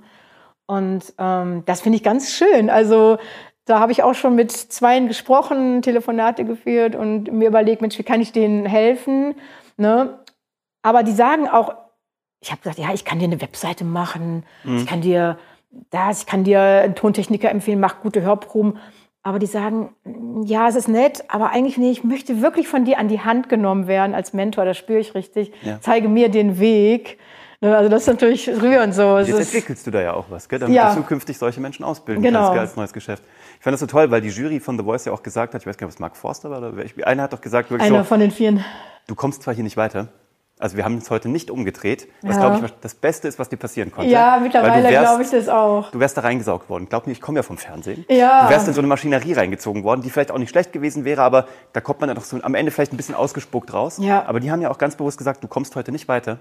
Und 0.67 1.13
ähm, 1.17 1.63
das 1.65 1.81
finde 1.81 1.97
ich 1.97 2.03
ganz 2.03 2.31
schön. 2.31 2.69
Also 2.69 3.17
da 3.65 3.79
habe 3.79 3.91
ich 3.91 4.03
auch 4.03 4.15
schon 4.15 4.35
mit 4.35 4.51
Zweien 4.51 5.07
gesprochen, 5.07 5.81
Telefonate 5.81 6.45
geführt 6.45 6.95
und 6.95 7.31
mir 7.31 7.47
überlegt, 7.47 7.81
Mensch, 7.81 7.97
wie 7.99 8.03
kann 8.03 8.21
ich 8.21 8.31
denen 8.31 8.65
helfen? 8.65 9.35
Ne? 9.77 10.19
Aber 10.81 11.03
die 11.03 11.11
sagen 11.11 11.47
auch, 11.47 11.73
ich 12.41 12.51
habe 12.51 12.61
gesagt, 12.61 12.79
ja, 12.79 12.91
ich 12.93 13.05
kann 13.05 13.19
dir 13.19 13.25
eine 13.25 13.41
Webseite 13.41 13.83
machen, 13.83 14.43
ich 14.63 14.87
kann 14.87 15.01
dir 15.01 15.37
das, 15.91 16.21
ich 16.21 16.25
kann 16.25 16.43
dir 16.43 16.59
einen 16.59 16.95
Tontechniker 16.95 17.51
empfehlen, 17.51 17.79
mach 17.79 18.01
gute 18.01 18.21
Hörproben. 18.21 18.77
Aber 19.23 19.37
die 19.37 19.45
sagen, 19.45 19.95
ja, 20.45 20.67
es 20.67 20.75
ist 20.75 20.87
nett, 20.87 21.25
aber 21.27 21.51
eigentlich 21.51 21.77
nee, 21.77 21.91
ich 21.91 22.03
möchte 22.03 22.41
wirklich 22.41 22.67
von 22.67 22.85
dir 22.85 22.97
an 22.97 23.07
die 23.07 23.19
Hand 23.19 23.49
genommen 23.49 23.85
werden 23.85 24.15
als 24.15 24.33
Mentor, 24.33 24.65
das 24.65 24.77
spüre 24.77 24.99
ich 24.99 25.13
richtig. 25.13 25.51
Ja. 25.61 25.77
Zeige 25.79 26.09
mir 26.09 26.29
den 26.29 26.59
Weg. 26.59 27.19
Ne, 27.63 27.77
Also 27.77 27.89
das 27.89 28.01
ist 28.01 28.07
natürlich 28.07 28.47
rührend 28.49 28.93
so. 28.95 29.19
Jetzt 29.19 29.29
entwickelst 29.37 29.85
du 29.85 29.91
da 29.91 30.01
ja 30.01 30.13
auch 30.13 30.25
was, 30.29 30.49
gell? 30.49 30.57
damit 30.59 30.75
Ja. 30.75 30.89
du 30.95 31.01
zukünftig 31.01 31.37
solche 31.37 31.61
Menschen 31.61 31.85
ausbilden 31.85 32.23
Genau. 32.23 32.39
kannst 32.39 32.53
gell, 32.53 32.61
als 32.61 32.75
neues 32.75 32.91
Geschäft. 32.93 33.23
Ich 33.59 33.63
fand 33.63 33.73
das 33.73 33.79
so 33.81 33.85
toll, 33.85 34.09
weil 34.09 34.21
die 34.21 34.29
Jury 34.29 34.59
von 34.59 34.77
The 34.79 34.83
Voice 34.83 35.05
ja 35.05 35.11
auch 35.13 35.21
gesagt 35.21 35.53
hat, 35.53 35.61
ich 35.61 35.67
weiß 35.67 35.77
gar 35.77 35.85
nicht, 35.85 35.93
ob 35.93 35.95
es 35.95 35.99
Mark 35.99 36.17
Forster 36.17 36.49
war 36.49 36.57
oder 36.57 36.73
wer, 36.75 37.07
einer 37.07 37.23
hat 37.23 37.33
doch 37.33 37.41
gesagt, 37.41 37.69
wirklich 37.69 37.87
Einer 37.87 37.99
so, 37.99 38.05
von 38.05 38.19
den 38.19 38.31
vieren. 38.31 38.65
du 39.05 39.13
kommst 39.13 39.43
zwar 39.43 39.53
hier 39.53 39.63
nicht 39.63 39.77
weiter, 39.77 40.07
also 40.57 40.75
wir 40.75 40.85
haben 40.85 40.97
es 40.97 41.11
heute 41.11 41.29
nicht 41.29 41.51
umgedreht, 41.51 42.07
was 42.23 42.37
Ja. 42.37 42.49
glaube 42.49 42.65
ich 42.65 42.73
das 42.81 42.95
Beste 42.95 43.27
ist, 43.27 43.37
was 43.37 43.49
dir 43.49 43.57
passieren 43.57 43.91
konnte. 43.91 44.09
Ja, 44.11 44.33
Weil 44.33 44.41
mittlerweile 44.41 44.89
glaube 44.89 45.21
ich 45.21 45.29
das 45.29 45.47
auch. 45.47 45.91
Du 45.91 45.99
wärst 45.99 46.17
da 46.17 46.21
reingesaugt 46.21 46.67
worden. 46.67 46.87
Glaub 46.89 47.05
mir, 47.05 47.13
ich 47.13 47.21
komme 47.21 47.37
ja 47.39 47.43
vom 47.43 47.57
Fernsehen. 47.59 48.05
Ja. 48.09 48.45
Du 48.45 48.49
wärst 48.49 48.67
in 48.67 48.73
so 48.73 48.81
eine 48.81 48.87
Maschinerie 48.87 49.33
reingezogen 49.33 49.83
worden, 49.83 50.01
die 50.01 50.09
vielleicht 50.09 50.31
auch 50.31 50.37
nicht 50.39 50.49
schlecht 50.49 50.71
gewesen 50.73 51.05
wäre, 51.05 51.21
aber 51.21 51.45
da 51.73 51.81
kommt 51.81 51.99
man 51.99 52.07
dann 52.07 52.15
doch 52.17 52.23
so 52.25 52.39
am 52.41 52.55
Ende 52.55 52.71
vielleicht 52.71 52.91
ein 52.91 52.97
bisschen 52.97 53.13
ausgespuckt 53.15 53.71
raus. 53.71 53.97
Ja. 54.01 54.25
Aber 54.25 54.39
die 54.39 54.49
haben 54.51 54.61
ja 54.61 54.71
auch 54.71 54.79
ganz 54.79 54.95
bewusst 54.95 55.19
gesagt, 55.19 55.43
du 55.43 55.47
kommst 55.47 55.75
heute 55.75 55.91
nicht 55.91 56.07
weiter. 56.07 56.39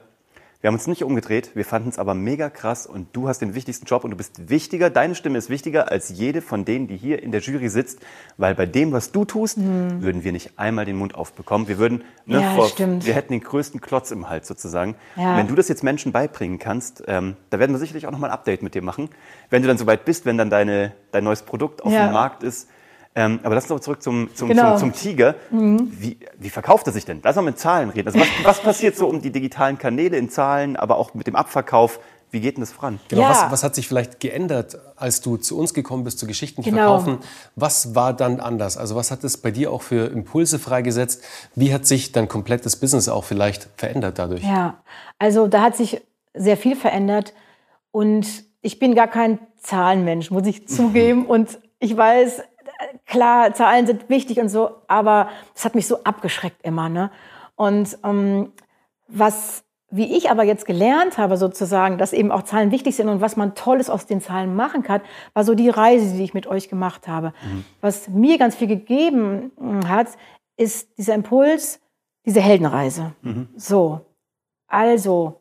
Wir 0.62 0.68
haben 0.68 0.74
uns 0.74 0.86
nicht 0.86 1.02
umgedreht, 1.04 1.52
wir 1.54 1.64
fanden 1.64 1.88
es 1.88 1.98
aber 1.98 2.12
mega 2.12 2.50
krass 2.50 2.86
und 2.86 3.08
du 3.14 3.28
hast 3.28 3.38
den 3.38 3.54
wichtigsten 3.54 3.86
Job 3.86 4.04
und 4.04 4.10
du 4.10 4.16
bist 4.18 4.50
wichtiger, 4.50 4.90
deine 4.90 5.14
Stimme 5.14 5.38
ist 5.38 5.48
wichtiger 5.48 5.90
als 5.90 6.10
jede 6.10 6.42
von 6.42 6.66
denen, 6.66 6.86
die 6.86 6.98
hier 6.98 7.22
in 7.22 7.32
der 7.32 7.40
Jury 7.40 7.70
sitzt, 7.70 8.00
weil 8.36 8.54
bei 8.54 8.66
dem, 8.66 8.92
was 8.92 9.10
du 9.10 9.24
tust, 9.24 9.56
würden 9.58 10.22
wir 10.22 10.32
nicht 10.32 10.58
einmal 10.58 10.84
den 10.84 10.96
Mund 10.96 11.14
aufbekommen. 11.14 11.66
Wir 11.66 11.78
würden, 11.78 12.04
ne, 12.26 12.40
Mhm. 12.40 12.42
Ja, 12.58 12.64
stimmt. 12.66 13.06
wir 13.06 13.14
hätten 13.14 13.32
den 13.32 13.40
größten 13.40 13.80
Klotz 13.80 14.10
im 14.10 14.28
Hals 14.28 14.48
sozusagen. 14.48 14.96
Ja. 15.16 15.38
Wenn 15.38 15.48
du 15.48 15.54
das 15.54 15.68
jetzt 15.68 15.82
Menschen 15.82 16.12
beibringen 16.12 16.58
kannst, 16.58 17.04
ähm, 17.06 17.36
da 17.48 17.58
werden 17.58 17.72
wir 17.72 17.78
sicherlich 17.78 18.06
auch 18.06 18.10
nochmal 18.12 18.28
ein 18.28 18.34
Update 18.34 18.62
mit 18.62 18.74
dir 18.74 18.82
machen. 18.82 19.08
Wenn 19.48 19.62
du 19.62 19.68
dann 19.68 19.78
soweit 19.78 20.04
bist, 20.04 20.26
wenn 20.26 20.36
dann 20.36 20.50
deine, 20.50 20.92
dein 21.10 21.24
neues 21.24 21.40
Produkt 21.40 21.82
auf 21.82 21.90
Ja. 21.92 22.06
dem 22.08 22.12
Markt 22.12 22.42
ist. 22.42 22.68
Ähm, 23.14 23.40
aber 23.42 23.56
lass 23.56 23.64
uns 23.64 23.70
noch 23.70 23.80
zurück 23.80 24.02
zum, 24.02 24.30
zum, 24.34 24.48
Genau. 24.48 24.76
zum, 24.78 24.92
zum 24.94 25.00
Tiger. 25.00 25.34
Wie, 25.50 26.18
wie 26.38 26.50
verkauft 26.50 26.86
er 26.86 26.92
sich 26.92 27.04
denn? 27.04 27.20
Lass 27.24 27.34
mal 27.36 27.42
mit 27.42 27.58
Zahlen 27.58 27.90
reden. 27.90 28.06
Also 28.08 28.20
was, 28.20 28.28
was 28.44 28.60
passiert 28.62 28.96
so 28.96 29.08
um 29.08 29.20
die 29.20 29.30
digitalen 29.30 29.78
Kanäle 29.78 30.16
in 30.16 30.30
Zahlen, 30.30 30.76
aber 30.76 30.96
auch 30.96 31.12
mit 31.14 31.26
dem 31.26 31.34
Abverkauf? 31.34 31.98
Wie 32.32 32.40
geht 32.40 32.56
denn 32.56 32.60
das 32.62 32.70
voran? 32.70 33.00
Genau, 33.08 33.22
Ja. 33.22 33.30
was, 33.30 33.50
was 33.50 33.64
hat 33.64 33.74
sich 33.74 33.88
vielleicht 33.88 34.20
geändert, 34.20 34.78
als 34.94 35.20
du 35.20 35.36
zu 35.36 35.58
uns 35.58 35.74
gekommen 35.74 36.04
bist, 36.04 36.20
zu 36.20 36.28
Geschichten 36.28 36.62
Genau. 36.62 36.76
verkaufen? 37.00 37.18
Was 37.56 37.96
war 37.96 38.12
dann 38.14 38.38
anders? 38.38 38.76
Also 38.76 38.94
was 38.94 39.10
hat 39.10 39.24
es 39.24 39.36
bei 39.38 39.50
dir 39.50 39.72
auch 39.72 39.82
für 39.82 40.06
Impulse 40.12 40.60
freigesetzt? 40.60 41.24
Wie 41.56 41.74
hat 41.74 41.86
sich 41.86 42.12
dein 42.12 42.28
komplettes 42.28 42.76
Business 42.76 43.08
auch 43.08 43.24
vielleicht 43.24 43.68
verändert 43.76 44.20
dadurch? 44.20 44.44
Ja, 44.44 44.80
also 45.18 45.48
da 45.48 45.62
hat 45.62 45.76
sich 45.76 46.00
sehr 46.32 46.56
viel 46.56 46.76
verändert 46.76 47.34
und 47.90 48.28
ich 48.62 48.78
bin 48.78 48.94
gar 48.94 49.08
kein 49.08 49.40
Zahlenmensch, 49.60 50.30
muss 50.30 50.46
ich 50.46 50.68
zugeben. 50.68 51.26
Und 51.26 51.58
ich 51.80 51.96
weiß, 51.96 52.42
klar, 53.06 53.54
Zahlen 53.54 53.86
sind 53.86 54.08
wichtig 54.08 54.38
und 54.40 54.48
so, 54.48 54.70
aber 54.88 55.28
es 55.54 55.64
hat 55.64 55.74
mich 55.74 55.86
so 55.86 56.02
abgeschreckt 56.04 56.62
immer. 56.62 56.88
Ne? 56.88 57.10
Und 57.56 57.98
ähm, 58.04 58.52
was, 59.08 59.64
wie 59.90 60.16
ich 60.16 60.30
aber 60.30 60.44
jetzt 60.44 60.66
gelernt 60.66 61.18
habe, 61.18 61.36
sozusagen, 61.36 61.98
dass 61.98 62.12
eben 62.12 62.30
auch 62.30 62.42
Zahlen 62.42 62.70
wichtig 62.70 62.96
sind 62.96 63.08
und 63.08 63.20
was 63.20 63.36
man 63.36 63.54
Tolles 63.54 63.90
aus 63.90 64.06
den 64.06 64.20
Zahlen 64.20 64.54
machen 64.54 64.82
kann, 64.82 65.00
war 65.34 65.44
so 65.44 65.54
die 65.54 65.68
Reise, 65.68 66.16
die 66.16 66.24
ich 66.24 66.34
mit 66.34 66.46
euch 66.46 66.68
gemacht 66.68 67.08
habe. 67.08 67.32
Was 67.80 68.08
mir 68.08 68.38
ganz 68.38 68.54
viel 68.54 68.68
gegeben 68.68 69.52
mm, 69.58 69.88
hat, 69.88 70.08
ist 70.56 70.96
dieser 70.98 71.14
Impuls, 71.14 71.80
diese 72.24 72.40
Heldenreise. 72.40 73.12
So, 73.56 74.00
also, 74.70 75.39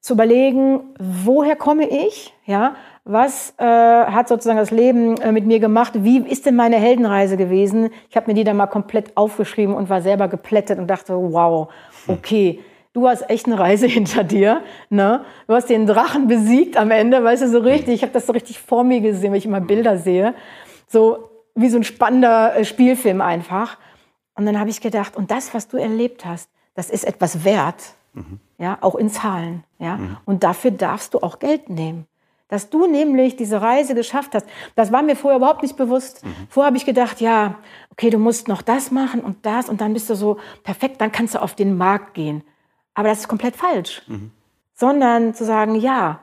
zu 0.00 0.14
überlegen, 0.14 0.80
woher 0.98 1.56
komme 1.56 1.88
ich, 1.88 2.32
ja, 2.46 2.76
was 3.04 3.54
äh, 3.58 3.64
hat 3.64 4.28
sozusagen 4.28 4.58
das 4.58 4.70
Leben 4.70 5.18
äh, 5.20 5.32
mit 5.32 5.46
mir 5.46 5.60
gemacht, 5.60 5.92
wie 5.96 6.18
ist 6.18 6.44
denn 6.46 6.56
meine 6.56 6.76
Heldenreise 6.76 7.36
gewesen? 7.36 7.90
Ich 8.10 8.16
habe 8.16 8.26
mir 8.26 8.34
die 8.34 8.44
dann 8.44 8.56
mal 8.56 8.66
komplett 8.66 9.16
aufgeschrieben 9.16 9.74
und 9.74 9.88
war 9.88 10.02
selber 10.02 10.28
geplättet 10.28 10.78
und 10.78 10.88
dachte, 10.88 11.14
wow, 11.14 11.68
okay, 12.06 12.60
du 12.92 13.08
hast 13.08 13.28
echt 13.30 13.46
eine 13.46 13.58
Reise 13.58 13.86
hinter 13.88 14.24
dir, 14.24 14.62
ne? 14.90 15.24
Du 15.46 15.54
hast 15.54 15.70
den 15.70 15.86
Drachen 15.86 16.28
besiegt 16.28 16.76
am 16.76 16.90
Ende, 16.90 17.24
weißt 17.24 17.42
du, 17.42 17.48
so 17.48 17.58
richtig, 17.60 17.94
ich 17.94 18.02
habe 18.02 18.12
das 18.12 18.26
so 18.26 18.32
richtig 18.32 18.60
vor 18.60 18.84
mir 18.84 19.00
gesehen, 19.00 19.32
wenn 19.32 19.38
ich 19.38 19.46
immer 19.46 19.60
Bilder 19.62 19.96
sehe, 19.96 20.34
so 20.86 21.30
wie 21.54 21.70
so 21.70 21.78
ein 21.78 21.84
spannender 21.84 22.56
äh, 22.56 22.64
Spielfilm 22.64 23.20
einfach. 23.20 23.78
Und 24.34 24.46
dann 24.46 24.60
habe 24.60 24.70
ich 24.70 24.80
gedacht, 24.80 25.16
und 25.16 25.30
das, 25.30 25.54
was 25.54 25.66
du 25.66 25.76
erlebt 25.76 26.24
hast, 26.24 26.50
das 26.74 26.90
ist 26.90 27.04
etwas 27.04 27.44
wert, 27.44 27.94
mhm. 28.12 28.40
ja, 28.58 28.78
auch 28.80 28.94
in 28.94 29.10
Zahlen, 29.10 29.64
ja. 29.78 29.96
Mhm. 29.96 30.16
Und 30.24 30.44
dafür 30.44 30.70
darfst 30.70 31.14
du 31.14 31.20
auch 31.20 31.38
Geld 31.38 31.68
nehmen. 31.68 32.06
Dass 32.48 32.70
du 32.70 32.86
nämlich 32.86 33.36
diese 33.36 33.60
Reise 33.60 33.94
geschafft 33.94 34.34
hast, 34.34 34.46
das 34.74 34.90
war 34.90 35.02
mir 35.02 35.16
vorher 35.16 35.36
überhaupt 35.36 35.62
nicht 35.62 35.76
bewusst. 35.76 36.24
Mhm. 36.24 36.34
Vorher 36.48 36.68
habe 36.68 36.78
ich 36.78 36.86
gedacht, 36.86 37.20
ja, 37.20 37.56
okay, 37.90 38.08
du 38.08 38.18
musst 38.18 38.48
noch 38.48 38.62
das 38.62 38.90
machen 38.90 39.20
und 39.20 39.44
das 39.44 39.68
und 39.68 39.82
dann 39.82 39.92
bist 39.92 40.08
du 40.08 40.14
so 40.14 40.38
perfekt, 40.62 41.00
dann 41.00 41.12
kannst 41.12 41.34
du 41.34 41.42
auf 41.42 41.54
den 41.54 41.76
Markt 41.76 42.14
gehen. 42.14 42.42
Aber 42.94 43.08
das 43.08 43.20
ist 43.20 43.28
komplett 43.28 43.54
falsch. 43.54 44.02
Sondern 44.74 45.34
zu 45.34 45.44
sagen, 45.44 45.74
ja, 45.74 46.20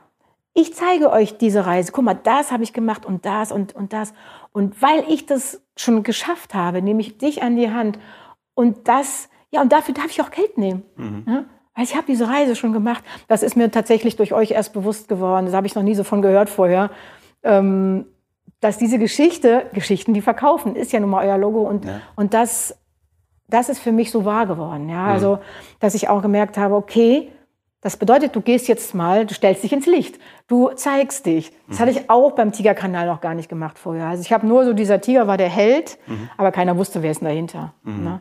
ich 0.52 0.74
zeige 0.74 1.10
euch 1.10 1.36
diese 1.36 1.66
Reise. 1.66 1.92
Guck 1.92 2.04
mal, 2.04 2.14
das 2.14 2.50
habe 2.50 2.64
ich 2.64 2.72
gemacht 2.72 3.06
und 3.06 3.24
das 3.26 3.52
und, 3.52 3.76
und 3.76 3.92
das. 3.92 4.14
Und 4.52 4.80
weil 4.80 5.04
ich 5.06 5.26
das 5.26 5.62
schon 5.76 6.02
geschafft 6.02 6.54
habe, 6.54 6.80
nehme 6.80 7.02
ich 7.02 7.18
dich 7.18 7.42
an 7.42 7.56
die 7.56 7.70
Hand. 7.70 7.98
Und 8.54 8.88
das, 8.88 9.28
ja, 9.50 9.60
und 9.60 9.70
dafür 9.70 9.94
darf 9.94 10.06
ich 10.06 10.22
auch 10.22 10.30
Geld 10.30 10.56
nehmen. 10.56 10.82
Mhm. 10.96 11.44
Weil 11.76 11.84
ich 11.84 11.94
habe 11.94 12.06
diese 12.06 12.26
Reise 12.26 12.56
schon 12.56 12.72
gemacht. 12.72 13.04
Das 13.28 13.42
ist 13.42 13.54
mir 13.54 13.70
tatsächlich 13.70 14.16
durch 14.16 14.32
euch 14.32 14.52
erst 14.52 14.72
bewusst 14.72 15.08
geworden. 15.08 15.44
Das 15.44 15.54
habe 15.54 15.66
ich 15.66 15.74
noch 15.74 15.82
nie 15.82 15.94
so 15.94 16.04
von 16.04 16.22
gehört 16.22 16.48
vorher. 16.48 16.90
Ähm, 17.42 18.06
dass 18.60 18.78
diese 18.78 18.98
Geschichte, 18.98 19.66
Geschichten, 19.74 20.14
die 20.14 20.22
verkaufen, 20.22 20.74
ist 20.74 20.92
ja 20.92 21.00
nun 21.00 21.10
mal 21.10 21.26
euer 21.26 21.36
Logo. 21.36 21.60
Und, 21.60 21.84
ja. 21.84 22.00
und 22.16 22.32
das, 22.32 22.78
das 23.48 23.68
ist 23.68 23.78
für 23.78 23.92
mich 23.92 24.10
so 24.10 24.24
wahr 24.24 24.46
geworden. 24.46 24.88
Ja? 24.88 25.02
Mhm. 25.02 25.10
Also, 25.10 25.38
dass 25.78 25.94
ich 25.94 26.08
auch 26.08 26.22
gemerkt 26.22 26.56
habe, 26.56 26.74
okay, 26.74 27.30
das 27.82 27.98
bedeutet, 27.98 28.34
du 28.34 28.40
gehst 28.40 28.68
jetzt 28.68 28.94
mal, 28.94 29.26
du 29.26 29.34
stellst 29.34 29.62
dich 29.62 29.72
ins 29.72 29.86
Licht, 29.86 30.18
du 30.48 30.70
zeigst 30.70 31.26
dich. 31.26 31.52
Das 31.68 31.76
mhm. 31.76 31.82
hatte 31.82 31.90
ich 31.92 32.10
auch 32.10 32.32
beim 32.32 32.52
Tigerkanal 32.52 33.06
noch 33.06 33.20
gar 33.20 33.34
nicht 33.34 33.50
gemacht 33.50 33.78
vorher. 33.78 34.06
Also 34.06 34.22
ich 34.22 34.32
habe 34.32 34.46
nur 34.46 34.64
so, 34.64 34.72
dieser 34.72 35.02
Tiger 35.02 35.26
war 35.26 35.36
der 35.36 35.50
Held, 35.50 35.98
mhm. 36.06 36.30
aber 36.38 36.52
keiner 36.52 36.78
wusste, 36.78 37.02
wer 37.02 37.10
ist 37.10 37.20
denn 37.20 37.28
dahinter. 37.28 37.74
Mhm. 37.82 38.02
Ne? 38.02 38.20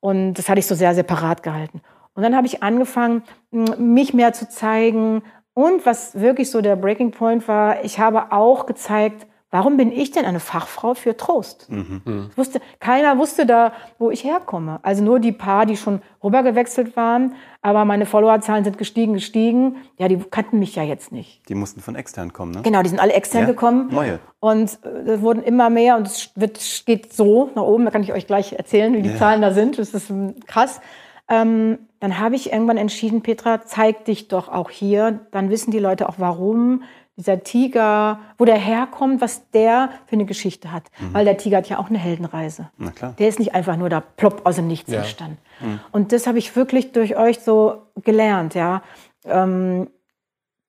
Und 0.00 0.34
das 0.34 0.48
hatte 0.48 0.58
ich 0.58 0.66
so 0.66 0.74
sehr 0.74 0.94
separat 0.94 1.44
gehalten. 1.44 1.80
Und 2.18 2.24
dann 2.24 2.34
habe 2.34 2.48
ich 2.48 2.64
angefangen, 2.64 3.22
mich 3.52 4.12
mehr 4.12 4.32
zu 4.32 4.48
zeigen. 4.48 5.22
Und 5.54 5.86
was 5.86 6.18
wirklich 6.18 6.50
so 6.50 6.60
der 6.60 6.74
Breaking 6.74 7.12
Point 7.12 7.46
war, 7.46 7.84
ich 7.84 8.00
habe 8.00 8.32
auch 8.32 8.66
gezeigt, 8.66 9.24
warum 9.52 9.76
bin 9.76 9.92
ich 9.92 10.10
denn 10.10 10.24
eine 10.24 10.40
Fachfrau 10.40 10.94
für 10.94 11.16
Trost? 11.16 11.70
Mhm. 11.70 12.30
Wusste, 12.34 12.60
keiner 12.80 13.18
wusste 13.18 13.46
da, 13.46 13.72
wo 14.00 14.10
ich 14.10 14.24
herkomme. 14.24 14.80
Also 14.82 15.04
nur 15.04 15.20
die 15.20 15.30
paar, 15.30 15.64
die 15.64 15.76
schon 15.76 16.02
rübergewechselt 16.20 16.96
waren. 16.96 17.36
Aber 17.62 17.84
meine 17.84 18.04
Followerzahlen 18.04 18.64
sind 18.64 18.78
gestiegen, 18.78 19.14
gestiegen. 19.14 19.76
Ja, 19.96 20.08
die 20.08 20.16
kannten 20.16 20.58
mich 20.58 20.74
ja 20.74 20.82
jetzt 20.82 21.12
nicht. 21.12 21.48
Die 21.48 21.54
mussten 21.54 21.80
von 21.80 21.94
extern 21.94 22.32
kommen, 22.32 22.50
ne? 22.50 22.62
Genau, 22.62 22.82
die 22.82 22.88
sind 22.88 22.98
alle 22.98 23.12
extern 23.12 23.42
ja, 23.42 23.46
gekommen. 23.46 23.90
Neue. 23.92 24.18
Und 24.40 24.76
äh, 24.84 25.12
es 25.12 25.20
wurden 25.20 25.44
immer 25.44 25.70
mehr 25.70 25.96
und 25.96 26.08
es 26.08 26.32
wird, 26.34 26.58
geht 26.84 27.12
so 27.12 27.50
nach 27.54 27.62
oben. 27.62 27.84
Da 27.84 27.92
kann 27.92 28.02
ich 28.02 28.12
euch 28.12 28.26
gleich 28.26 28.54
erzählen, 28.54 28.92
wie 28.94 29.02
die 29.02 29.10
ja. 29.10 29.16
Zahlen 29.18 29.40
da 29.40 29.52
sind. 29.52 29.78
Das 29.78 29.94
ist 29.94 30.10
ähm, 30.10 30.34
krass. 30.48 30.80
Ähm, 31.28 31.78
dann 32.00 32.18
habe 32.18 32.36
ich 32.36 32.52
irgendwann 32.52 32.76
entschieden, 32.76 33.22
Petra, 33.22 33.64
zeig 33.64 34.04
dich 34.04 34.28
doch 34.28 34.48
auch 34.48 34.70
hier. 34.70 35.20
Dann 35.30 35.50
wissen 35.50 35.70
die 35.70 35.78
Leute 35.78 36.08
auch, 36.08 36.14
warum 36.18 36.82
dieser 37.18 37.42
Tiger, 37.42 38.20
wo 38.38 38.44
der 38.44 38.56
herkommt, 38.56 39.20
was 39.20 39.50
der 39.50 39.90
für 40.06 40.12
eine 40.12 40.24
Geschichte 40.24 40.70
hat. 40.70 40.84
Mhm. 41.00 41.14
Weil 41.14 41.24
der 41.24 41.36
Tiger 41.36 41.58
hat 41.58 41.68
ja 41.68 41.78
auch 41.78 41.88
eine 41.88 41.98
Heldenreise. 41.98 42.70
Na 42.78 42.92
klar. 42.92 43.14
Der 43.18 43.28
ist 43.28 43.40
nicht 43.40 43.54
einfach 43.54 43.76
nur 43.76 43.88
da 43.88 44.00
plopp 44.00 44.46
aus 44.46 44.56
dem 44.56 44.68
Nichts 44.68 44.90
ja. 44.90 45.00
entstanden. 45.00 45.38
Mhm. 45.60 45.80
Und 45.90 46.12
das 46.12 46.28
habe 46.28 46.38
ich 46.38 46.54
wirklich 46.54 46.92
durch 46.92 47.16
euch 47.16 47.40
so 47.40 47.82
gelernt, 47.96 48.54
ja. 48.54 48.82
Ähm, 49.24 49.90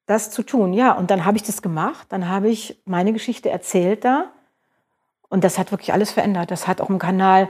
das 0.08 0.32
zu 0.32 0.42
tun, 0.42 0.74
ja. 0.74 0.94
Und 0.94 1.12
dann 1.12 1.24
habe 1.24 1.38
ich 1.38 1.44
das 1.44 1.62
gemacht. 1.62 2.08
Dann 2.10 2.28
habe 2.28 2.50
ich 2.50 2.82
meine 2.86 3.14
Geschichte 3.14 3.52
erzählt 3.52 4.04
da. 4.04 4.32
Und 5.30 5.44
das 5.44 5.60
hat 5.60 5.70
wirklich 5.72 5.94
alles 5.94 6.12
verändert. 6.12 6.50
Das 6.50 6.68
hat 6.68 6.82
auch 6.82 6.90
im 6.90 6.98
Kanal, 6.98 7.48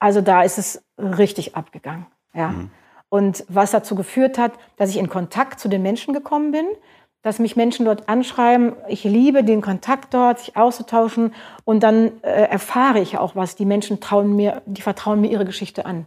also 0.00 0.20
da 0.20 0.42
ist 0.42 0.58
es 0.58 0.84
richtig 0.98 1.54
abgegangen. 1.54 2.06
Ja. 2.34 2.48
Mhm. 2.48 2.70
Und 3.10 3.44
was 3.48 3.70
dazu 3.70 3.94
geführt 3.94 4.38
hat, 4.38 4.52
dass 4.76 4.90
ich 4.90 4.98
in 4.98 5.08
Kontakt 5.08 5.60
zu 5.60 5.68
den 5.68 5.82
Menschen 5.82 6.12
gekommen 6.12 6.52
bin, 6.52 6.66
dass 7.22 7.38
mich 7.38 7.56
Menschen 7.56 7.84
dort 7.84 8.08
anschreiben. 8.08 8.74
Ich 8.88 9.04
liebe 9.04 9.42
den 9.42 9.60
Kontakt 9.60 10.14
dort, 10.14 10.38
sich 10.38 10.56
auszutauschen. 10.56 11.34
Und 11.64 11.82
dann 11.82 12.22
äh, 12.22 12.44
erfahre 12.44 13.00
ich 13.00 13.18
auch 13.18 13.34
was. 13.34 13.56
Die 13.56 13.64
Menschen 13.64 14.00
trauen 14.00 14.36
mir, 14.36 14.62
die 14.66 14.82
vertrauen 14.82 15.20
mir 15.20 15.30
ihre 15.30 15.44
Geschichte 15.44 15.84
an. 15.84 16.06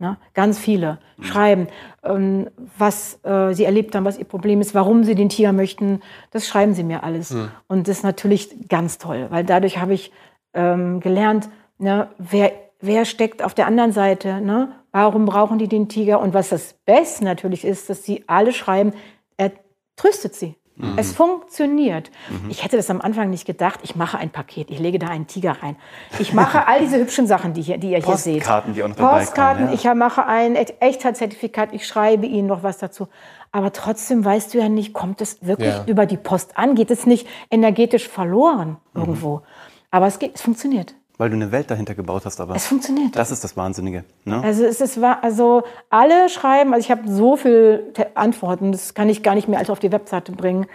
Ne? 0.00 0.16
Ganz 0.34 0.58
viele 0.58 0.98
mhm. 1.16 1.22
schreiben, 1.24 1.68
ähm, 2.04 2.50
was 2.76 3.18
äh, 3.24 3.52
sie 3.52 3.64
erlebt 3.64 3.94
haben, 3.94 4.04
was 4.04 4.18
ihr 4.18 4.24
Problem 4.24 4.60
ist, 4.60 4.74
warum 4.74 5.04
sie 5.04 5.14
den 5.14 5.28
Tiger 5.28 5.52
möchten. 5.52 6.02
Das 6.30 6.46
schreiben 6.46 6.74
sie 6.74 6.84
mir 6.84 7.02
alles. 7.02 7.30
Mhm. 7.30 7.50
Und 7.66 7.88
das 7.88 7.98
ist 7.98 8.04
natürlich 8.04 8.68
ganz 8.68 8.98
toll, 8.98 9.26
weil 9.30 9.44
dadurch 9.44 9.78
habe 9.78 9.94
ich 9.94 10.12
ähm, 10.54 11.00
gelernt, 11.00 11.48
ne, 11.78 12.08
wer, 12.18 12.52
wer 12.80 13.04
steckt 13.04 13.42
auf 13.42 13.54
der 13.54 13.66
anderen 13.66 13.92
Seite. 13.92 14.40
Ne? 14.40 14.72
Warum 14.92 15.26
brauchen 15.26 15.58
die 15.58 15.68
den 15.68 15.88
Tiger? 15.88 16.20
Und 16.20 16.34
was 16.34 16.50
das 16.50 16.74
Beste 16.84 17.24
natürlich 17.24 17.64
ist, 17.64 17.90
dass 17.90 18.04
sie 18.04 18.24
alle 18.26 18.52
schreiben, 18.52 18.92
er 19.36 19.52
tröstet 19.96 20.34
sie. 20.34 20.56
Mhm. 20.78 20.94
Es 20.96 21.12
funktioniert. 21.12 22.10
Mhm. 22.30 22.50
Ich 22.50 22.64
hätte 22.64 22.76
das 22.76 22.88
am 22.88 23.00
Anfang 23.00 23.30
nicht 23.30 23.46
gedacht. 23.46 23.80
Ich 23.82 23.96
mache 23.96 24.16
ein 24.18 24.30
Paket, 24.30 24.70
ich 24.70 24.78
lege 24.78 24.98
da 24.98 25.08
einen 25.08 25.26
Tiger 25.26 25.56
rein. 25.60 25.76
Ich 26.20 26.32
mache 26.32 26.68
all 26.68 26.80
diese 26.80 26.98
hübschen 26.98 27.26
Sachen, 27.26 27.52
die, 27.52 27.62
hier, 27.62 27.78
die 27.78 27.90
ihr 27.90 27.98
hier 27.98 28.16
seht. 28.16 28.38
Postkarten, 28.38 28.74
die 28.74 28.82
auch 28.84 28.88
noch 28.88 28.96
Postkarten, 28.96 29.66
kommen, 29.66 29.76
ja. 29.76 29.90
ich 29.90 29.96
mache 29.96 30.26
ein 30.26 30.54
Echtheitszertifikat, 30.54 31.72
ich 31.72 31.86
schreibe 31.86 32.26
Ihnen 32.26 32.46
noch 32.46 32.62
was 32.62 32.78
dazu. 32.78 33.08
Aber 33.50 33.72
trotzdem 33.72 34.24
weißt 34.24 34.54
du 34.54 34.58
ja 34.58 34.68
nicht, 34.68 34.92
kommt 34.92 35.20
es 35.20 35.44
wirklich 35.44 35.74
ja. 35.74 35.84
über 35.86 36.06
die 36.06 36.16
Post 36.16 36.56
an? 36.56 36.76
Geht 36.76 36.92
es 36.92 37.06
nicht 37.06 37.26
energetisch 37.50 38.08
verloren 38.08 38.76
mhm. 38.92 39.00
irgendwo? 39.00 39.36
Mhm. 39.36 39.42
Aber 39.90 40.06
es, 40.06 40.18
geht, 40.18 40.36
es 40.36 40.42
funktioniert. 40.42 40.94
Weil 41.18 41.30
du 41.30 41.36
eine 41.36 41.50
Welt 41.50 41.70
dahinter 41.70 41.94
gebaut 41.94 42.24
hast, 42.24 42.40
aber. 42.40 42.54
Es 42.54 42.66
funktioniert. 42.66 43.16
Das 43.16 43.32
ist 43.32 43.42
das 43.42 43.56
Wahnsinnige. 43.56 44.04
Ne? 44.24 44.40
Also 44.42 44.64
es 44.64 44.80
ist 44.80 45.02
also 45.02 45.64
alle 45.90 46.28
schreiben, 46.28 46.72
also 46.72 46.84
ich 46.84 46.90
habe 46.92 47.10
so 47.10 47.36
viele 47.36 47.92
Antworten, 48.14 48.70
das 48.70 48.94
kann 48.94 49.08
ich 49.08 49.24
gar 49.24 49.34
nicht 49.34 49.48
mehr 49.48 49.58
alles 49.58 49.70
auf 49.70 49.80
die 49.80 49.90
Webseite 49.90 50.32
bringen. 50.32 50.66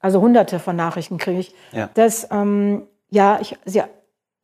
Also 0.00 0.20
hunderte 0.20 0.60
von 0.60 0.76
Nachrichten 0.76 1.18
kriege 1.18 1.40
ich. 1.40 1.54
Ja. 1.72 1.90
Dass, 1.94 2.28
ähm, 2.30 2.86
ja, 3.10 3.38
ich, 3.40 3.58
sie, 3.64 3.82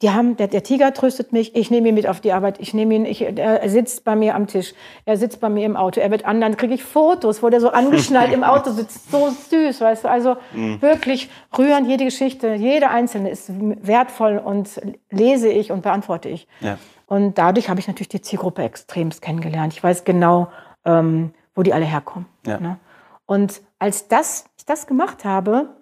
die 0.02 0.11
haben, 0.11 0.37
der, 0.37 0.48
der, 0.48 0.62
Tiger 0.62 0.92
tröstet 0.92 1.33
mich, 1.33 1.54
ich 1.54 1.70
nehme 1.70 1.88
ihn 1.88 1.94
mit 1.94 2.09
auf 2.09 2.20
die 2.20 2.33
Arbeit, 2.33 2.61
ich 2.61 2.74
nehme 2.74 2.94
ihn, 2.94 3.04
ich, 3.07 3.22
er 3.22 3.68
sitzt 3.68 4.04
bei 4.04 4.16
mir 4.16 4.35
am 4.35 4.48
Tisch, 4.48 4.74
er 5.04 5.16
sitzt 5.16 5.40
bei 5.40 5.48
mir 5.48 5.64
im 5.64 5.76
Auto, 5.76 6.00
er 6.00 6.11
wird 6.11 6.24
anderen, 6.24 6.57
kriege 6.57 6.74
ich 6.74 6.83
Fotos, 6.83 7.42
wo 7.42 7.48
der 7.48 7.61
so 7.61 7.70
angeschnallt 7.70 8.33
im 8.33 8.42
Auto 8.42 8.70
sitzt, 8.72 9.11
so 9.11 9.30
süß, 9.30 9.80
weißt 9.80 10.04
du, 10.04 10.11
also 10.11 10.37
mhm. 10.52 10.83
wirklich 10.83 11.30
rührend, 11.57 11.87
jede 11.87 12.04
Geschichte, 12.04 12.54
jede 12.54 12.90
einzelne 12.90 13.30
ist 13.30 13.50
wertvoll 13.57 14.38
und 14.38 14.80
lese 15.11 15.48
ich 15.48 15.70
und 15.70 15.83
beantworte 15.83 16.28
ich. 16.28 16.48
Ja. 16.61 16.76
Und 17.07 17.38
dadurch 17.38 17.68
habe 17.68 17.78
ich 17.80 17.87
natürlich 17.87 18.09
die 18.09 18.20
Zielgruppe 18.20 18.62
extremst 18.62 19.22
kennengelernt. 19.22 19.72
Ich 19.74 19.83
weiß 19.83 20.04
genau, 20.04 20.48
ähm, 20.85 21.33
wo 21.54 21.62
die 21.62 21.72
alle 21.72 21.85
herkommen. 21.85 22.26
Ja. 22.46 22.59
Ne? 22.59 22.78
Und 23.26 23.62
als 23.78 24.09
das, 24.09 24.46
ich 24.59 24.64
das 24.64 24.87
gemacht 24.87 25.24
habe, 25.24 25.76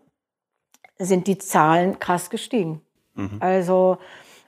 sind 0.98 1.26
die 1.26 1.38
Zahlen 1.38 1.98
krass 1.98 2.30
gestiegen. 2.30 2.82
Mhm. 3.14 3.38
Also, 3.40 3.98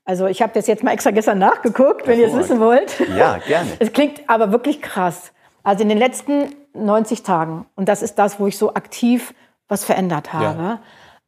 also 0.05 0.27
ich 0.27 0.43
habe 0.43 0.53
das 0.55 0.67
jetzt 0.67 0.83
mal 0.83 0.93
extra 0.93 1.11
gestern 1.11 1.39
nachgeguckt, 1.39 2.07
wenn 2.07 2.19
ihr 2.19 2.29
es 2.29 2.35
wissen 2.35 2.61
wollt. 2.61 3.01
Ja, 3.17 3.39
gerne. 3.39 3.71
Es 3.79 3.93
klingt 3.93 4.29
aber 4.29 4.53
wirklich 4.53 4.83
krass. 4.83 5.33
Also 5.63 5.83
in 5.83 5.89
den 5.89 5.99
letzten 5.99 6.55
90 6.75 7.23
Tagen, 7.23 7.67
und 7.75 7.89
das 7.89 8.03
ist 8.03 8.19
das, 8.19 8.39
wo 8.39 8.47
ich 8.47 8.59
so 8.59 8.75
aktiv 8.75 9.35
was 9.69 9.85
verändert 9.85 10.33
habe, 10.33 10.63
ja. 10.63 10.81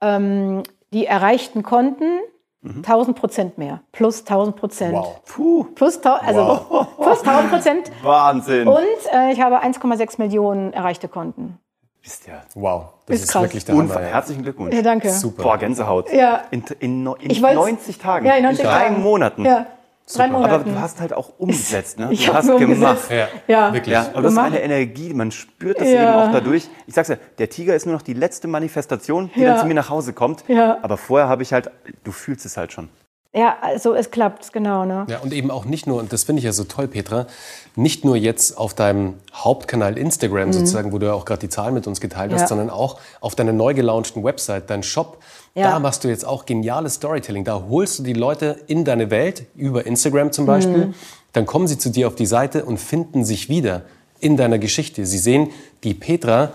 ähm, 0.03 0.62
die 0.92 1.07
erreichten 1.07 1.62
Konten 1.62 2.20
mhm. 2.61 2.79
1000 2.79 3.18
Prozent 3.18 3.59
mehr, 3.59 3.81
plus 3.92 4.20
1000 4.20 4.57
Prozent. 4.57 4.94
Wow. 4.94 5.22
Puh. 5.25 5.64
Plus, 5.75 5.99
also 6.05 6.40
wow. 6.68 6.87
plus 6.96 7.20
1000 7.20 7.51
Prozent. 7.51 7.92
Wahnsinn. 8.03 8.68
Und 8.68 8.85
äh, 9.12 9.33
ich 9.33 9.40
habe 9.40 9.62
1,6 9.62 10.16
Millionen 10.18 10.72
erreichte 10.72 11.09
Konten 11.09 11.59
bist 12.07 12.29
ja. 12.29 12.42
Wow, 12.55 12.90
das 13.07 13.16
ist, 13.16 13.23
ist 13.25 13.35
wirklich 13.35 13.64
der 13.64 13.77
Hammer. 13.77 14.01
Herzlichen 14.01 14.45
Glückwunsch. 14.45 14.75
Ja, 14.75 14.83
danke. 14.83 15.11
Super. 15.11 15.42
Boah, 15.42 15.59
Gänsehaut. 15.59 16.12
Ja. 16.12 16.45
In, 16.53 16.62
in, 16.79 17.07
in, 17.21 17.31
in 17.31 17.42
90 17.42 17.99
Tagen. 17.99 18.27
Ja, 18.27 18.37
in 18.37 18.45
90 18.45 18.64
in 18.64 18.71
drei 18.71 18.79
Tagen. 18.85 19.03
Monaten. 19.03 19.45
Ja. 19.45 19.66
Drei 20.14 20.29
Monaten. 20.29 20.55
Aber 20.55 20.64
du 20.64 20.81
hast 20.81 21.01
halt 21.01 21.12
auch 21.12 21.33
umgesetzt, 21.38 21.99
ne? 21.99 22.11
Ich 22.12 22.27
du 22.27 22.33
hast 22.33 22.47
gemacht. 22.47 23.11
Ja, 23.11 23.26
ja, 23.49 23.72
wirklich. 23.72 23.93
Ja, 23.93 24.07
aber 24.12 24.22
das 24.22 24.33
ist 24.35 24.39
eine 24.39 24.61
Energie, 24.61 25.12
man 25.14 25.33
spürt 25.33 25.81
das 25.81 25.89
ja. 25.89 25.95
eben 25.95 26.28
auch 26.28 26.33
dadurch. 26.33 26.68
Ich 26.87 26.95
sag's 26.95 27.09
ja, 27.09 27.16
der 27.39 27.51
Tiger 27.51 27.74
ist 27.74 27.87
nur 27.87 27.97
noch 27.97 28.03
die 28.03 28.12
letzte 28.12 28.47
Manifestation, 28.47 29.33
die 29.35 29.41
ja. 29.41 29.49
dann 29.49 29.61
zu 29.61 29.66
mir 29.66 29.74
nach 29.74 29.91
Hause 29.91 30.12
kommt. 30.12 30.45
Ja. 30.47 30.78
Aber 30.83 30.97
vorher 30.97 31.28
habe 31.28 31.43
ich 31.43 31.53
halt, 31.53 31.72
du 32.05 32.12
fühlst 32.12 32.47
es 32.47 32.57
halt 32.57 32.72
schon. 32.72 32.89
Ja, 33.37 33.57
also 33.61 33.95
es 33.95 34.11
klappt, 34.11 34.53
genau. 34.55 34.87
Ne? 34.87 35.05
Ja, 35.09 35.18
und 35.18 35.32
eben 35.34 35.51
auch 35.51 35.66
nicht 35.66 35.87
nur, 35.87 35.99
und 35.99 36.11
das 36.12 36.24
finde 36.24 36.39
ich 36.41 36.45
ja 36.47 36.53
so 36.53 36.64
toll, 36.64 36.89
Petra, 36.89 37.26
nicht 37.74 38.03
nur 38.05 38.16
jetzt 38.16 38.57
auf 38.57 38.72
deinem 38.72 39.14
Hauptkanal 39.34 39.99
Instagram 39.99 40.55
sozusagen, 40.55 40.91
wo 40.93 40.99
du 40.99 41.07
ja 41.07 41.12
auch 41.12 41.26
gerade 41.26 41.41
die 41.41 41.51
Zahlen 41.51 41.74
mit 41.74 41.87
uns 41.87 42.01
geteilt 42.01 42.32
hast, 42.32 42.39
Mhm. 42.39 42.45
Ja. 42.45 42.49
sondern 42.49 42.70
auch 42.70 42.99
auf 43.20 43.34
deiner 43.34 43.53
neu 43.53 43.74
gelaunchten 43.74 44.24
Website, 44.24 44.70
dein 44.70 44.82
Shop. 44.82 45.18
Ja. 45.55 45.70
Da 45.72 45.78
machst 45.78 46.03
du 46.05 46.09
jetzt 46.09 46.26
auch 46.26 46.47
geniales 46.47 46.95
Storytelling. 46.95 47.45
Da 47.45 47.62
holst 47.68 47.99
du 47.99 48.03
die 48.03 48.14
Leute 48.14 48.59
in 48.68 48.84
deine 48.87 49.11
Welt, 49.11 49.45
über 49.55 49.84
Instagram 49.87 50.32
zum 50.32 50.47
Beispiel. 50.47 50.87
Mhm. 50.87 50.95
Dann 51.34 51.45
kommen 51.45 51.66
sie 51.68 51.76
zu 51.76 51.91
dir 51.91 52.07
auf 52.09 52.14
die 52.14 52.26
Seite 52.26 52.64
und 52.64 52.78
finden 52.78 53.24
sich 53.24 53.51
wieder 53.51 53.82
in 54.18 54.39
deiner 54.39 54.59
Geschichte. 54.59 55.05
Sie 55.05 55.18
sehen 55.18 55.51
die 55.84 55.93
Petra, 55.93 56.53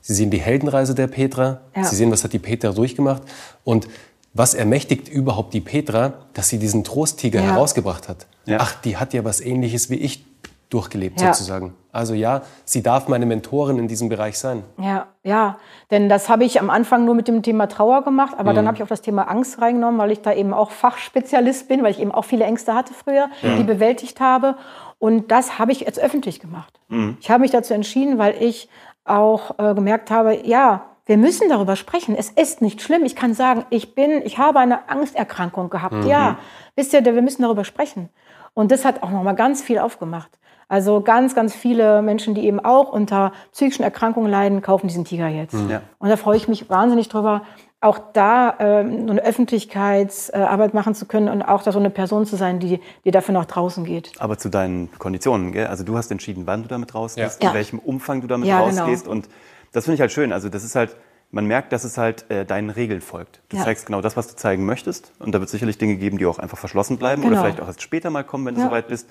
sie 0.00 0.14
sehen 0.14 0.30
die 0.30 0.40
Heldenreise 0.40 0.96
der 0.96 1.06
Petra, 1.06 1.60
Ja. 1.76 1.84
sie 1.84 1.94
sehen, 1.94 2.10
was 2.10 2.24
hat 2.24 2.32
die 2.32 2.40
Petra 2.40 2.72
durchgemacht 2.72 3.22
und 3.62 3.86
was 4.34 4.52
ermächtigt 4.54 5.08
überhaupt 5.08 5.54
die 5.54 5.60
Petra, 5.60 6.12
dass 6.34 6.48
sie 6.48 6.58
diesen 6.58 6.84
Trosttiger 6.84 7.40
Ja. 7.40 7.52
herausgebracht 7.52 8.08
hat. 8.08 8.26
Ja. 8.44 8.58
Ach, 8.60 8.74
die 8.82 8.96
hat 8.96 9.14
ja 9.14 9.24
was 9.24 9.40
ähnliches 9.40 9.88
wie 9.90 9.94
ich 9.94 10.24
durchgelebt 10.70 11.20
Ja. 11.20 11.32
sozusagen. 11.32 11.74
Also 11.92 12.14
ja, 12.14 12.42
sie 12.64 12.82
darf 12.82 13.06
meine 13.06 13.26
Mentorin 13.26 13.78
in 13.78 13.86
diesem 13.86 14.08
Bereich 14.08 14.36
sein. 14.36 14.64
Ja, 14.78 15.06
ja, 15.22 15.58
denn 15.92 16.08
das 16.08 16.28
habe 16.28 16.42
ich 16.44 16.58
am 16.60 16.68
Anfang 16.68 17.04
nur 17.04 17.14
mit 17.14 17.28
dem 17.28 17.42
Thema 17.44 17.68
Trauer 17.68 18.02
gemacht, 18.02 18.34
aber 18.36 18.52
dann 18.52 18.66
habe 18.66 18.76
ich 18.76 18.82
auch 18.82 18.88
das 18.88 19.00
Thema 19.02 19.28
Angst 19.30 19.60
reingenommen, 19.60 20.00
weil 20.00 20.10
ich 20.10 20.20
da 20.20 20.32
eben 20.32 20.52
auch 20.52 20.72
Fachspezialist 20.72 21.68
bin, 21.68 21.84
weil 21.84 21.92
ich 21.92 22.00
eben 22.00 22.10
auch 22.10 22.24
viele 22.24 22.44
Ängste 22.44 22.74
hatte 22.74 22.92
früher, 22.92 23.28
die 23.42 23.62
bewältigt 23.62 24.18
habe. 24.20 24.56
Und 24.98 25.30
das 25.30 25.60
habe 25.60 25.70
ich 25.70 25.80
jetzt 25.80 26.00
öffentlich 26.00 26.40
gemacht. 26.40 26.80
Ich 27.20 27.30
habe 27.30 27.42
mich 27.42 27.52
dazu 27.52 27.72
entschieden, 27.74 28.18
weil 28.18 28.34
ich 28.42 28.68
auch 29.04 29.58
äh, 29.58 29.74
gemerkt 29.74 30.10
habe, 30.10 30.44
ja, 30.44 30.82
wir 31.06 31.16
müssen 31.18 31.48
darüber 31.48 31.76
sprechen. 31.76 32.14
Es 32.16 32.30
ist 32.30 32.62
nicht 32.62 32.80
schlimm. 32.80 33.04
Ich 33.04 33.14
kann 33.16 33.34
sagen, 33.34 33.64
ich 33.70 33.94
bin, 33.94 34.22
ich 34.24 34.38
habe 34.38 34.58
eine 34.58 34.88
Angsterkrankung 34.88 35.68
gehabt. 35.70 36.04
Ja, 36.06 36.38
wisst 36.76 36.92
ihr, 36.94 37.04
wir 37.04 37.20
müssen 37.22 37.42
darüber 37.42 37.64
sprechen. 37.64 38.08
Und 38.54 38.70
das 38.72 38.84
hat 38.84 39.02
auch 39.02 39.10
noch 39.10 39.22
mal 39.22 39.34
ganz 39.34 39.62
viel 39.62 39.78
aufgemacht. 39.78 40.30
Also 40.68 41.02
ganz, 41.02 41.34
ganz 41.34 41.54
viele 41.54 42.00
Menschen, 42.00 42.34
die 42.34 42.46
eben 42.46 42.58
auch 42.58 42.90
unter 42.90 43.32
psychischen 43.52 43.82
Erkrankungen 43.82 44.30
leiden, 44.30 44.62
kaufen 44.62 44.88
diesen 44.88 45.04
Tiger 45.04 45.28
jetzt. 45.28 45.54
Ja. 45.68 45.82
Und 45.98 46.08
da 46.08 46.16
freue 46.16 46.36
ich 46.38 46.48
mich 46.48 46.70
wahnsinnig 46.70 47.08
drüber, 47.10 47.42
auch 47.82 47.98
da 48.14 48.54
ähm, 48.60 49.10
eine 49.10 49.20
Öffentlichkeitsarbeit 49.22 50.72
machen 50.72 50.94
zu 50.94 51.04
können 51.04 51.28
und 51.28 51.42
auch 51.42 51.62
da 51.62 51.70
so 51.70 51.78
eine 51.78 51.90
Person 51.90 52.24
zu 52.24 52.36
sein, 52.36 52.58
die, 52.60 52.80
die 53.04 53.10
dafür 53.10 53.34
nach 53.34 53.44
draußen 53.44 53.84
geht. 53.84 54.12
Aber 54.18 54.38
zu 54.38 54.48
deinen 54.48 54.90
Konditionen, 54.98 55.52
gell? 55.52 55.66
Also 55.66 55.84
du 55.84 55.96
hast 55.98 56.10
entschieden, 56.10 56.46
wann 56.46 56.62
du 56.62 56.68
damit 56.68 56.94
rausgehst, 56.94 57.42
Ja. 57.42 57.50
in 57.50 57.54
welchem 57.54 57.78
Umfang 57.78 58.22
du 58.22 58.26
damit 58.26 58.48
Ja, 58.48 58.64
genau. 58.64 58.82
rausgehst. 58.82 59.06
Und 59.06 59.28
das 59.74 59.84
finde 59.84 59.96
ich 59.96 60.00
halt 60.00 60.12
schön. 60.12 60.32
Also 60.32 60.48
das 60.48 60.64
ist 60.64 60.74
halt, 60.74 60.96
man 61.30 61.46
merkt, 61.46 61.72
dass 61.72 61.84
es 61.84 61.98
halt 61.98 62.30
äh, 62.30 62.44
deinen 62.46 62.70
Regeln 62.70 63.00
folgt. 63.00 63.40
Du 63.50 63.56
Ja. 63.58 63.64
zeigst 63.64 63.86
genau 63.86 64.00
das, 64.00 64.16
was 64.16 64.28
du 64.28 64.36
zeigen 64.36 64.64
möchtest. 64.64 65.12
Und 65.18 65.32
da 65.34 65.40
wird 65.40 65.46
es 65.48 65.52
sicherlich 65.52 65.76
Dinge 65.78 65.96
geben, 65.96 66.16
die 66.18 66.26
auch 66.26 66.38
einfach 66.38 66.58
verschlossen 66.58 66.96
bleiben 66.96 67.22
Genau. 67.22 67.32
oder 67.34 67.42
vielleicht 67.42 67.60
auch 67.60 67.66
erst 67.66 67.82
später 67.82 68.08
mal 68.10 68.24
kommen, 68.24 68.46
wenn 68.46 68.54
du 68.54 68.60
Ja. 68.62 68.68
soweit 68.68 68.88
bist. 68.88 69.08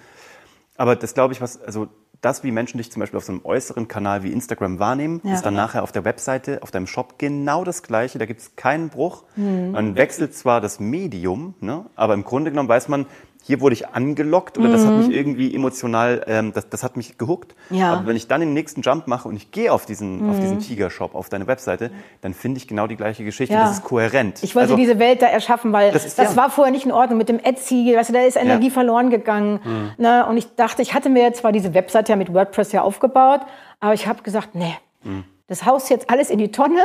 Aber 0.77 0.95
das 0.95 1.13
glaube 1.13 1.33
ich, 1.33 1.41
was, 1.41 1.61
also 1.61 1.87
das, 2.21 2.43
wie 2.43 2.51
Menschen 2.51 2.77
dich 2.77 2.89
zum 2.91 3.01
Beispiel 3.01 3.17
auf 3.17 3.25
so 3.25 3.33
einem 3.33 3.41
äußeren 3.43 3.89
Kanal 3.89 4.23
wie 4.23 4.31
Instagram 4.31 4.79
wahrnehmen, 4.79 5.19
Ja. 5.23 5.33
ist 5.33 5.41
dann 5.45 5.53
nachher 5.53 5.83
auf 5.83 5.91
der 5.91 6.05
Webseite, 6.05 6.63
auf 6.63 6.71
deinem 6.71 6.87
Shop 6.87 7.19
genau 7.19 7.63
das 7.65 7.83
Gleiche. 7.83 8.17
Da 8.17 8.25
gibt 8.25 8.39
es 8.39 8.55
keinen 8.55 8.87
Bruch. 8.89 9.25
Mhm. 9.35 9.71
Man 9.71 9.95
wechselt 9.97 10.33
zwar 10.33 10.61
das 10.61 10.79
Medium, 10.79 11.53
ne, 11.59 11.85
aber 11.95 12.13
im 12.13 12.23
Grunde 12.23 12.49
genommen 12.51 12.69
weiß 12.69 12.87
man, 12.87 13.05
hier 13.45 13.59
wurde 13.59 13.73
ich 13.73 13.89
angelockt 13.89 14.57
oder 14.57 14.69
das 14.69 14.85
hat 14.85 14.93
mich 14.95 15.11
irgendwie 15.11 15.53
emotional, 15.53 16.23
ähm, 16.27 16.53
das, 16.53 16.69
das 16.69 16.81
hat 16.81 16.95
mich 16.97 17.17
gehuckt. 17.17 17.53
Mhm. 17.69 17.77
Ja. 17.77 17.87
Mhm. 17.87 17.97
Aber 17.99 18.07
wenn 18.07 18.15
ich 18.15 18.27
dann 18.27 18.39
den 18.39 18.53
nächsten 18.53 18.81
Jump 18.81 19.05
mache 19.07 19.27
und 19.27 19.35
ich 19.35 19.51
gehe 19.51 19.71
auf 19.71 19.85
diesen, 19.85 20.29
auf 20.29 20.39
diesen 20.39 20.59
Tiger-Shop, 20.59 21.13
auf 21.13 21.27
deine 21.27 21.45
Webseite, 21.45 21.91
dann 22.21 22.33
finde 22.33 22.57
ich 22.59 22.67
genau 22.69 22.87
die 22.87 22.95
gleiche 22.95 23.23
Geschichte. 23.25 23.53
Ja. 23.53 23.63
Das 23.65 23.73
ist 23.79 23.83
kohärent. 23.83 24.41
Ich 24.43 24.55
wollte 24.55 24.73
Also, 24.73 24.77
diese 24.77 24.97
Welt 24.97 25.21
da 25.21 25.27
erschaffen, 25.27 25.73
weil 25.73 25.91
Das 25.91 26.03
das, 26.03 26.17
ist- 26.29 26.35
ja. 26.35 26.35
war 26.41 26.49
vorher 26.49 26.71
nicht 26.71 26.85
in 26.85 26.91
Ordnung 26.93 27.17
mit 27.17 27.27
dem 27.27 27.39
Etsy. 27.39 27.93
Weißt 27.95 28.09
du, 28.09 28.13
da 28.13 28.21
ist 28.21 28.37
Energie 28.37 28.69
verloren 28.69 29.09
gegangen. 29.09 29.59
Mhm. 29.63 29.91
Ne? 29.97 30.25
Und 30.25 30.37
ich 30.37 30.55
dachte, 30.55 30.81
ich 30.81 30.93
hatte 30.93 31.09
mir 31.09 31.33
zwar 31.33 31.51
diese 31.51 31.73
Website 31.73 32.07
ja 32.09 32.15
mit 32.15 32.33
WordPress 32.33 32.71
ja 32.71 32.81
aufgebaut, 32.81 33.41
aber 33.81 33.93
ich 33.93 34.07
habe 34.07 34.23
gesagt, 34.23 34.55
nee, 34.55 34.75
Mhm. 35.03 35.25
Das 35.47 35.65
haust 35.65 35.89
jetzt 35.89 36.09
alles 36.09 36.29
in 36.29 36.37
die 36.37 36.51
Tonne. 36.51 36.79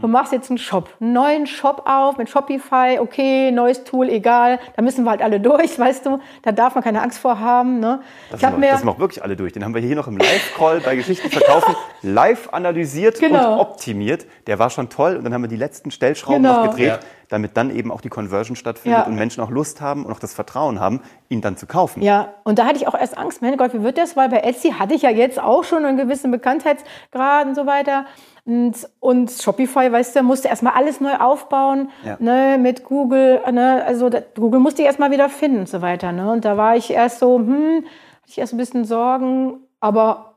Du 0.00 0.08
machst 0.08 0.32
jetzt 0.32 0.48
einen 0.50 0.58
Shop, 0.58 0.88
einen 1.00 1.12
neuen 1.12 1.46
Shop 1.46 1.82
auf 1.86 2.16
mit 2.16 2.30
Shopify. 2.30 2.98
Okay, 3.00 3.50
neues 3.50 3.84
Tool, 3.84 4.08
egal. 4.08 4.58
Da 4.76 4.82
müssen 4.82 5.04
wir 5.04 5.10
halt 5.10 5.20
alle 5.22 5.40
durch, 5.48 5.78
weißt 5.78 6.06
du. 6.06 6.18
Da 6.42 6.52
darf 6.52 6.74
man 6.74 6.82
keine 6.82 7.02
Angst 7.02 7.18
vor 7.18 7.38
haben. 7.38 7.80
Ne? 7.80 8.00
Das, 8.30 8.40
ich 8.40 8.44
habe 8.46 8.54
sind 8.54 8.62
wir, 8.62 8.66
mir 8.68 8.72
das 8.72 8.80
sind 8.80 8.88
auch 8.88 8.98
wirklich 8.98 9.22
alle 9.22 9.36
durch. 9.36 9.52
Den 9.52 9.62
haben 9.64 9.74
wir 9.74 9.82
hier 9.82 9.94
noch 9.96 10.06
im 10.06 10.16
Live-Call 10.16 10.80
bei 10.80 10.96
Geschichten 10.96 11.28
verkaufen, 11.30 11.74
live 12.02 12.48
analysiert 12.52 13.20
Genau. 13.20 13.54
und 13.54 13.60
optimiert. 13.60 14.24
Der 14.46 14.58
war 14.58 14.70
schon 14.70 14.88
toll. 14.88 15.16
Und 15.16 15.24
dann 15.24 15.34
haben 15.34 15.42
wir 15.42 15.48
die 15.48 15.56
letzten 15.56 15.90
Stellschrauben 15.90 16.42
Genau. 16.42 16.64
noch 16.64 16.70
gedreht, 16.70 16.86
Ja. 16.88 16.98
Damit 17.28 17.56
dann 17.56 17.70
eben 17.74 17.90
auch 17.92 18.00
die 18.00 18.08
Conversion 18.08 18.56
stattfindet 18.56 19.00
Ja. 19.00 19.06
und 19.06 19.14
Menschen 19.14 19.42
auch 19.42 19.50
Lust 19.50 19.80
haben 19.80 20.04
und 20.06 20.12
auch 20.12 20.18
das 20.20 20.34
Vertrauen 20.34 20.80
haben, 20.80 21.00
ihn 21.28 21.40
dann 21.40 21.56
zu 21.56 21.66
kaufen. 21.66 22.02
Ja, 22.02 22.28
und 22.44 22.58
da 22.58 22.64
hatte 22.66 22.76
ich 22.76 22.88
auch 22.88 22.94
erst 22.94 23.18
Angst, 23.18 23.42
mein 23.42 23.56
Gott, 23.56 23.74
wie 23.74 23.82
wird 23.82 23.98
das? 23.98 24.16
Weil 24.16 24.28
bei 24.28 24.38
Etsy 24.38 24.70
hatte 24.78 24.94
ich 24.94 25.02
ja 25.02 25.10
jetzt 25.10 25.38
auch 25.40 25.64
schon 25.64 25.84
einen 25.84 25.96
gewissen 25.96 26.30
Bekanntheitsgrad 26.30 27.46
und 27.46 27.54
so 27.54 27.66
weiter. 27.66 28.06
Und, 28.44 28.88
und 29.00 29.30
Shopify, 29.30 29.92
weißt 29.92 30.16
du, 30.16 30.22
musste 30.22 30.48
erstmal 30.48 30.72
alles 30.74 31.00
neu 31.00 31.16
aufbauen, 31.16 31.90
Ja. 32.04 32.16
ne, 32.18 32.56
mit 32.58 32.82
Google, 32.84 33.40
ne, 33.52 33.84
also 33.86 34.08
da, 34.08 34.20
Google 34.36 34.60
musste 34.60 34.80
ich 34.82 34.86
erstmal 34.86 35.10
wieder 35.10 35.28
finden 35.28 35.60
und 35.60 35.68
so 35.68 35.82
weiter, 35.82 36.12
ne. 36.12 36.32
Und 36.32 36.44
da 36.46 36.56
war 36.56 36.74
ich 36.76 36.90
erst 36.90 37.18
so, 37.18 37.36
hm, 37.38 37.84
hatte 38.22 38.28
ich 38.28 38.38
erst 38.38 38.54
ein 38.54 38.56
bisschen 38.58 38.84
Sorgen, 38.84 39.58
aber 39.80 40.27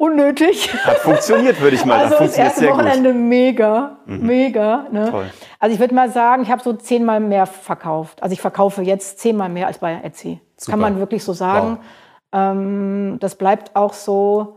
unnötig. 0.00 0.72
Hat 0.84 0.98
funktioniert, 0.98 1.60
würde 1.60 1.76
ich 1.76 1.84
mal 1.84 2.00
sagen. 2.00 2.04
Also 2.04 2.10
das 2.10 2.18
Funktioniert 2.18 2.48
erste 2.48 2.60
sehr 2.60 2.70
gut. 2.70 2.78
Wochenende 2.78 3.12
mega, 3.12 3.98
mega. 4.06 4.86
Ne? 4.90 5.10
Toll. 5.10 5.30
Also 5.58 5.74
ich 5.74 5.80
würde 5.80 5.94
mal 5.94 6.10
sagen, 6.10 6.42
ich 6.42 6.50
habe 6.50 6.62
so 6.62 6.72
zehnmal 6.72 7.20
mehr 7.20 7.46
verkauft. 7.46 8.22
Also 8.22 8.32
ich 8.32 8.40
verkaufe 8.40 8.82
jetzt 8.82 9.18
zehnmal 9.18 9.50
mehr 9.50 9.66
als 9.66 9.78
bei 9.78 10.00
Etsy. 10.02 10.40
Das 10.56 10.64
Super. 10.64 10.72
kann 10.72 10.80
man 10.80 10.98
wirklich 10.98 11.22
so 11.22 11.34
sagen. 11.34 11.78
Ähm, 12.32 13.18
das 13.20 13.34
bleibt 13.36 13.76
auch 13.76 13.92
so. 13.92 14.56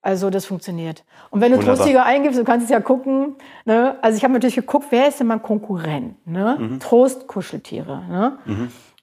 Also 0.00 0.30
das 0.30 0.44
funktioniert. 0.44 1.02
Und 1.30 1.40
wenn 1.40 1.50
du. 1.50 1.58
Trosttiger 1.58 2.04
eingibst, 2.04 2.38
du 2.38 2.44
kannst 2.44 2.64
es 2.64 2.70
ja 2.70 2.78
gucken. 2.78 3.36
Ne? 3.64 3.96
Also 4.00 4.16
ich 4.16 4.22
habe 4.22 4.34
natürlich 4.34 4.56
geguckt, 4.56 4.86
wer 4.90 5.08
ist 5.08 5.18
denn 5.18 5.26
mein 5.26 5.42
Konkurrent? 5.42 6.24
Ne? 6.26 6.56
Mhm. 6.60 6.78
Trost-Kuscheltiere. 6.78 8.04
Ne? 8.08 8.38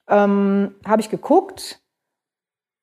Ähm, 0.07 0.75
habe 0.85 1.01
ich 1.01 1.09
geguckt. 1.09 1.80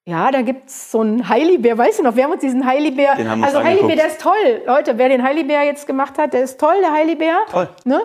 Ja, 0.09 0.30
da 0.30 0.40
gibt's 0.40 0.90
so 0.90 1.00
einen 1.00 1.28
Heilibär. 1.28 1.76
Weißt 1.76 1.98
du 1.98 2.02
noch, 2.02 2.16
wir 2.16 2.24
haben 2.24 2.32
uns 2.32 2.40
diesen 2.40 2.64
Heilibär. 2.64 3.14
Den 3.16 3.28
haben 3.30 3.40
wir 3.40 3.46
also 3.46 3.62
Heilibär, 3.62 3.94
der 3.94 4.06
ist 4.06 4.20
toll. 4.22 4.62
Leute, 4.66 4.96
wer 4.96 5.11
den 5.11 5.22
Heilibär 5.22 5.64
jetzt 5.64 5.86
gemacht 5.86 6.16
hat, 6.16 6.32
der 6.32 6.42
ist 6.44 6.59
toll, 6.59 6.76
der 6.80 6.92
Heilibär. 6.94 7.36
Toll. 7.50 7.68
Ne? 7.84 8.00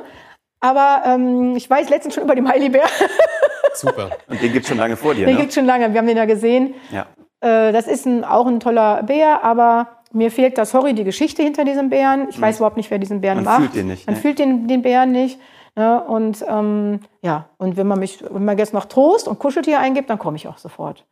Aber 0.59 1.03
ähm, 1.05 1.55
ich 1.55 1.69
weiß 1.69 1.89
letztens 1.89 2.15
schon 2.15 2.25
über 2.25 2.35
den 2.35 2.49
Heilibär. 2.49 2.83
Super. 3.73 4.09
Und 4.27 4.41
den 4.41 4.51
gibt 4.51 4.63
es 4.65 4.69
schon 4.69 4.77
lange 4.79 4.97
vor 4.97 5.15
dir, 5.15 5.25
Den 5.25 5.35
ne? 5.35 5.41
gibt's 5.41 5.55
schon 5.55 5.65
lange. 5.65 5.93
Wir 5.93 5.99
haben 5.99 6.07
den 6.07 6.17
ja 6.17 6.25
gesehen. 6.25 6.73
Ja. 6.91 7.05
Äh, 7.39 7.71
das 7.71 7.87
ist 7.87 8.05
ein, 8.05 8.25
auch 8.25 8.47
ein 8.47 8.59
toller 8.59 9.01
Bär, 9.03 9.41
aber 9.43 9.87
mir 10.11 10.29
fehlt 10.29 10.57
da, 10.57 10.65
sorry, 10.65 10.93
die 10.93 11.05
Geschichte 11.05 11.41
hinter 11.41 11.63
diesem 11.63 11.89
Bären. 11.89 12.27
Ich 12.29 12.39
weiß 12.39 12.57
überhaupt 12.57 12.75
nicht, 12.75 12.91
wer 12.91 12.99
diesen 12.99 13.21
Bären 13.21 13.39
Mhm. 13.39 13.43
Man 13.45 13.53
macht. 13.53 13.61
fühlt 13.71 13.75
den 13.75 13.87
nicht, 13.87 14.07
Man 14.07 14.15
ne? 14.15 14.21
fühlt 14.21 14.39
den, 14.39 14.67
den 14.67 14.81
Bären 14.81 15.13
nicht. 15.13 15.39
Ne? 15.77 16.03
Und 16.03 16.43
ähm, 16.49 16.99
ja, 17.21 17.45
und 17.57 17.77
wenn 17.77 17.87
man 17.87 17.99
mich, 17.99 18.21
wenn 18.29 18.43
man 18.43 18.57
jetzt 18.57 18.73
noch 18.73 18.85
Trost 18.85 19.29
und 19.29 19.39
Kuscheltier 19.39 19.79
eingibt, 19.79 20.09
dann 20.09 20.19
komme 20.19 20.35
ich 20.35 20.49
auch 20.49 20.57
sofort. 20.57 21.05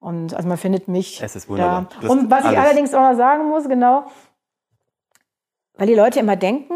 Und 0.00 0.34
also 0.34 0.46
man 0.48 0.56
findet 0.58 0.86
mich. 0.88 1.20
Es 1.22 1.34
ist 1.36 1.48
wunderbar. 1.48 1.88
Da. 2.00 2.08
Und 2.08 2.30
was 2.30 2.40
ich 2.40 2.46
alles. 2.46 2.58
allerdings 2.60 2.94
auch 2.94 3.10
noch 3.10 3.16
sagen 3.16 3.48
muss, 3.48 3.68
genau, 3.68 4.06
weil 5.74 5.86
die 5.86 5.94
Leute 5.94 6.18
immer 6.20 6.36
denken, 6.36 6.74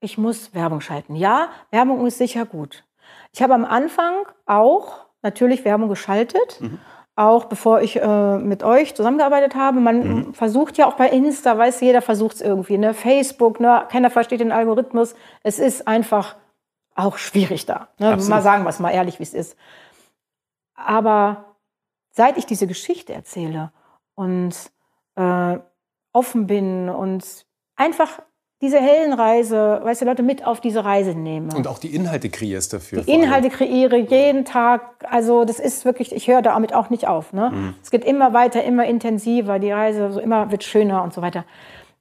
ich 0.00 0.18
muss 0.18 0.54
Werbung 0.54 0.80
schalten. 0.80 1.16
Ja, 1.16 1.48
Werbung 1.70 2.06
ist 2.06 2.18
sicher 2.18 2.44
gut. 2.46 2.84
Ich 3.32 3.42
habe 3.42 3.54
am 3.54 3.64
Anfang 3.64 4.14
auch 4.46 5.06
natürlich 5.22 5.64
Werbung 5.64 5.88
geschaltet, 5.88 6.60
Mhm. 6.60 6.78
auch 7.16 7.46
bevor 7.46 7.80
ich 7.80 7.96
äh, 7.96 8.38
mit 8.38 8.62
euch 8.62 8.94
zusammengearbeitet 8.94 9.54
habe. 9.54 9.80
Man 9.80 9.98
Mhm. 10.28 10.34
versucht 10.34 10.76
ja 10.78 10.86
auch 10.86 10.94
bei 10.94 11.08
Insta, 11.08 11.56
weiß 11.56 11.80
jeder 11.80 12.02
versucht 12.02 12.36
es 12.36 12.40
irgendwie, 12.42 12.78
ne? 12.78 12.92
Facebook, 12.94 13.58
ne? 13.60 13.86
keiner 13.88 14.10
versteht 14.10 14.40
den 14.40 14.52
Algorithmus. 14.52 15.14
Es 15.42 15.58
ist 15.58 15.88
einfach 15.88 16.36
auch 16.94 17.16
schwierig 17.18 17.66
da. 17.66 17.88
Ne? 17.98 18.08
Absolut. 18.12 18.30
Mal 18.30 18.42
sagen 18.42 18.64
wir 18.64 18.70
es 18.70 18.78
mal 18.80 18.90
ehrlich, 18.90 19.18
wie 19.18 19.24
es 19.24 19.34
ist. 19.34 19.56
Aber 20.74 21.45
seit 22.16 22.38
ich 22.38 22.46
diese 22.46 22.66
Geschichte 22.66 23.12
erzähle 23.12 23.72
und 24.14 24.54
äh, 25.16 25.58
offen 26.12 26.46
bin 26.46 26.88
und 26.88 27.46
einfach 27.76 28.20
diese 28.62 28.80
Heldenreise, 28.80 29.80
weißt 29.82 30.00
du, 30.00 30.06
Leute 30.06 30.22
mit 30.22 30.46
auf 30.46 30.62
diese 30.62 30.82
Reise 30.82 31.14
nehme. 31.14 31.54
Und 31.54 31.66
auch 31.68 31.78
die 31.78 31.94
Inhalte 31.94 32.30
kreierst 32.30 32.72
dafür. 32.72 33.02
Die. 33.02 33.12
Inhalte 33.12 33.50
kreiere 33.50 33.96
jeden 33.96 34.46
Tag. 34.46 35.04
Also 35.10 35.44
das 35.44 35.60
ist 35.60 35.84
wirklich, 35.84 36.14
ich 36.14 36.26
höre 36.26 36.40
damit 36.40 36.72
auch 36.72 36.88
nicht 36.88 37.06
auf. 37.06 37.34
Ne? 37.34 37.50
Mhm. 37.50 37.74
Es 37.82 37.90
geht 37.90 38.06
immer 38.06 38.32
weiter, 38.32 38.64
immer 38.64 38.86
intensiver, 38.86 39.58
die 39.58 39.72
Reise 39.72 40.10
so 40.10 40.20
immer 40.20 40.50
wird 40.50 40.64
schöner 40.64 41.02
und 41.02 41.12
so 41.12 41.20
weiter. 41.20 41.44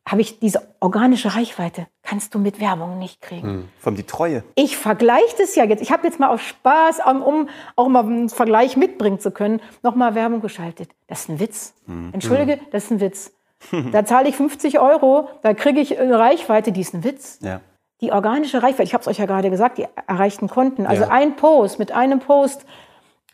Habe 0.07 0.21
ich 0.21 0.39
diese 0.39 0.61
organische 0.79 1.35
Reichweite, 1.35 1.87
kannst 2.03 2.35
du 2.35 2.39
mit 2.39 2.59
Werbung 2.59 2.99
nicht 2.99 3.21
kriegen. 3.21 3.47
Mhm. 3.47 3.69
Vor 3.79 3.87
allem 3.91 3.97
die 3.97 4.03
Treue. 4.03 4.43
Ich 4.53 4.77
vergleiche 4.77 5.35
das 5.39 5.55
ja 5.55 5.63
jetzt. 5.63 5.81
Ich 5.81 5.91
habe 5.91 6.05
jetzt 6.05 6.19
mal 6.19 6.29
aus 6.29 6.41
Spaß, 6.41 6.99
um, 7.09 7.23
um 7.23 7.49
auch 7.75 7.87
mal 7.87 8.03
einen 8.05 8.29
Vergleich 8.29 8.77
mitbringen 8.77 9.19
zu 9.19 9.31
können, 9.31 9.61
nochmal 9.81 10.13
Werbung 10.13 10.41
geschaltet. 10.41 10.89
Das 11.07 11.21
ist 11.21 11.29
ein 11.29 11.39
Witz. 11.39 11.73
Entschuldige, 12.11 12.59
das 12.71 12.85
ist 12.85 12.91
ein 12.91 12.99
Witz. 13.01 13.31
Da 13.91 14.05
zahle 14.05 14.29
ich 14.29 14.35
50 14.35 14.79
Euro, 14.79 15.27
da 15.41 15.53
kriege 15.55 15.79
ich 15.79 15.97
eine 15.99 16.19
Reichweite, 16.19 16.71
die 16.71 16.81
ist 16.81 16.93
ein 16.93 17.03
Witz. 17.03 17.39
Ja. 17.41 17.61
die 18.01 18.11
organische 18.11 18.61
Reichweite, 18.61 18.83
ich 18.83 18.93
habe 18.93 19.01
es 19.01 19.07
euch 19.07 19.17
ja 19.17 19.25
gerade 19.25 19.49
gesagt, 19.49 19.79
die 19.79 19.87
erreichten 20.05 20.47
Konten. 20.49 20.85
Also 20.85 21.03
Ja. 21.03 21.09
ein 21.09 21.35
Post, 21.35 21.79
mit 21.79 21.91
einem 21.93 22.19
Post 22.19 22.65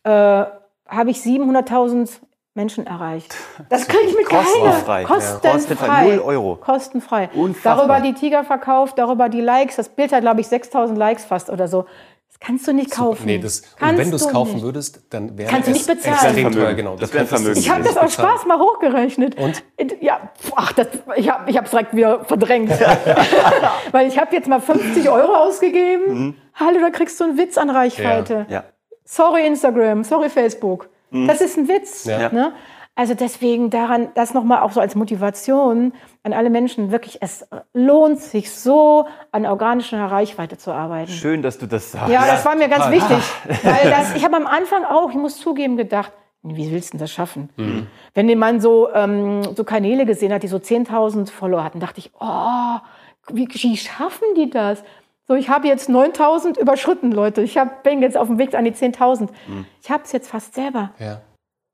äh, 0.04 0.10
habe 0.10 1.10
ich 1.10 1.18
700.000 1.18 2.22
Menschen 2.54 2.86
erreicht. 2.86 3.36
Das 3.70 3.88
kriege 3.88 4.04
ich 4.08 4.16
mit 4.16 4.26
Kostenfrei. 4.26 5.04
keiner. 5.04 5.20
Ja. 5.22 5.38
Kostenfrei. 5.38 5.52
Kostenfrei. 5.54 6.04
Null 6.06 6.20
Euro. 6.20 6.56
Kostenfrei. 6.58 7.30
Unfassbar. 7.34 7.88
Darüber 7.88 8.00
die 8.02 8.14
Tiger 8.14 8.44
verkauft, 8.44 8.98
darüber 8.98 9.30
die 9.30 9.42
Likes. 9.42 9.78
Das 9.78 9.90
Bild 9.90 10.12
hat, 10.12 10.22
glaube 10.22 10.42
ich, 10.42 10.48
6.000 10.48 10.96
Likes 10.96 11.24
fast 11.24 11.50
oder 11.50 11.68
so. 11.68 11.86
Das 12.28 12.40
kannst 12.40 12.68
du 12.68 12.74
nicht 12.74 12.92
kaufen. 12.92 13.26
Nee, 13.26 13.38
das, 13.40 13.60
und 13.62 13.78
Kannst 13.78 13.98
wenn 14.00 14.10
du 14.10 14.16
es 14.16 14.28
kaufen 14.28 14.56
nicht. 14.56 14.64
würdest, 14.64 15.02
dann 15.10 15.38
wäre 15.38 15.50
Kannst 15.50 15.68
du 15.68 15.72
es 15.72 15.78
nicht 15.78 15.88
bezahlen. 15.88 16.16
extrem 16.16 16.34
Vermögen. 16.44 16.56
teuer. 16.66 16.74
Genau. 16.74 16.96
Das 16.96 17.14
wäre 17.14 17.24
ein 17.24 17.28
könntest 17.30 17.32
du 17.32 17.36
Vermögen. 17.38 17.60
Ich 17.60 17.70
habe 17.70 17.84
das 17.84 17.98
aus. 17.98 18.14
Spaß 18.14 18.46
mal 18.48 18.60
hochgerechnet. 18.60 19.38
Und? 19.38 19.64
Ja, 20.02 20.32
ach, 20.56 20.74
das, 20.74 20.88
ich 21.16 21.30
habe 21.30 21.50
ich 21.50 21.56
es 21.58 21.70
direkt 21.70 21.96
wieder 21.96 22.26
verdrängt. 22.26 22.72
Weil 23.92 24.08
ich 24.08 24.18
habe 24.20 24.36
jetzt 24.36 24.48
mal 24.48 24.60
50 24.62 25.10
Euro 25.10 25.34
ausgegeben. 25.36 26.36
Hallo, 26.56 26.80
da 26.82 26.90
kriegst 26.90 27.20
du 27.20 27.26
einen 27.26 27.38
Witz 27.38 27.58
an 27.58 27.70
Reichweite. 27.70 28.46
Ja. 28.50 28.64
Sorry 29.06 29.46
Instagram, 29.46 30.04
sorry 30.04 30.30
Facebook. 30.30 30.90
Das 31.12 31.42
ist 31.42 31.58
ein 31.58 31.68
Witz. 31.68 32.06
Ja. 32.06 32.32
Ne? 32.32 32.54
Also 32.96 33.14
deswegen 33.14 33.70
daran, 33.70 34.10
das 34.16 34.34
nochmal 34.34 34.62
auch 34.62 34.72
so 34.72 34.82
als 34.82 34.96
Motivation 34.96 35.94
an 36.24 36.34
alle 36.34 36.50
Menschen, 36.50 36.92
wirklich, 36.92 37.22
es 37.22 37.48
lohnt 37.74 38.20
sich 38.20 38.52
so, 38.52 39.08
an 39.32 39.46
organischer 39.46 40.06
Reichweite 40.06 40.58
zu 40.58 40.72
arbeiten. 40.72 41.12
Schön, 41.12 41.42
dass 41.42 41.58
du 41.58 41.68
das 41.68 41.92
sagst. 41.92 42.12
Ja, 42.12 42.26
das 42.26 42.46
war 42.46 42.56
mir 42.56 42.68
ganz 42.68 42.86
total. 42.86 42.92
wichtig. 42.92 43.64
Weil 43.64 43.90
das, 43.90 44.16
ich 44.16 44.26
habe 44.26 44.36
am 44.36 44.46
Anfang 44.46 44.84
auch, 44.84 45.10
ich 45.10 45.16
muss 45.16 45.38
zugeben, 45.40 45.78
gedacht, 45.78 46.12
wie 46.44 46.72
willst 46.72 46.90
du 46.90 46.98
denn 46.98 47.06
das 47.06 47.12
schaffen? 47.12 47.50
Mhm. 47.56 47.88
Wenn 48.14 48.38
man 48.38 48.60
so, 48.60 48.90
ähm, 48.94 49.44
so 49.56 49.64
Kanäle 49.64 50.06
gesehen 50.06 50.34
hat, 50.34 50.44
die 50.44 50.48
so 50.48 50.58
10.000 50.58 51.32
Follower 51.32 51.64
hatten, 51.64 51.80
dachte 51.80 52.00
ich, 52.00 52.12
oh, 52.20 52.78
wie, 53.32 53.48
wie 53.48 53.78
schaffen 53.78 54.26
die 54.36 54.50
das? 54.50 54.84
So, 55.32 55.38
ich 55.38 55.48
habe 55.48 55.66
jetzt 55.66 55.90
9.000 55.90 56.60
überschritten, 56.60 57.10
Leute. 57.14 57.42
Ich 57.42 57.58
hab, 57.58 57.84
bin 57.84 58.02
jetzt 58.02 58.18
auf 58.18 58.28
dem 58.28 58.38
Weg 58.38 58.54
an 58.54 58.66
die 58.66 58.74
10.000. 58.74 59.30
Mhm. 59.48 59.66
Ich 59.82 59.90
habe 59.90 60.04
es 60.04 60.12
jetzt 60.12 60.30
fast 60.30 60.54
selber. 60.56 60.92
Ja. 61.00 61.22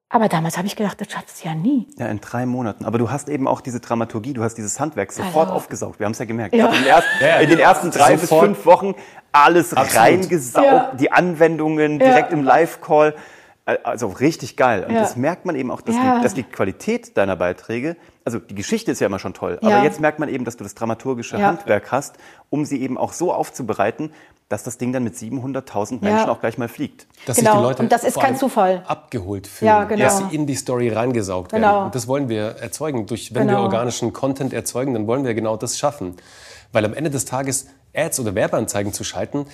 Aber 0.10 0.30
damals 0.30 0.58
habe 0.60 0.68
ich 0.68 0.76
gedacht, 0.76 1.02
das 1.02 1.12
schaffst 1.12 1.44
du 1.44 1.48
ja 1.50 1.56
nie. 1.56 1.88
Ja, 1.98 2.06
in 2.06 2.22
drei 2.22 2.46
Monaten. 2.46 2.86
Aber 2.86 3.00
du 3.00 3.10
hast 3.10 3.30
eben 3.30 3.48
auch 3.48 3.62
diese 3.62 3.80
Dramaturgie, 3.80 4.34
du 4.34 4.44
hast 4.44 4.54
dieses 4.60 4.80
Handwerk 4.80 5.12
sofort 5.12 5.48
Also. 5.48 5.54
aufgesaugt. 5.54 5.98
Wir 6.00 6.06
haben 6.06 6.12
es 6.12 6.20
ja 6.20 6.26
gemerkt. 6.26 6.54
Ja. 6.54 6.68
In, 6.68 6.74
den 6.76 6.86
ersten, 6.86 7.10
Ja, 7.20 7.28
ja. 7.28 7.36
in 7.38 7.50
den 7.50 7.58
ersten 7.60 7.90
drei 7.90 8.16
bis 8.16 8.30
fünf 8.30 8.64
Wochen 8.68 8.94
alles 9.32 9.74
Absolut. 9.74 10.06
reingesaugt, 10.06 10.66
Ja. 10.68 10.92
die 10.94 11.12
Anwendungen 11.12 12.00
Ja. 12.00 12.06
direkt 12.10 12.34
im 12.34 12.44
Live-Call. 12.44 13.16
Also 13.84 14.08
richtig 14.08 14.56
geil. 14.56 14.86
Und 14.88 14.94
Ja. 14.96 15.02
das 15.02 15.18
merkt 15.18 15.46
man 15.46 15.56
eben 15.58 15.72
auch, 15.72 15.82
dass, 15.82 15.96
Ja. 15.96 16.18
die, 16.18 16.24
dass 16.24 16.34
die 16.34 16.44
Qualität 16.44 17.18
deiner 17.18 17.36
Beiträge, 17.36 17.98
also 18.24 18.40
die 18.40 18.56
Geschichte 18.56 18.92
ist 18.94 19.02
ja 19.02 19.08
immer 19.08 19.20
schon 19.20 19.34
toll, 19.34 19.58
aber 19.62 19.70
Ja. 19.70 19.84
jetzt 19.84 20.00
merkt 20.00 20.20
man 20.20 20.30
eben, 20.30 20.46
dass 20.46 20.56
du 20.56 20.64
das 20.64 20.74
dramaturgische 20.74 21.38
Ja. 21.38 21.48
Handwerk 21.48 21.92
hast, 21.92 22.16
um 22.50 22.64
sie 22.64 22.82
eben 22.82 22.98
auch 22.98 23.12
so 23.12 23.34
aufzubereiten, 23.34 24.14
dass 24.48 24.64
das 24.64 24.78
Ding 24.78 24.94
dann 24.94 25.04
mit 25.04 25.18
700.000 25.18 26.02
Ja. 26.02 26.12
Menschen 26.12 26.30
auch 26.30 26.40
gleich 26.40 26.58
mal 26.58 26.70
fliegt. 26.70 27.08
Dass 27.26 27.36
Genau, 27.36 27.52
sich 27.52 27.60
die 27.60 27.64
Leute 27.66 27.84
und 27.84 27.92
das 27.92 28.06
ist 28.06 28.18
kein 28.18 28.38
Zufall. 28.38 28.84
abgeholt 28.88 29.48
fühlen, 29.48 29.68
Ja, 29.68 29.84
genau. 29.84 30.02
dass 30.06 30.20
sie 30.20 30.34
in 30.34 30.48
die 30.48 30.56
Story 30.56 30.88
reingesaugt 30.88 31.52
Genau. 31.52 31.68
werden. 31.68 31.86
Und 31.88 31.96
das 31.96 32.08
wollen 32.08 32.30
wir 32.30 32.56
erzeugen. 32.62 33.06
Durch, 33.06 33.36
wenn 33.36 33.48
wir 33.48 33.56
Genau. 33.56 33.64
organischen 33.64 34.14
Content 34.14 34.54
erzeugen, 34.54 34.94
dann 34.94 35.08
wollen 35.08 35.26
wir 35.26 35.34
genau 35.34 35.58
das 35.58 35.78
schaffen. 35.78 36.16
Weil 36.72 36.86
am 36.86 36.94
Ende 36.94 37.10
des 37.10 37.26
Tages 37.26 37.68
Ads 37.94 38.22
oder 38.22 38.34
Werbeanzeigen 38.36 38.94
zu 38.94 39.04
schalten, 39.04 39.46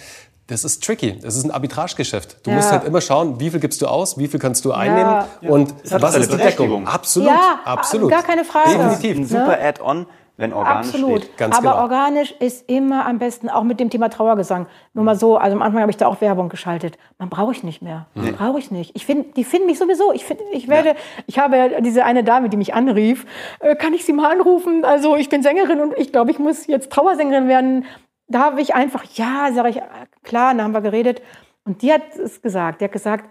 das 0.47 0.63
ist 0.63 0.83
tricky. 0.83 1.17
Das 1.21 1.35
ist 1.35 1.43
ein 1.45 1.51
Arbitragegeschäft. 1.51 2.45
Du 2.45 2.49
Ja. 2.51 2.57
musst 2.57 2.71
halt 2.71 2.83
immer 2.83 3.01
schauen, 3.01 3.39
wie 3.39 3.49
viel 3.49 3.59
gibst 3.59 3.81
du 3.81 3.87
aus, 3.87 4.17
wie 4.17 4.27
viel 4.27 4.39
kannst 4.39 4.65
du 4.65 4.71
einnehmen 4.73 5.23
und 5.41 5.73
hat 5.91 6.01
was 6.01 6.15
ist 6.15 6.31
die. 6.33 6.37
Deckung. 6.37 6.87
Absolut, 6.87 7.29
Ja, 7.29 7.59
absolut. 7.65 8.09
gar 8.11 8.23
keine 8.23 8.43
Frage. 8.43 8.71
Definitiv. 8.71 9.17
Ein 9.17 9.25
super 9.25 9.57
Add-on, 9.61 10.05
wenn 10.35 10.51
organisch 10.51 10.87
Absolut. 10.87 11.23
steht. 11.23 11.37
Ganz 11.37 11.55
Aber 11.57 11.69
genau. 11.71 11.81
organisch 11.83 12.31
ist 12.39 12.67
immer 12.69 13.05
am 13.05 13.19
besten, 13.19 13.49
auch 13.49 13.63
mit 13.63 13.79
dem 13.79 13.89
Thema 13.91 14.09
Trauergesang. 14.09 14.67
Nur 14.93 15.05
mal 15.05 15.15
so, 15.15 15.37
also 15.37 15.55
am 15.55 15.61
Anfang 15.61 15.79
habe 15.81 15.91
ich 15.91 15.97
da 15.97 16.07
auch 16.07 16.19
Werbung 16.21 16.49
geschaltet. 16.49 16.97
Man 17.19 17.29
brauche 17.29 17.51
ich 17.51 17.63
nicht 17.63 17.81
mehr. 17.81 18.07
Brauche 18.37 18.57
ich 18.59 18.71
nicht. 18.71 18.91
Ich 18.95 19.05
finde, 19.05 19.27
die 19.37 19.43
finden 19.43 19.67
mich 19.67 19.77
sowieso. 19.79 20.11
Ich 20.11 20.25
finde, 20.25 20.43
ich 20.51 20.67
werde, 20.67 20.95
ich 21.27 21.37
habe 21.39 21.55
ja 21.57 21.81
diese 21.81 22.03
eine 22.03 22.23
Dame, 22.23 22.49
die 22.49 22.57
mich 22.57 22.73
anrief, 22.73 23.25
äh, 23.59 23.75
kann 23.75 23.93
ich 23.93 24.05
sie 24.05 24.11
mal 24.13 24.31
anrufen? 24.31 24.83
Also 24.85 25.15
ich 25.15 25.29
bin 25.29 25.41
Sängerin 25.43 25.79
und 25.79 25.93
ich 25.97 26.11
glaube, 26.11 26.31
ich 26.31 26.39
muss 26.39 26.65
jetzt 26.67 26.91
Trauersängerin 26.91 27.47
werden. 27.47 27.85
Da 28.33 28.39
habe 28.41 28.61
ich 28.61 28.73
einfach, 28.75 29.03
ja, 29.13 29.49
sage 29.53 29.69
ich, 29.69 29.77
äh, 29.77 29.81
klar, 30.23 30.53
da 30.53 30.63
haben 30.63 30.73
wir 30.73 30.81
geredet. 30.81 31.21
Und 31.65 31.81
die 31.81 31.93
hat 31.93 32.01
es 32.15 32.41
gesagt. 32.41 32.81
Die 32.81 32.85
hat 32.85 32.91
gesagt, 32.91 33.29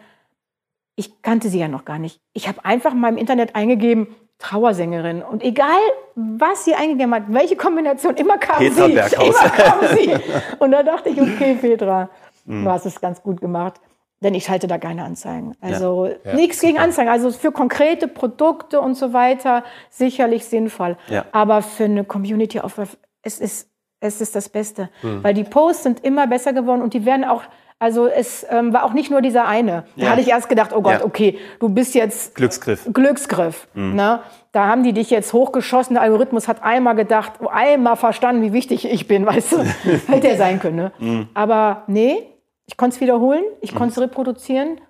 ich 0.97 1.23
kannte 1.23 1.49
sie 1.49 1.59
ja 1.59 1.69
noch 1.69 1.85
gar 1.85 1.99
nicht. 1.99 2.21
Ich 2.33 2.49
habe 2.49 2.65
einfach 2.65 2.95
mal 2.95 3.09
im 3.09 3.17
Internet 3.17 3.55
eingegeben, 3.55 4.07
Trauersängerin. 4.39 5.23
Und 5.23 5.43
egal, 5.43 5.79
was 6.15 6.65
sie 6.65 6.75
eingegeben 6.75 7.15
hat, 7.15 7.25
welche 7.29 7.57
Kombination, 7.57 8.15
immer 8.17 8.39
kam 8.39 8.59
Petra 8.59 8.87
sie. 8.87 8.93
Berghaus. 8.95 9.27
Immer 9.41 9.51
kam 9.51 9.79
sie. 9.97 10.15
Und 10.59 10.73
da 10.73 10.83
dachte 10.83 11.09
ich, 11.11 11.21
okay, 11.21 11.57
Petra, 11.61 12.09
Mhm. 12.45 12.65
du 12.65 12.71
hast 12.73 12.87
es 12.87 13.01
ganz 13.01 13.23
gut 13.23 13.41
gemacht. 13.41 13.81
Denn 14.21 14.35
ich 14.35 14.45
schalte 14.45 14.67
da 14.67 14.79
keine 14.79 15.05
Anzeigen. 15.05 15.55
Also 15.61 16.09
Ja, 16.25 16.35
nichts 16.35 16.61
gegen. 16.61 16.79
Anzeigen. 16.79 17.09
Also 17.11 17.31
für 17.31 17.53
konkrete 17.53 18.09
Produkte 18.09 18.81
und 18.81 18.95
so 18.95 19.13
weiter 19.13 19.63
sicherlich 19.91 20.45
sinnvoll. 20.45 20.97
Ja. 21.09 21.25
Aber 21.33 21.63
für 21.63 21.85
eine 21.85 22.05
Community 22.05 22.59
auf 22.61 22.81
es 23.23 23.39
ist 23.41 23.69
es 24.03 24.21
ist 24.21 24.35
das 24.37 24.49
Beste, 24.49 24.89
Hm. 25.01 25.23
weil 25.25 25.35
die 25.35 25.45
Posts 25.45 25.83
sind 25.85 26.05
immer 26.05 26.27
besser 26.27 26.53
geworden 26.53 26.83
und 26.83 26.95
die 26.95 27.05
werden 27.07 27.25
auch 27.25 27.43
also 27.79 28.07
es 28.07 28.47
ähm, 28.49 28.73
war 28.73 28.85
auch 28.85 28.93
nicht 28.93 29.11
nur 29.11 29.23
dieser 29.23 29.45
eine. 29.49 29.83
Da 29.97 30.05
Ja. 30.05 30.11
hatte 30.11 30.21
ich 30.21 30.29
erst 30.29 30.49
gedacht, 30.49 30.71
oh 30.73 30.83
Gott, 30.83 31.01
Ja. 31.01 31.05
okay, 31.05 31.37
du 31.59 31.69
bist 31.69 31.97
jetzt 31.97 32.37
Glücksgriff. 32.37 32.89
Glücksgriff. 32.93 33.67
Mhm. 33.75 33.97
Ne? 33.97 34.21
Da 34.53 34.67
haben 34.69 34.85
die 34.85 34.93
dich 34.93 35.11
jetzt 35.11 35.33
hochgeschossen. 35.33 35.95
Der 35.95 36.03
Algorithmus 36.05 36.47
hat 36.47 36.63
einmal 36.63 36.95
gedacht, 36.95 37.33
einmal 37.51 37.97
verstanden, 37.97 38.41
wie 38.43 38.53
wichtig 38.53 38.85
ich 38.89 39.09
bin, 39.09 39.27
weißt 39.27 39.51
du? 39.53 39.65
Hätte 40.07 40.29
er 40.29 40.37
sein 40.37 40.61
können. 40.61 40.77
Ne? 40.77 40.93
Mhm. 41.01 41.29
Aber 41.35 41.83
nee, 41.89 42.23
ich 42.67 42.77
konnte 42.77 42.95
es 42.95 43.01
wiederholen, 43.01 43.43
ich 43.61 43.75
konnte 43.75 43.95
es 43.95 44.01
reproduzieren, 44.01 44.81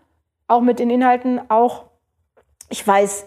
auch 0.47 0.61
mit 0.61 0.79
den 0.79 0.91
Inhalten, 0.91 1.41
auch 1.49 1.85
ich 2.69 2.87
weiß, 2.87 3.27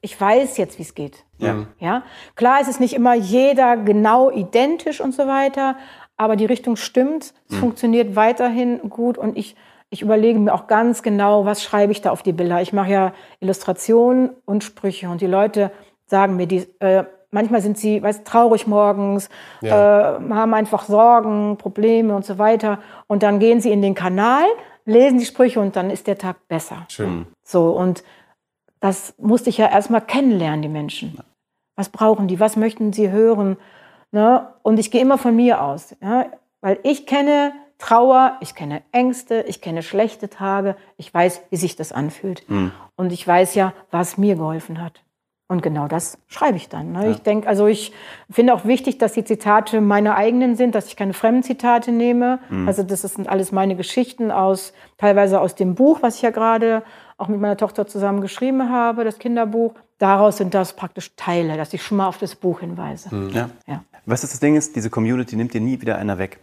ich 0.00 0.20
weiß 0.20 0.56
jetzt, 0.56 0.78
wie 0.78 0.82
es 0.82 0.94
geht. 0.94 1.24
Ja. 1.38 1.66
Ja, 1.78 2.02
klar, 2.36 2.58
es 2.60 2.68
ist 2.68 2.80
nicht 2.80 2.94
immer 2.94 3.14
jeder 3.14 3.76
genau 3.76 4.30
identisch 4.30 5.00
und 5.00 5.14
so 5.14 5.26
weiter, 5.26 5.76
aber 6.16 6.36
die 6.36 6.44
Richtung 6.46 6.76
stimmt. 6.76 7.32
Es 7.50 7.56
funktioniert 7.56 8.14
weiterhin 8.16 8.78
gut 8.90 9.16
und 9.18 9.36
ich, 9.38 9.56
ich 9.88 10.02
überlege 10.02 10.38
mir 10.38 10.52
auch 10.54 10.66
ganz 10.66 11.02
genau, 11.02 11.44
was 11.46 11.62
schreibe 11.62 11.92
ich 11.92 12.00
da 12.02 12.10
auf 12.10 12.22
die 12.22 12.32
Bilder. 12.32 12.60
Ich 12.60 12.72
mache 12.72 12.90
ja 12.90 13.12
Illustrationen 13.40 14.30
und 14.44 14.62
Sprüche 14.64 15.08
und 15.08 15.20
die 15.20 15.26
Leute 15.26 15.70
sagen 16.06 16.36
mir, 16.36 16.46
die, 16.46 16.66
äh, 16.80 17.04
manchmal 17.30 17.60
sind 17.62 17.78
sie 17.78 18.02
weiß, 18.02 18.24
traurig 18.24 18.66
morgens, 18.66 19.28
Ja. 19.62 20.18
äh, 20.18 20.30
haben 20.30 20.52
einfach 20.54 20.84
Sorgen, 20.84 21.56
Probleme 21.56 22.14
und 22.14 22.24
so 22.24 22.38
weiter 22.38 22.80
und 23.06 23.22
dann 23.22 23.38
gehen 23.38 23.60
sie 23.60 23.70
in 23.70 23.80
den 23.82 23.94
Kanal, 23.94 24.44
lesen 24.84 25.18
die 25.18 25.24
Sprüche 25.26 25.60
und 25.60 25.74
dann 25.76 25.88
ist 25.90 26.06
der 26.06 26.18
Tag 26.18 26.36
besser. 26.48 26.84
Schön. 26.88 27.26
So, 27.42 27.70
und 27.70 28.02
das 28.80 29.14
musste 29.18 29.50
ich 29.50 29.58
ja 29.58 29.68
erstmal 29.70 30.00
kennenlernen, 30.00 30.62
die 30.62 30.68
Menschen. 30.68 31.18
Was 31.76 31.88
brauchen 31.88 32.28
die? 32.28 32.40
Was 32.40 32.56
möchten 32.56 32.92
sie 32.92 33.10
hören? 33.10 33.56
Ne? 34.12 34.48
Und 34.62 34.78
ich 34.78 34.90
gehe 34.90 35.00
immer 35.00 35.18
von 35.18 35.36
mir 35.36 35.62
aus, 35.62 35.96
ja? 36.02 36.26
weil 36.60 36.78
ich 36.82 37.06
kenne 37.06 37.52
Trauer, 37.78 38.36
ich 38.40 38.54
kenne 38.54 38.82
Ängste, 38.92 39.44
ich 39.48 39.62
kenne 39.62 39.82
schlechte 39.82 40.28
Tage, 40.28 40.76
ich 40.98 41.12
weiß, 41.12 41.42
wie 41.48 41.56
sich 41.56 41.76
das 41.76 41.92
anfühlt. 41.92 42.44
Und 42.96 43.12
ich 43.12 43.26
weiß 43.26 43.54
ja, 43.54 43.72
was 43.90 44.18
mir 44.18 44.36
geholfen 44.36 44.82
hat. 44.82 45.02
Und 45.48 45.62
genau 45.62 45.88
das 45.88 46.16
schreibe 46.28 46.58
ich 46.58 46.68
dann. 46.68 46.92
Ne? 46.92 47.10
Ich 47.10 47.22
denke, 47.22 47.48
also 47.48 47.66
ich 47.66 47.92
finde 48.30 48.54
auch 48.54 48.66
wichtig, 48.66 48.98
dass 48.98 49.14
die 49.14 49.24
Zitate 49.24 49.80
meine 49.80 50.14
eigenen 50.14 50.54
sind, 50.54 50.76
dass 50.76 50.86
ich 50.86 50.94
keine 50.94 51.12
fremden 51.12 51.42
Zitate 51.42 51.90
nehme. 51.90 52.38
Also 52.68 52.84
das 52.84 53.02
sind 53.02 53.28
alles 53.28 53.50
meine 53.50 53.74
Geschichten 53.74 54.30
aus, 54.30 54.72
teilweise 54.96 55.40
aus 55.40 55.56
dem 55.56 55.74
Buch, 55.74 56.02
was 56.02 56.16
ich 56.16 56.22
ja 56.22 56.30
gerade 56.30 56.84
auch 57.20 57.28
mit 57.28 57.40
meiner 57.40 57.56
Tochter 57.56 57.86
zusammen 57.86 58.20
geschrieben 58.20 58.70
habe, 58.70 59.04
das 59.04 59.18
Kinderbuch. 59.18 59.74
Daraus 59.98 60.38
sind 60.38 60.54
das 60.54 60.72
praktisch 60.74 61.14
Teile, 61.16 61.56
dass 61.56 61.72
ich 61.74 61.82
schon 61.82 61.98
mal 61.98 62.06
auf 62.08 62.18
das 62.18 62.34
Buch 62.34 62.60
hinweise. 62.60 63.10
Ja. 63.32 63.50
Ja. 63.66 63.84
Weißt 64.06 64.24
du, 64.24 64.28
das 64.28 64.40
Ding 64.40 64.56
ist, 64.56 64.74
diese 64.76 64.88
Community 64.90 65.36
nimmt 65.36 65.52
dir 65.52 65.60
nie 65.60 65.80
wieder 65.80 65.98
einer 65.98 66.18
weg. 66.18 66.38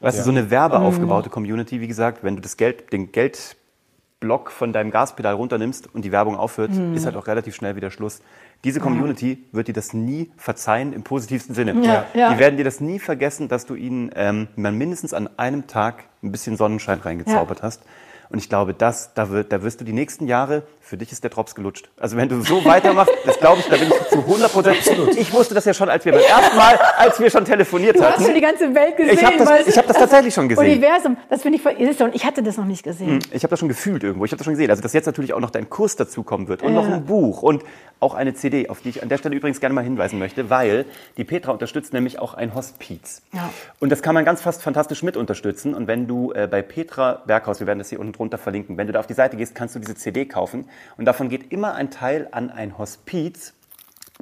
Weißt 0.00 0.16
Ja. 0.18 0.22
du, 0.22 0.24
so 0.26 0.30
eine 0.30 0.44
Mhm. 0.44 0.50
werbeaufgebaute 0.50 1.28
Community, 1.28 1.80
wie 1.80 1.88
gesagt, 1.88 2.22
wenn 2.22 2.36
du 2.36 2.42
das 2.42 2.56
Geld, 2.56 2.92
den 2.92 3.10
Geldblock 3.12 4.50
von 4.50 4.72
deinem 4.72 4.90
Gaspedal 4.90 5.34
runternimmst 5.34 5.92
und 5.92 6.04
die 6.04 6.12
Werbung 6.12 6.36
aufhört, 6.36 6.70
Mhm. 6.70 6.94
ist 6.94 7.04
halt 7.04 7.16
auch 7.16 7.26
relativ 7.26 7.54
schnell 7.54 7.76
wieder 7.76 7.90
Schluss. 7.90 8.22
Diese 8.64 8.78
Community 8.80 9.44
wird 9.52 9.68
dir 9.68 9.72
das 9.74 9.92
nie 9.94 10.30
verzeihen 10.36 10.92
im 10.92 11.02
positivsten 11.02 11.54
Sinne. 11.54 11.74
Ja, 11.84 12.04
ja. 12.14 12.32
Die 12.32 12.38
werden 12.38 12.56
dir 12.56 12.64
das 12.64 12.80
nie 12.80 12.98
vergessen, 12.98 13.48
dass 13.48 13.66
du 13.66 13.74
ihnen 13.74 14.10
ähm, 14.14 14.48
mindestens 14.56 15.14
an 15.14 15.28
einem 15.38 15.66
Tag 15.66 16.04
ein 16.22 16.30
bisschen 16.30 16.56
Sonnenschein 16.56 17.00
reingezaubert 17.00 17.62
hast. 17.62 17.82
Und 18.30 18.38
ich 18.38 18.48
glaube, 18.48 18.74
das, 18.74 19.12
da, 19.14 19.30
wird, 19.30 19.52
da 19.52 19.62
wirst 19.62 19.80
du 19.80 19.84
die 19.84 19.92
nächsten 19.92 20.26
Jahre, 20.26 20.62
für 20.90 20.96
dich 20.96 21.12
ist 21.12 21.22
der 21.22 21.30
Drops 21.30 21.54
gelutscht. 21.54 21.88
Also 22.00 22.16
wenn 22.16 22.28
du 22.28 22.40
so 22.42 22.64
weitermachst, 22.64 23.12
das 23.24 23.38
glaube 23.38 23.60
ich, 23.60 23.66
da 23.68 23.76
bin 23.76 23.86
ich 23.88 24.08
zu 24.08 24.18
100 24.18 24.52
Prozent. 24.52 24.78
Ich 25.16 25.32
wusste 25.32 25.54
das 25.54 25.64
ja 25.64 25.72
schon, 25.72 25.88
als 25.88 26.04
wir 26.04 26.10
beim 26.10 26.20
ersten 26.20 26.56
Mal, 26.56 26.76
als 26.98 27.20
wir 27.20 27.30
schon 27.30 27.44
telefoniert 27.44 27.94
Du 27.96 28.02
hatten. 28.02 28.16
hast 28.18 28.24
schon 28.26 28.34
die 28.34 28.40
ganze 28.40 28.74
Welt 28.74 28.96
gesehen. 28.96 29.14
Ich 29.14 29.24
hab 29.24 29.38
das- 29.38 29.64
du? 29.64 29.70
ich 29.70 29.78
hab 29.78 29.86
das 29.86 29.96
tatsächlich 29.96 30.34
schon 30.34 30.48
gesehen. 30.48 30.64
Universum, 30.66 31.16
das 31.28 31.42
finde 31.42 31.56
ich, 31.58 31.62
voll- 31.62 31.76
du, 31.76 32.10
ich 32.12 32.24
hatte 32.24 32.42
das 32.42 32.56
noch 32.56 32.64
nicht 32.64 32.82
gesehen. 32.82 33.20
Ich 33.30 33.44
habe 33.44 33.50
das 33.50 33.60
schon 33.60 33.68
gefühlt 33.68 34.02
irgendwo. 34.02 34.24
Ich 34.24 34.32
habe 34.32 34.38
das 34.38 34.44
schon 34.46 34.54
gesehen. 34.54 34.68
Also 34.68 34.82
dass 34.82 34.92
jetzt 34.92 35.06
natürlich 35.06 35.32
auch 35.32 35.38
noch 35.40 35.50
dein 35.50 35.70
Kurs 35.70 35.94
dazukommen 35.94 36.48
wird 36.48 36.62
und 36.64 36.74
noch 36.74 36.86
ein 36.90 37.04
Buch 37.06 37.42
und 37.42 37.62
auch 38.00 38.14
eine 38.14 38.34
CD, 38.34 38.68
auf 38.68 38.80
die 38.80 38.88
ich 38.88 39.02
an 39.02 39.08
der 39.10 39.18
Stelle 39.18 39.36
übrigens 39.36 39.60
gerne 39.60 39.74
mal 39.74 39.84
hinweisen 39.84 40.18
möchte, 40.18 40.50
weil 40.50 40.86
die 41.18 41.24
Petra 41.24 41.52
unterstützt 41.52 41.92
nämlich 41.92 42.18
auch 42.18 42.34
ein 42.34 42.54
Hospiz. 42.54 43.22
Ja. 43.32 43.50
Und 43.78 43.90
das 43.92 44.02
kann 44.02 44.14
man 44.14 44.24
ganz 44.24 44.40
fast 44.40 44.62
fantastisch 44.62 45.02
mit 45.04 45.16
unterstützen. 45.16 45.74
Und 45.74 45.86
wenn 45.86 46.08
du 46.08 46.32
äh, 46.32 46.48
bei 46.50 46.62
Petra 46.62 47.22
Berghaus, 47.26 47.60
wir 47.60 47.66
werden 47.68 47.78
das 47.78 47.90
hier 47.90 48.00
unten 48.00 48.12
drunter 48.14 48.38
verlinken, 48.38 48.76
wenn 48.76 48.88
du 48.88 48.92
da 48.94 48.98
auf 49.00 49.06
die 49.06 49.14
Seite 49.14 49.36
gehst, 49.36 49.54
kannst 49.54 49.74
du 49.76 49.78
diese 49.78 49.94
CD 49.94 50.24
kaufen. 50.24 50.66
Und 50.96 51.04
davon 51.04 51.28
geht 51.28 51.52
immer 51.52 51.74
ein 51.74 51.90
Teil 51.90 52.28
an 52.32 52.50
ein 52.50 52.78
Hospiz. 52.78 53.54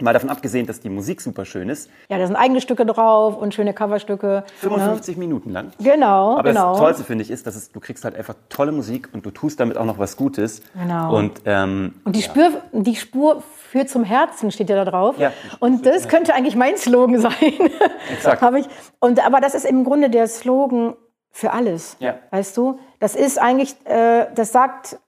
Mal 0.00 0.12
davon 0.12 0.30
abgesehen, 0.30 0.66
dass 0.66 0.80
die 0.80 0.90
Musik 0.90 1.20
super 1.20 1.44
schön 1.44 1.68
ist. 1.68 1.90
Ja, 2.08 2.18
da 2.18 2.26
sind 2.26 2.36
eigene 2.36 2.60
Stücke 2.60 2.86
drauf 2.86 3.36
und 3.36 3.52
schöne 3.54 3.74
Coverstücke. 3.74 4.44
55 4.60 5.16
Minuten 5.16 5.50
lang. 5.50 5.72
Genau, 5.80 6.38
Aber 6.38 6.50
genau. 6.50 6.72
das 6.72 6.78
Tollste 6.78 7.04
finde 7.04 7.24
ich 7.24 7.30
ist, 7.30 7.46
dass 7.46 7.56
es, 7.56 7.72
du 7.72 7.80
kriegst 7.80 8.04
halt 8.04 8.14
einfach 8.14 8.34
tolle 8.48 8.70
Musik 8.70 9.08
und 9.12 9.26
du 9.26 9.30
tust 9.30 9.58
damit 9.58 9.76
auch 9.76 9.84
noch 9.84 9.98
was 9.98 10.16
Gutes. 10.16 10.62
Genau. 10.74 11.16
Und 11.16 11.42
ähm, 11.46 11.94
Und 12.04 12.14
die, 12.14 12.22
Spür, 12.22 12.62
die 12.72 12.94
Spur 12.94 13.42
führt 13.70 13.88
zum 13.88 14.04
Herzen, 14.04 14.52
steht 14.52 14.70
ja 14.70 14.76
da 14.76 14.88
drauf. 14.88 15.18
Ja. 15.18 15.32
Und 15.58 15.84
das 15.84 16.08
könnte 16.08 16.34
eigentlich 16.34 16.56
mein 16.56 16.76
Slogan 16.76 17.20
sein. 17.20 17.32
Exakt. 18.12 18.40
Habe 18.40 18.60
ich. 18.60 18.66
Und, 19.00 19.24
aber 19.24 19.40
das 19.40 19.54
ist 19.54 19.64
im 19.64 19.84
Grunde 19.84 20.10
der 20.10 20.28
Slogan 20.28 20.94
für 21.30 21.52
alles. 21.52 21.96
Ja. 21.98 22.14
Weißt 22.30 22.56
du? 22.56 22.78
Das 23.00 23.16
ist 23.16 23.38
eigentlich, 23.38 23.74
äh, 23.84 24.26
das 24.34 24.52
sagt, 24.52 24.98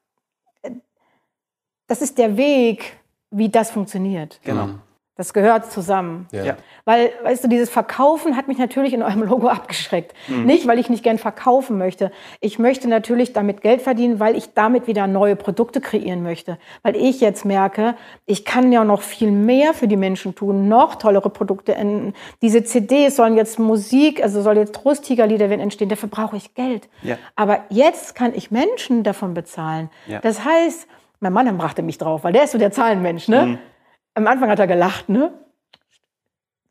das 1.90 2.02
ist 2.02 2.18
der 2.18 2.36
Weg, 2.36 2.96
wie 3.30 3.48
das 3.48 3.70
funktioniert. 3.72 4.40
genau. 4.44 4.68
Das 5.16 5.34
gehört 5.34 5.70
zusammen. 5.70 6.28
Ja. 6.32 6.56
Weil, 6.86 7.10
weißt 7.24 7.44
du, 7.44 7.48
dieses 7.48 7.68
Verkaufen 7.68 8.38
hat 8.38 8.48
mich 8.48 8.56
natürlich 8.56 8.94
in 8.94 9.02
eurem 9.02 9.22
Logo 9.22 9.48
abgeschreckt. 9.50 10.14
Nicht, 10.28 10.66
weil 10.66 10.78
ich 10.78 10.88
nicht 10.88 11.04
gern 11.04 11.18
verkaufen 11.18 11.76
möchte. 11.76 12.10
Ich 12.40 12.58
möchte 12.58 12.88
natürlich 12.88 13.34
damit 13.34 13.60
Geld 13.60 13.82
verdienen, 13.82 14.18
weil 14.18 14.34
ich 14.34 14.54
damit 14.54 14.86
wieder 14.86 15.06
neue 15.06 15.36
Produkte 15.36 15.82
kreieren 15.82 16.22
möchte. 16.22 16.56
Weil 16.82 16.96
ich 16.96 17.20
jetzt 17.20 17.44
merke, 17.44 17.96
ich 18.24 18.46
kann 18.46 18.72
ja 18.72 18.82
noch 18.82 19.02
viel 19.02 19.30
mehr 19.30 19.74
für 19.74 19.88
die 19.88 19.98
Menschen 19.98 20.34
tun, 20.34 20.68
noch 20.68 20.94
tollere 20.94 21.28
Produkte. 21.28 21.72
In, 21.72 22.14
diese 22.40 22.64
CDs 22.64 23.16
sollen 23.16 23.36
jetzt 23.36 23.58
Musik, 23.58 24.22
also 24.22 24.40
soll 24.40 24.56
jetzt 24.56 24.74
Trosttigerlieder 24.74 25.50
werden 25.50 25.60
entstehen. 25.60 25.90
Dafür 25.90 26.08
brauche 26.08 26.38
ich 26.38 26.54
Geld. 26.54 26.88
Ja. 27.02 27.18
Aber 27.36 27.64
jetzt 27.68 28.14
kann 28.14 28.32
ich 28.34 28.50
Menschen 28.50 29.02
davon 29.02 29.34
bezahlen. 29.34 29.90
Ja. 30.06 30.20
Das 30.20 30.46
heißt, 30.46 30.88
mein 31.20 31.32
Mann 31.32 31.56
brachte 31.58 31.82
mich 31.82 31.98
drauf, 31.98 32.24
weil 32.24 32.32
der 32.32 32.44
ist 32.44 32.52
so 32.52 32.58
der 32.58 32.72
Zahlenmensch, 32.72 33.28
ne? 33.28 33.58
Am 34.14 34.26
Anfang 34.26 34.50
hat 34.50 34.58
er 34.58 34.66
gelacht, 34.66 35.08
ne? 35.08 35.32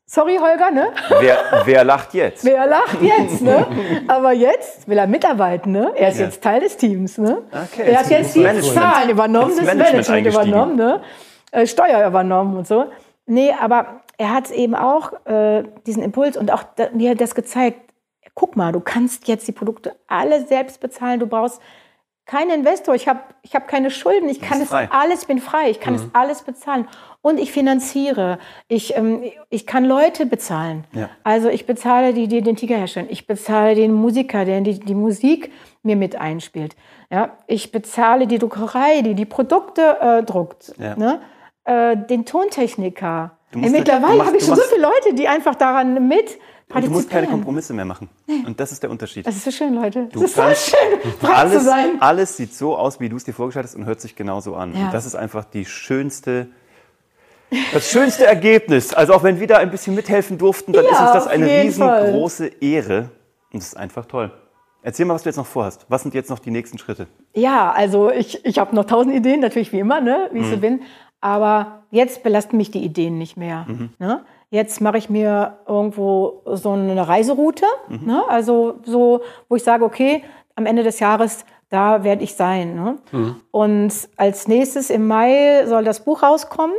Sorry, 0.06 0.38
Holger, 0.40 0.72
ne? 0.72 0.88
Wer, 1.20 1.38
wer 1.66 1.84
lacht 1.84 2.14
jetzt? 2.14 2.44
Wer 2.44 2.66
lacht 2.66 3.00
jetzt, 3.00 3.42
ne? 3.42 3.64
Aber 4.08 4.32
jetzt 4.32 4.88
will 4.88 4.98
er 4.98 5.06
mitarbeiten, 5.06 5.70
ne? 5.70 5.92
Er 5.94 6.08
ist 6.08 6.18
Ja. 6.18 6.24
jetzt 6.26 6.42
Teil 6.42 6.60
des 6.60 6.76
Teams, 6.76 7.16
ne? 7.18 7.42
Okay, 7.52 7.90
er 7.92 8.00
hat 8.00 8.10
jetzt 8.10 8.34
die 8.34 8.40
Management. 8.40 8.74
Zahlen 8.74 9.10
übernommen, 9.10 9.50
Ins 9.50 9.58
das 9.64 9.66
Management 9.74 10.26
übernommen, 10.26 10.76
ne? 10.76 11.00
Äh, 11.52 11.66
Steuer 11.66 12.04
übernommen 12.06 12.56
und 12.56 12.66
so. 12.66 12.86
Nee, 13.26 13.52
aber 13.60 14.00
er 14.18 14.34
hat 14.34 14.50
eben 14.50 14.74
auch 14.74 15.12
äh, 15.26 15.62
diesen 15.86 16.02
Impuls 16.02 16.36
und 16.36 16.50
auch 16.52 16.64
mir 16.92 17.10
hat 17.10 17.20
das 17.20 17.36
gezeigt. 17.36 17.78
Guck 18.34 18.56
mal, 18.56 18.72
du 18.72 18.80
kannst 18.80 19.28
jetzt 19.28 19.46
die 19.46 19.52
Produkte 19.52 19.94
alle 20.08 20.44
selbst 20.46 20.80
bezahlen. 20.80 21.20
Du 21.20 21.26
brauchst 21.26 21.60
keinen 22.30 22.50
Investor. 22.60 22.94
Ich 22.94 23.08
habe 23.08 23.20
ich 23.42 23.56
hab 23.56 23.66
keine 23.66 23.90
Schulden. 23.90 24.28
Ich 24.28 24.40
kann 24.40 24.60
es 24.60 24.72
alles, 24.72 25.22
ich 25.22 25.26
bin 25.26 25.40
frei. 25.40 25.68
Ich 25.68 25.80
kann 25.80 25.96
es 25.96 26.06
alles 26.12 26.42
bezahlen. 26.42 26.86
Und 27.22 27.40
ich 27.40 27.50
finanziere. 27.50 28.38
Ich, 28.68 28.96
ähm, 28.96 29.24
ich 29.48 29.66
kann 29.66 29.84
Leute 29.84 30.26
bezahlen. 30.26 30.84
Ja. 30.92 31.10
Also 31.24 31.48
ich 31.48 31.66
bezahle 31.66 32.14
die, 32.14 32.28
die 32.28 32.40
den 32.40 32.54
Tiger 32.54 32.76
herstellen. 32.76 33.08
Ich 33.10 33.26
bezahle 33.26 33.74
den 33.74 33.92
Musiker, 33.92 34.44
der 34.44 34.60
die, 34.60 34.78
die 34.78 34.94
Musik 34.94 35.50
mir 35.82 35.96
mit 35.96 36.14
einspielt. 36.14 36.76
Ja, 37.10 37.36
ich 37.48 37.72
bezahle 37.72 38.28
die 38.28 38.38
Druckerei, 38.38 39.02
die 39.02 39.14
die 39.14 39.26
Produkte 39.26 39.98
äh, 40.00 40.22
druckt. 40.22 40.72
Ja. 40.78 40.94
Ne? 40.94 41.20
Äh, 41.64 41.96
den 41.96 42.26
Tontechniker. 42.26 43.32
Du 43.50 43.58
mittlerweile 43.58 44.24
habe 44.24 44.36
ich 44.36 44.44
schon 44.44 44.54
so 44.54 44.62
viele 44.62 44.82
Leute, 44.82 45.14
die 45.14 45.26
einfach 45.26 45.56
daran 45.56 46.06
mit 46.06 46.38
Und 46.74 46.86
du 46.86 46.90
musst 46.90 47.10
keine. 47.10 47.26
Kompromisse 47.26 47.72
mehr 47.74 47.84
machen. 47.84 48.08
Und 48.46 48.58
das 48.60 48.72
ist 48.72 48.82
der 48.82 48.90
Unterschied. 48.90 49.26
Das 49.26 49.36
ist 49.36 49.44
so 49.44 49.50
schön, 49.50 49.74
Leute. 49.74 50.06
Du 50.12 50.20
Das 50.20 50.30
ist 50.30 50.36
so 50.36 50.76
schön, 50.76 51.30
alles, 51.30 51.64
sein. 51.64 51.96
alles 52.00 52.36
sieht 52.36 52.54
so 52.54 52.76
aus, 52.76 53.00
wie 53.00 53.08
du 53.08 53.16
es 53.16 53.24
dir 53.24 53.32
vorgestellt 53.32 53.66
hast 53.66 53.74
und 53.74 53.84
hört 53.86 54.00
sich 54.00 54.14
genauso 54.16 54.54
an. 54.54 54.74
Ja. 54.76 54.86
Und 54.86 54.94
das 54.94 55.06
ist 55.06 55.14
einfach 55.14 55.44
die 55.44 55.64
schönste, 55.64 56.48
das 57.72 57.90
schönste 57.90 58.26
Ergebnis. 58.26 58.94
Also 58.94 59.14
auch 59.14 59.22
wenn 59.22 59.40
wir 59.40 59.46
da 59.46 59.56
ein 59.58 59.70
bisschen 59.70 59.94
mithelfen 59.94 60.38
durften, 60.38 60.72
dann 60.72 60.84
Ja, 60.84 60.90
ist 60.92 61.00
uns 61.00 61.12
das 61.12 61.26
eine 61.26 61.48
jeden 61.48 61.72
Fall. 61.72 62.02
riesengroße 62.02 62.46
Ehre. 62.60 63.10
Und 63.52 63.58
es 63.60 63.68
ist 63.68 63.76
einfach 63.76 64.06
toll. 64.06 64.30
Erzähl 64.82 65.04
mal, 65.04 65.14
was 65.14 65.24
du 65.24 65.28
jetzt 65.28 65.36
noch 65.36 65.46
vorhast. 65.46 65.84
Was 65.88 66.02
sind 66.02 66.14
jetzt 66.14 66.30
noch 66.30 66.38
die 66.38 66.50
nächsten 66.50 66.78
Schritte? 66.78 67.06
Ja, 67.34 67.70
also 67.72 68.10
ich, 68.10 68.44
ich 68.46 68.58
habe 68.58 68.74
noch 68.74 68.84
tausend 68.84 69.14
Ideen, 69.14 69.40
natürlich 69.40 69.72
wie 69.72 69.78
immer, 69.80 70.00
ne, 70.00 70.30
wie 70.32 70.38
ich 70.40 70.48
so 70.48 70.56
bin. 70.56 70.80
Aber 71.20 71.82
jetzt 71.90 72.22
belasten 72.22 72.56
mich 72.56 72.70
die 72.70 72.82
Ideen 72.82 73.18
nicht 73.18 73.36
mehr. 73.36 73.66
Ne? 73.98 74.24
Jetzt 74.50 74.80
mache 74.80 74.98
ich 74.98 75.08
mir 75.08 75.58
irgendwo 75.68 76.42
so 76.44 76.72
eine 76.72 77.06
Reiseroute, 77.06 77.66
ne? 77.88 78.24
also 78.28 78.80
so, 78.84 79.22
wo 79.48 79.56
ich 79.56 79.62
sage, 79.62 79.84
okay, 79.84 80.24
am 80.56 80.66
Ende 80.66 80.82
des 80.82 80.98
Jahres, 80.98 81.44
da 81.68 82.02
werde 82.02 82.24
ich 82.24 82.34
sein. 82.34 82.74
Ne? 82.74 82.98
Und 83.52 83.92
als 84.16 84.48
nächstes 84.48 84.90
im 84.90 85.06
Mai 85.06 85.64
soll 85.66 85.84
das 85.84 86.04
Buch 86.04 86.24
rauskommen. 86.24 86.74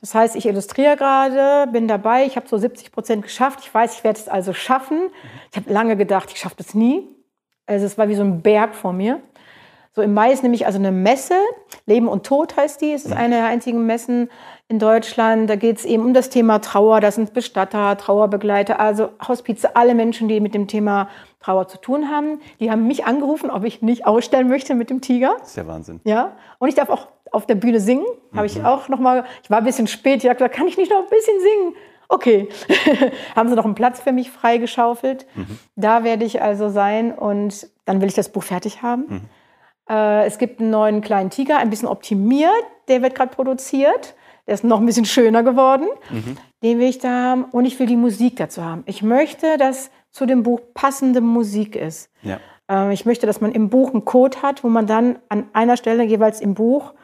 Das 0.00 0.14
heißt, 0.14 0.36
ich 0.36 0.46
illustriere 0.46 0.96
gerade, 0.96 1.70
bin 1.72 1.88
dabei, 1.88 2.24
ich 2.24 2.36
habe 2.36 2.46
so 2.46 2.56
70 2.56 2.92
Prozent 2.92 3.22
geschafft. 3.24 3.58
Ich 3.62 3.74
weiß, 3.74 3.96
ich 3.96 4.04
werde 4.04 4.20
es 4.20 4.28
also 4.28 4.52
schaffen. 4.52 5.10
Ich 5.50 5.56
habe 5.56 5.72
lange 5.72 5.96
gedacht, 5.96 6.30
ich 6.32 6.38
schaffe 6.38 6.54
das 6.56 6.72
nie. 6.72 7.08
Also 7.66 7.84
es 7.84 7.98
war 7.98 8.08
wie 8.08 8.14
so 8.14 8.22
ein 8.22 8.40
Berg 8.40 8.76
vor 8.76 8.92
mir. 8.92 9.20
So 9.98 10.02
im 10.02 10.14
Mai 10.14 10.30
ist 10.30 10.44
nämlich 10.44 10.64
also 10.64 10.78
eine 10.78 10.92
Messe, 10.92 11.34
Leben 11.86 12.06
und 12.06 12.24
Tod 12.24 12.56
heißt 12.56 12.80
die. 12.80 12.92
Es 12.92 13.04
ist 13.04 13.12
eine 13.12 13.34
der 13.34 13.46
einzigen 13.46 13.84
Messen 13.84 14.30
in 14.68 14.78
Deutschland. 14.78 15.50
Da 15.50 15.56
geht 15.56 15.78
es 15.78 15.84
eben 15.84 16.04
um 16.04 16.14
das 16.14 16.30
Thema 16.30 16.60
Trauer. 16.60 17.00
Das 17.00 17.16
sind 17.16 17.34
Bestatter, 17.34 17.96
Trauerbegleiter, 17.96 18.78
also 18.78 19.08
Hospize, 19.26 19.74
alle 19.74 19.96
Menschen, 19.96 20.28
die 20.28 20.38
mit 20.38 20.54
dem 20.54 20.68
Thema 20.68 21.08
Trauer 21.40 21.66
zu 21.66 21.78
tun 21.78 22.12
haben. 22.12 22.40
Die 22.60 22.70
haben 22.70 22.86
mich 22.86 23.06
angerufen, 23.06 23.50
ob 23.50 23.64
ich 23.64 23.82
nicht 23.82 24.06
ausstellen 24.06 24.48
möchte 24.48 24.76
mit 24.76 24.88
dem 24.88 25.00
Tiger. 25.00 25.34
Das 25.40 25.48
ist 25.48 25.56
der 25.56 25.66
Wahnsinn. 25.66 26.00
Ja, 26.04 26.36
und 26.60 26.68
ich 26.68 26.76
darf 26.76 26.90
auch 26.90 27.08
auf 27.32 27.46
der 27.46 27.56
Bühne 27.56 27.80
singen. 27.80 28.06
Habe 28.36 28.46
ich 28.46 28.64
auch 28.64 28.88
noch 28.88 29.00
mal. 29.00 29.24
Ich 29.42 29.50
war 29.50 29.58
ein 29.58 29.64
bisschen 29.64 29.88
spät. 29.88 30.22
Ich 30.22 30.30
habe 30.30 30.36
gesagt, 30.38 30.54
kann 30.54 30.68
ich 30.68 30.76
nicht 30.76 30.92
noch 30.92 31.02
ein 31.02 31.10
bisschen 31.10 31.40
singen? 31.40 31.74
Okay. 32.08 32.48
Haben 33.34 33.48
sie 33.48 33.56
noch 33.56 33.64
einen 33.64 33.74
Platz 33.74 34.00
für 34.00 34.12
mich 34.12 34.30
freigeschaufelt. 34.30 35.26
Da 35.74 36.04
werde 36.04 36.24
ich 36.24 36.40
also 36.40 36.68
sein 36.68 37.10
und 37.12 37.66
dann 37.84 38.00
will 38.00 38.06
ich 38.06 38.14
das 38.14 38.28
Buch 38.28 38.44
fertig 38.44 38.80
haben. 38.80 39.28
Äh, 39.88 40.26
es 40.26 40.38
gibt 40.38 40.60
einen 40.60 40.70
neuen 40.70 41.00
kleinen 41.00 41.30
Tiger, 41.30 41.58
ein 41.58 41.70
bisschen 41.70 41.88
optimiert. 41.88 42.50
Der 42.88 43.02
wird 43.02 43.14
gerade 43.14 43.34
produziert. 43.34 44.14
Der 44.46 44.54
ist 44.54 44.64
noch 44.64 44.80
ein 44.80 44.86
bisschen 44.86 45.04
schöner 45.04 45.42
geworden. 45.42 45.86
Den 46.62 46.78
will 46.78 46.88
ich 46.88 46.98
da 46.98 47.08
haben. 47.10 47.44
Und 47.44 47.64
ich 47.66 47.78
will 47.78 47.86
die 47.86 47.96
Musik 47.96 48.36
dazu 48.36 48.64
haben. 48.64 48.82
Ich 48.86 49.02
möchte, 49.02 49.56
dass 49.58 49.90
zu 50.10 50.24
dem 50.26 50.42
Buch 50.42 50.60
passende 50.74 51.20
Musik 51.20 51.76
ist. 51.76 52.10
Ja. 52.22 52.38
Äh, 52.70 52.92
Ich 52.94 53.04
möchte, 53.06 53.26
dass 53.26 53.40
man 53.40 53.52
im 53.52 53.68
Buch 53.68 53.92
einen 53.92 54.04
Code 54.04 54.40
hat, 54.42 54.64
wo 54.64 54.68
man 54.68 54.86
dann 54.86 55.18
an 55.28 55.48
einer 55.52 55.76
Stelle 55.76 56.02
jeweils 56.04 56.40
im 56.40 56.54
Buch 56.54 56.94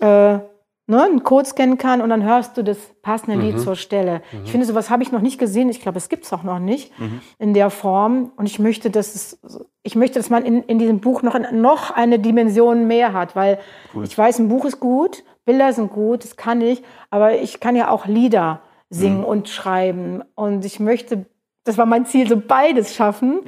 äh, 0.00 0.06
ne, 0.06 0.42
einen 0.88 1.22
Code 1.24 1.48
scannen 1.48 1.76
kann 1.76 2.00
und 2.00 2.08
dann 2.10 2.22
hörst 2.24 2.56
du 2.56 2.62
das 2.62 2.78
passende 3.02 3.36
Lied 3.36 3.58
zur 3.60 3.76
Stelle. 3.76 4.22
Ich 4.44 4.50
finde, 4.52 4.66
sowas 4.66 4.88
habe 4.90 5.02
ich 5.02 5.10
noch 5.12 5.20
nicht 5.20 5.38
gesehen. 5.38 5.68
Ich 5.70 5.80
glaube, 5.80 5.98
es 5.98 6.08
gibt 6.08 6.24
es 6.24 6.32
auch 6.32 6.42
noch 6.44 6.58
nicht 6.60 6.92
in 7.38 7.52
der 7.52 7.70
Form. 7.70 8.30
Und 8.36 8.46
ich 8.46 8.58
möchte, 8.60 8.90
dass 8.90 9.14
es, 9.14 9.40
ich 9.82 9.96
möchte, 9.96 10.18
dass 10.18 10.30
man 10.30 10.44
in, 10.44 10.62
in 10.64 10.78
diesem 10.78 11.00
Buch 11.00 11.22
noch, 11.22 11.38
noch 11.50 11.90
eine 11.90 12.18
Dimension 12.18 12.86
mehr 12.86 13.12
hat, 13.12 13.34
weil 13.34 13.58
ich 14.04 14.16
weiß, 14.16 14.38
ein 14.38 14.48
Buch 14.48 14.64
ist 14.64 14.80
gut, 14.80 15.24
Bilder 15.44 15.72
sind 15.72 15.92
gut, 15.92 16.24
das 16.24 16.36
kann 16.36 16.60
ich, 16.60 16.82
aber 17.10 17.34
ich 17.34 17.58
kann 17.60 17.74
ja 17.74 17.90
auch 17.90 18.06
Lieder 18.06 18.60
singen 18.90 19.24
und 19.24 19.48
schreiben. 19.48 20.22
Und 20.34 20.64
ich 20.64 20.78
möchte, 20.78 21.26
das 21.64 21.78
war 21.78 21.86
mein 21.86 22.06
Ziel, 22.06 22.28
so 22.28 22.36
beides 22.36 22.94
schaffen. 22.94 23.40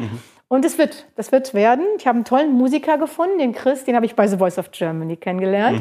Und 0.48 0.64
es 0.64 0.78
wird, 0.78 1.06
das 1.16 1.32
wird 1.32 1.54
werden. 1.54 1.84
Ich 1.98 2.06
habe 2.06 2.16
einen 2.16 2.24
tollen 2.24 2.52
Musiker 2.52 2.98
gefunden, 2.98 3.38
den 3.38 3.52
Chris, 3.52 3.84
den 3.84 3.96
habe 3.96 4.06
ich 4.06 4.14
bei 4.14 4.26
The 4.26 4.36
Voice 4.36 4.58
of 4.58 4.70
Germany 4.70 5.16
kennengelernt. 5.16 5.80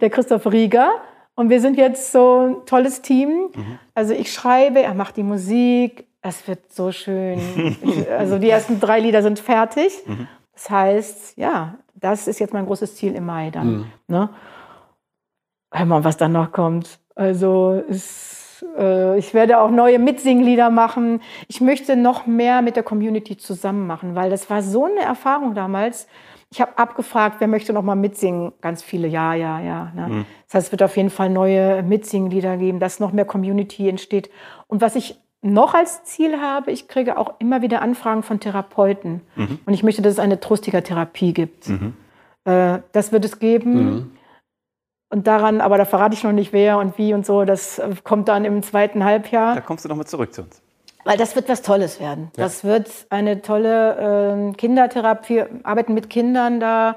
Der 0.00 0.10
Christoph 0.10 0.46
Rieger. 0.46 0.90
Und 1.34 1.50
wir 1.50 1.60
sind 1.60 1.76
jetzt 1.76 2.10
so 2.12 2.48
ein 2.48 2.66
tolles 2.66 3.00
Team. 3.00 3.50
Also 3.94 4.12
ich 4.12 4.32
schreibe, 4.32 4.82
er 4.82 4.94
macht 4.94 5.16
die 5.16 5.22
Musik. 5.22 6.07
Es 6.28 6.46
wird 6.46 6.72
so 6.72 6.92
schön. 6.92 7.38
ich, 7.82 8.10
also 8.10 8.38
die 8.38 8.50
ersten 8.50 8.80
drei 8.80 9.00
Lieder 9.00 9.22
sind 9.22 9.38
fertig. 9.38 9.92
Das 10.52 10.70
heißt, 10.70 11.38
ja, 11.38 11.76
das 11.94 12.28
ist 12.28 12.38
jetzt 12.40 12.52
mein 12.52 12.66
großes 12.66 12.96
Ziel 12.96 13.14
im 13.14 13.26
Mai 13.26 13.50
dann. 13.50 13.90
Ne? 14.08 14.30
Hör 15.72 15.86
mal, 15.86 16.04
was 16.04 16.16
dann 16.16 16.32
noch 16.32 16.52
kommt. 16.52 16.98
Also 17.14 17.82
es 17.88 18.38
äh, 18.76 19.18
ich 19.18 19.34
werde 19.34 19.60
auch 19.60 19.70
neue 19.70 19.98
Mitsinglieder 19.98 20.70
machen. 20.70 21.20
Ich 21.48 21.60
möchte 21.60 21.96
noch 21.96 22.26
mehr 22.26 22.62
mit 22.62 22.76
der 22.76 22.82
Community 22.82 23.36
zusammen 23.36 23.86
machen, 23.86 24.14
weil 24.14 24.30
das 24.30 24.50
war 24.50 24.62
so 24.62 24.86
eine 24.86 25.00
Erfahrung 25.00 25.54
damals. 25.54 26.06
Ich 26.50 26.60
habe 26.60 26.78
abgefragt, 26.78 27.36
wer 27.40 27.48
möchte 27.48 27.74
noch 27.74 27.82
mal 27.82 27.94
mitsingen? 27.94 28.52
Ganz 28.62 28.82
viele, 28.82 29.06
ja, 29.06 29.34
ja, 29.34 29.60
ja. 29.60 29.92
Ne? 29.94 30.08
Mhm. 30.08 30.26
Das 30.46 30.54
heißt, 30.54 30.66
es 30.68 30.72
wird 30.72 30.82
auf 30.82 30.96
jeden 30.96 31.10
Fall 31.10 31.28
neue 31.28 31.82
Mitsinglieder 31.82 32.56
geben, 32.56 32.80
dass 32.80 33.00
noch 33.00 33.12
mehr 33.12 33.26
Community 33.26 33.88
entsteht. 33.88 34.30
Und 34.66 34.80
was 34.80 34.96
ich 34.96 35.18
noch 35.42 35.74
als 35.74 36.04
Ziel 36.04 36.40
habe, 36.40 36.72
ich 36.72 36.88
kriege 36.88 37.16
auch 37.16 37.34
immer 37.38 37.62
wieder 37.62 37.82
Anfragen 37.82 38.22
von 38.22 38.40
Therapeuten. 38.40 39.22
Mhm. 39.36 39.58
Und 39.64 39.74
ich 39.74 39.82
möchte, 39.82 40.02
dass 40.02 40.14
es 40.14 40.18
eine 40.18 40.40
Trustiger-Therapie 40.40 41.32
gibt. 41.32 41.68
Mhm. 41.68 41.94
Äh, 42.44 42.80
das 42.92 43.12
wird 43.12 43.24
es 43.24 43.38
geben. 43.38 43.74
Mhm. 43.74 44.12
Und 45.10 45.26
daran, 45.26 45.60
aber 45.60 45.78
da 45.78 45.84
verrate 45.84 46.14
ich 46.14 46.24
noch 46.24 46.32
nicht 46.32 46.52
wer 46.52 46.78
und 46.78 46.98
wie 46.98 47.14
und 47.14 47.24
so, 47.24 47.44
das 47.44 47.80
kommt 48.04 48.28
dann 48.28 48.44
im 48.44 48.62
zweiten 48.62 49.04
Halbjahr. 49.04 49.54
Da 49.54 49.62
kommst 49.62 49.84
du 49.84 49.88
nochmal 49.88 50.06
zurück 50.06 50.34
zu 50.34 50.42
uns. 50.42 50.60
Weil 51.04 51.16
das 51.16 51.34
wird 51.34 51.48
was 51.48 51.62
Tolles 51.62 52.00
werden. 52.00 52.30
Ja. 52.36 52.44
Das 52.44 52.64
wird 52.64 52.90
eine 53.08 53.40
tolle 53.40 54.50
äh, 54.50 54.52
Kindertherapie, 54.56 55.44
arbeiten 55.62 55.94
mit 55.94 56.10
Kindern 56.10 56.60
da. 56.60 56.96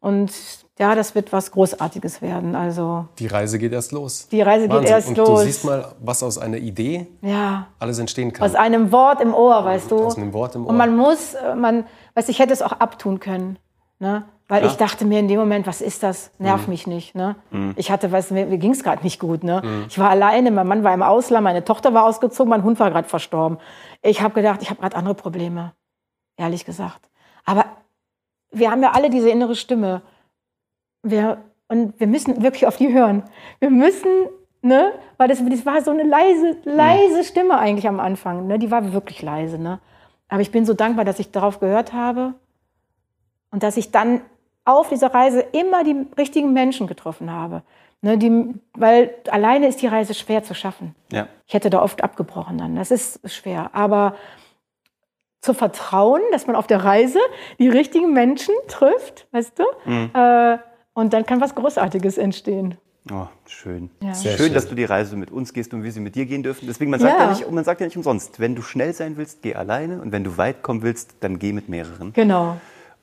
Und 0.00 0.65
ja, 0.78 0.94
das 0.94 1.14
wird 1.14 1.32
was 1.32 1.50
Großartiges 1.52 2.20
werden. 2.20 2.54
Also 2.54 3.06
die 3.18 3.26
Reise 3.26 3.58
geht 3.58 3.72
erst 3.72 3.92
los. 3.92 4.28
Die 4.28 4.42
Reise 4.42 4.68
Wahnsinn. 4.68 4.82
geht 4.82 4.90
erst 4.90 5.08
und 5.08 5.18
los. 5.18 5.28
Du 5.28 5.46
siehst 5.46 5.64
mal, 5.64 5.94
was 6.00 6.22
aus 6.22 6.36
einer 6.36 6.58
Idee 6.58 7.06
ja. 7.22 7.68
alles 7.78 7.98
entstehen 7.98 8.32
kann. 8.32 8.46
Aus 8.46 8.54
einem 8.54 8.92
Wort 8.92 9.20
im 9.20 9.32
Ohr, 9.32 9.64
weißt 9.64 9.90
du. 9.90 10.04
Aus 10.04 10.16
einem 10.16 10.34
Wort 10.34 10.54
im 10.54 10.64
Ohr. 10.64 10.70
Und 10.70 10.76
man 10.76 10.94
muss, 10.94 11.34
man, 11.56 11.86
weiß 12.14 12.28
ich 12.28 12.38
hätte 12.38 12.52
es 12.52 12.60
auch 12.60 12.72
abtun 12.72 13.20
können. 13.20 13.58
Ne? 13.98 14.24
Weil 14.48 14.62
ja. 14.62 14.68
ich 14.68 14.76
dachte 14.76 15.06
mir 15.06 15.18
in 15.18 15.28
dem 15.28 15.40
Moment, 15.40 15.66
was 15.66 15.80
ist 15.80 16.02
das? 16.02 16.30
Nerv 16.38 16.66
mhm. 16.66 16.70
mich 16.70 16.86
nicht. 16.86 17.14
Ne? 17.14 17.36
Mhm. 17.50 17.72
Ich 17.76 17.90
hatte, 17.90 18.12
was, 18.12 18.30
mir, 18.30 18.44
mir 18.46 18.58
ging 18.58 18.72
es 18.72 18.84
gerade 18.84 19.02
nicht 19.02 19.18
gut. 19.18 19.42
Ne? 19.42 19.62
Mhm. 19.64 19.86
Ich 19.88 19.98
war 19.98 20.10
alleine, 20.10 20.50
mein 20.50 20.68
Mann 20.68 20.84
war 20.84 20.92
im 20.92 21.02
Ausland, 21.02 21.42
meine 21.42 21.64
Tochter 21.64 21.94
war 21.94 22.04
ausgezogen, 22.04 22.50
mein 22.50 22.62
Hund 22.62 22.78
war 22.78 22.90
gerade 22.90 23.08
verstorben. 23.08 23.58
Ich 24.02 24.20
habe 24.20 24.34
gedacht, 24.34 24.60
ich 24.60 24.68
habe 24.68 24.80
gerade 24.80 24.96
andere 24.96 25.14
Probleme. 25.14 25.72
Ehrlich 26.36 26.66
gesagt. 26.66 27.08
Aber 27.46 27.64
wir 28.52 28.70
haben 28.70 28.82
ja 28.82 28.92
alle 28.92 29.08
diese 29.08 29.30
innere 29.30 29.56
Stimme. 29.56 30.02
Wir, 31.10 31.38
und 31.68 31.98
wir 31.98 32.06
müssen 32.06 32.42
wirklich 32.42 32.66
auf 32.66 32.76
die 32.76 32.92
hören. 32.92 33.24
Wir 33.60 33.70
müssen, 33.70 34.10
ne? 34.62 34.92
Weil 35.16 35.28
das, 35.28 35.42
das 35.44 35.66
war 35.66 35.82
so 35.82 35.90
eine 35.90 36.02
leise, 36.02 36.56
leise 36.64 37.24
Stimme 37.24 37.58
eigentlich 37.58 37.88
am 37.88 38.00
Anfang. 38.00 38.46
Ne? 38.46 38.58
Die 38.58 38.70
war 38.70 38.92
wirklich 38.92 39.22
leise. 39.22 39.58
Ne? 39.58 39.80
Aber 40.28 40.40
ich 40.40 40.50
bin 40.50 40.66
so 40.66 40.74
dankbar, 40.74 41.04
dass 41.04 41.18
ich 41.18 41.30
darauf 41.30 41.60
gehört 41.60 41.92
habe 41.92 42.34
und 43.50 43.62
dass 43.62 43.76
ich 43.76 43.90
dann 43.90 44.20
auf 44.64 44.88
dieser 44.88 45.14
Reise 45.14 45.40
immer 45.52 45.84
die 45.84 46.06
richtigen 46.18 46.52
Menschen 46.52 46.86
getroffen 46.86 47.30
habe. 47.30 47.62
Ne, 48.02 48.18
die, 48.18 48.54
weil 48.74 49.14
alleine 49.30 49.68
ist 49.68 49.80
die 49.80 49.86
Reise 49.86 50.12
schwer 50.12 50.44
zu 50.44 50.54
schaffen. 50.54 50.94
Ja. 51.10 51.28
Ich 51.46 51.54
hätte 51.54 51.70
da 51.70 51.82
oft 51.82 52.04
abgebrochen 52.04 52.58
dann. 52.58 52.76
Das 52.76 52.90
ist 52.90 53.20
schwer. 53.32 53.70
Aber 53.72 54.16
zu 55.40 55.54
vertrauen, 55.54 56.20
dass 56.32 56.46
man 56.46 56.56
auf 56.56 56.66
der 56.66 56.84
Reise 56.84 57.20
die 57.58 57.68
richtigen 57.68 58.12
Menschen 58.12 58.54
trifft, 58.68 59.26
weißt 59.30 59.58
du? 59.58 59.64
Mhm. 59.84 60.10
Äh, 60.12 60.58
und 60.96 61.12
dann 61.12 61.26
kann 61.26 61.40
was 61.42 61.54
Großartiges 61.54 62.16
entstehen. 62.16 62.76
Oh, 63.12 63.26
schön. 63.46 63.90
Ja. 64.02 64.14
schön, 64.14 64.36
schön, 64.36 64.54
dass 64.54 64.66
du 64.66 64.74
die 64.74 64.84
Reise 64.84 65.14
mit 65.14 65.30
uns 65.30 65.52
gehst 65.52 65.72
und 65.74 65.84
wir 65.84 65.92
sie 65.92 66.00
mit 66.00 66.16
dir 66.16 66.26
gehen 66.26 66.42
dürfen. 66.42 66.66
Deswegen, 66.66 66.90
man 66.90 66.98
sagt 66.98 67.12
ja. 67.12 67.24
ja, 67.24 67.30
nicht, 67.30 67.50
man 67.50 67.62
sagt 67.64 67.80
ja 67.80 67.86
nicht 67.86 67.96
umsonst, 67.96 68.40
wenn 68.40 68.56
du 68.56 68.62
schnell 68.62 68.94
sein 68.94 69.16
willst, 69.16 69.42
geh 69.42 69.54
alleine 69.54 70.00
und 70.00 70.10
wenn 70.10 70.24
du 70.24 70.38
weit 70.38 70.62
kommen 70.62 70.82
willst, 70.82 71.16
dann 71.20 71.38
geh 71.38 71.52
mit 71.52 71.68
mehreren. 71.68 72.14
Genau. 72.14 72.56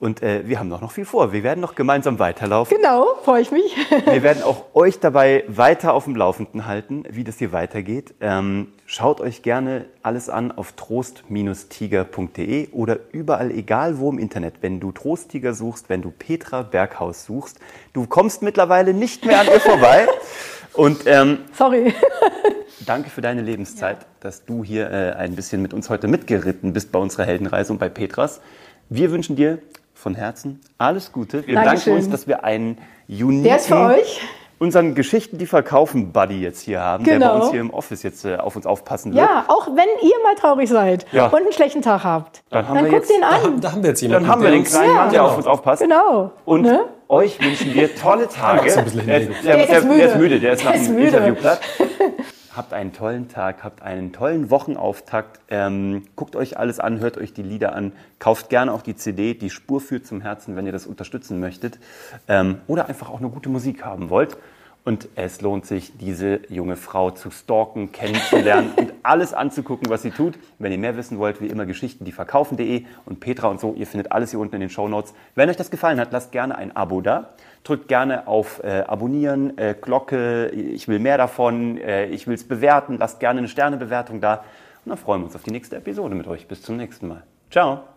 Und 0.03 0.21
äh, 0.21 0.45
wir 0.45 0.59
haben 0.59 0.67
noch, 0.67 0.81
noch 0.81 0.91
viel 0.91 1.05
vor. 1.05 1.31
Wir 1.31 1.43
werden 1.43 1.61
noch 1.61 1.75
gemeinsam 1.75 2.19
weiterlaufen. 2.19 2.75
Genau, 2.75 3.15
freue 3.23 3.41
ich 3.41 3.51
mich. 3.51 3.73
wir 4.05 4.21
werden 4.21 4.43
auch 4.43 4.65
euch 4.73 4.99
dabei 4.99 5.45
weiter 5.47 5.93
auf 5.93 6.03
dem 6.03 6.17
Laufenden 6.17 6.65
halten, 6.65 7.05
wie 7.09 7.23
das 7.23 7.37
hier 7.37 7.53
weitergeht. 7.53 8.13
Ähm, 8.19 8.73
schaut 8.85 9.21
euch 9.21 9.43
gerne 9.43 9.85
alles 10.01 10.27
an 10.27 10.51
auf 10.51 10.73
trost-tiger.de 10.73 12.71
oder 12.71 12.99
überall, 13.13 13.49
egal 13.49 13.97
wo 13.97 14.11
im 14.11 14.19
Internet. 14.19 14.55
Wenn 14.59 14.81
du 14.81 14.91
Trosttiger 14.91 15.53
suchst, 15.53 15.87
wenn 15.87 16.01
du 16.01 16.11
Petra 16.11 16.63
Berghaus 16.63 17.23
suchst, 17.23 17.61
du 17.93 18.05
kommst 18.05 18.41
mittlerweile 18.41 18.93
nicht 18.93 19.25
mehr 19.25 19.39
an 19.39 19.47
ihr 19.47 19.61
vorbei. 19.61 20.05
Und 20.73 21.03
ähm, 21.05 21.37
sorry. 21.53 21.93
danke 22.85 23.09
für 23.09 23.21
deine 23.21 23.41
Lebenszeit, 23.41 24.01
ja. 24.01 24.07
dass 24.19 24.43
du 24.43 24.65
hier 24.65 24.91
äh, 24.91 25.13
ein 25.13 25.37
bisschen 25.37 25.61
mit 25.61 25.73
uns 25.73 25.89
heute 25.89 26.09
mitgeritten 26.09 26.73
bist 26.73 26.91
bei 26.91 26.99
unserer 26.99 27.23
Heldenreise 27.23 27.71
und 27.71 27.79
bei 27.79 27.87
Petras. 27.87 28.41
Wir 28.89 29.09
wünschen 29.11 29.37
dir 29.37 29.59
von 30.03 30.15
Herzen 30.15 30.59
alles 30.77 31.11
Gute. 31.13 31.47
Wir 31.47 31.55
Dankeschön. 31.55 31.93
bedanken 31.93 32.05
uns, 32.05 32.09
dass 32.09 32.27
wir 32.27 32.43
einen 32.43 32.77
uniken, 33.07 33.43
der 33.43 33.55
ist 33.55 33.67
für 33.67 33.77
euch. 33.77 34.21
unseren 34.59 34.95
Geschichten, 34.95 35.37
die 35.37 35.45
verkaufen 35.45 36.11
Buddy 36.11 36.41
jetzt 36.41 36.59
hier 36.61 36.81
haben, 36.81 37.05
genau. 37.05 37.19
der 37.19 37.25
bei 37.25 37.33
genau. 37.33 37.43
uns 37.45 37.51
hier 37.51 37.61
im 37.61 37.73
Office 37.73 38.03
jetzt 38.03 38.25
äh, 38.25 38.35
auf 38.35 38.57
uns 38.57 38.65
aufpassen 38.65 39.13
wird. 39.13 39.25
Ja, 39.25 39.45
auch 39.47 39.67
wenn 39.67 39.87
ihr 40.01 40.15
mal 40.23 40.35
traurig 40.35 40.69
seid 40.69 41.05
ja. 41.13 41.27
und 41.27 41.35
einen 41.35 41.53
schlechten 41.53 41.81
Tag 41.81 42.03
habt, 42.03 42.43
dann, 42.49 42.67
haben 42.67 42.75
dann 42.75 42.85
wir 42.85 42.91
guckt 42.91 43.09
jetzt, 43.09 43.17
ihn 43.17 43.23
an. 43.23 43.61
Da, 43.61 43.69
da, 43.69 43.71
haben 43.71 43.81
wir 43.81 43.89
jetzt 43.91 44.01
jemanden. 44.01 44.23
Dann 44.25 44.31
haben 44.31 44.43
wir 44.43 44.51
den 44.51 44.63
kleinen 44.65 44.89
ja. 44.89 44.93
Mann, 44.93 45.09
der 45.09 45.19
genau. 45.21 45.31
auf 45.31 45.37
uns 45.37 45.47
aufpasst. 45.47 45.81
Genau. 45.81 46.31
Und 46.43 46.63
ne? 46.63 46.81
euch 47.07 47.41
wünschen 47.41 47.73
wir 47.73 47.95
tolle 47.95 48.27
Tage. 48.35 48.69
Der, 48.73 48.83
der, 48.83 49.19
der, 49.19 49.65
der, 49.65 49.77
ist 49.77 49.85
müde. 49.85 49.97
der 49.97 50.07
ist 50.07 50.17
müde, 50.17 50.39
der 50.41 50.53
ist 50.53 50.65
nach 50.65 50.73
dem 50.73 50.97
Interview 50.97 51.35
platt. 51.35 51.61
habt 52.55 52.73
einen 52.73 52.93
tollen 52.93 53.29
Tag, 53.29 53.63
habt 53.63 53.81
einen 53.81 54.13
tollen 54.13 54.49
Wochenauftakt. 54.49 55.39
Ähm, 55.49 56.03
guckt 56.15 56.35
euch 56.35 56.57
alles 56.57 56.79
an, 56.79 56.99
hört 56.99 57.17
euch 57.17 57.33
die 57.33 57.43
Lieder 57.43 57.75
an, 57.75 57.93
kauft 58.19 58.49
gerne 58.49 58.73
auch 58.73 58.81
die 58.81 58.95
CD, 58.95 59.33
die 59.33 59.49
Spur 59.49 59.81
führt 59.81 60.05
zum 60.05 60.21
Herzen, 60.21 60.55
wenn 60.55 60.65
ihr 60.65 60.71
das 60.71 60.85
unterstützen 60.85 61.39
möchtet. 61.39 61.79
Ähm, 62.27 62.61
oder 62.67 62.87
einfach 62.87 63.09
auch 63.09 63.19
eine 63.19 63.29
gute 63.29 63.49
Musik 63.49 63.83
haben 63.83 64.09
wollt. 64.09 64.37
Und 64.85 65.07
es 65.15 65.39
lohnt 65.39 65.65
sich, 65.65 65.97
diese 65.97 66.41
junge 66.49 66.75
Frau 66.75 67.11
zu 67.11 67.31
stalken, 67.31 67.93
kennenzulernen 67.93 68.73
und 68.75 68.93
alles 69.01 69.33
anzugucken, 69.33 69.89
was 69.89 70.01
sie 70.01 70.11
tut. 70.11 70.37
Wenn 70.59 70.73
ihr 70.73 70.77
mehr 70.77 70.97
wissen 70.97 71.19
wollt, 71.19 71.39
wie 71.39 71.47
immer 71.47 71.65
Geschichten, 71.65 72.03
die 72.03 72.11
verkaufen.de 72.11 72.83
und 73.05 73.21
Petra 73.21 73.47
und 73.47 73.61
so, 73.61 73.73
ihr 73.75 73.87
findet 73.87 74.11
alles 74.11 74.31
hier 74.31 74.41
unten 74.41 74.55
in 74.55 74.61
den 74.61 74.69
Show 74.69 74.89
Notes. 74.89 75.13
Wenn 75.35 75.49
euch 75.49 75.55
das 75.55 75.71
gefallen 75.71 76.01
hat, 76.01 76.11
lasst 76.11 76.33
gerne 76.33 76.57
ein 76.57 76.75
Abo 76.75 76.99
da. 76.99 77.29
Drückt 77.63 77.87
gerne 77.87 78.27
auf 78.27 78.61
äh, 78.63 78.83
Abonnieren, 78.87 79.57
äh, 79.57 79.73
Glocke, 79.79 80.49
ich 80.49 80.87
will 80.87 80.99
mehr 80.99 81.17
davon, 81.17 81.77
äh, 81.77 82.07
ich 82.07 82.27
will 82.27 82.35
es 82.35 82.45
bewerten, 82.45 82.97
lasst 82.97 83.19
gerne 83.19 83.39
eine 83.39 83.47
Sternebewertung 83.47 84.19
da. 84.19 84.43
Und 84.85 84.89
dann 84.89 84.97
freuen 84.97 85.21
wir 85.21 85.27
uns 85.27 85.35
auf 85.35 85.43
die 85.43 85.51
nächste 85.51 85.77
Episode 85.77 86.13
mit 86.13 86.27
euch. 86.27 86.47
Bis 86.47 86.61
zum 86.61 86.75
nächsten 86.75 87.07
Mal. 87.07 87.23
Ciao. 87.49 87.92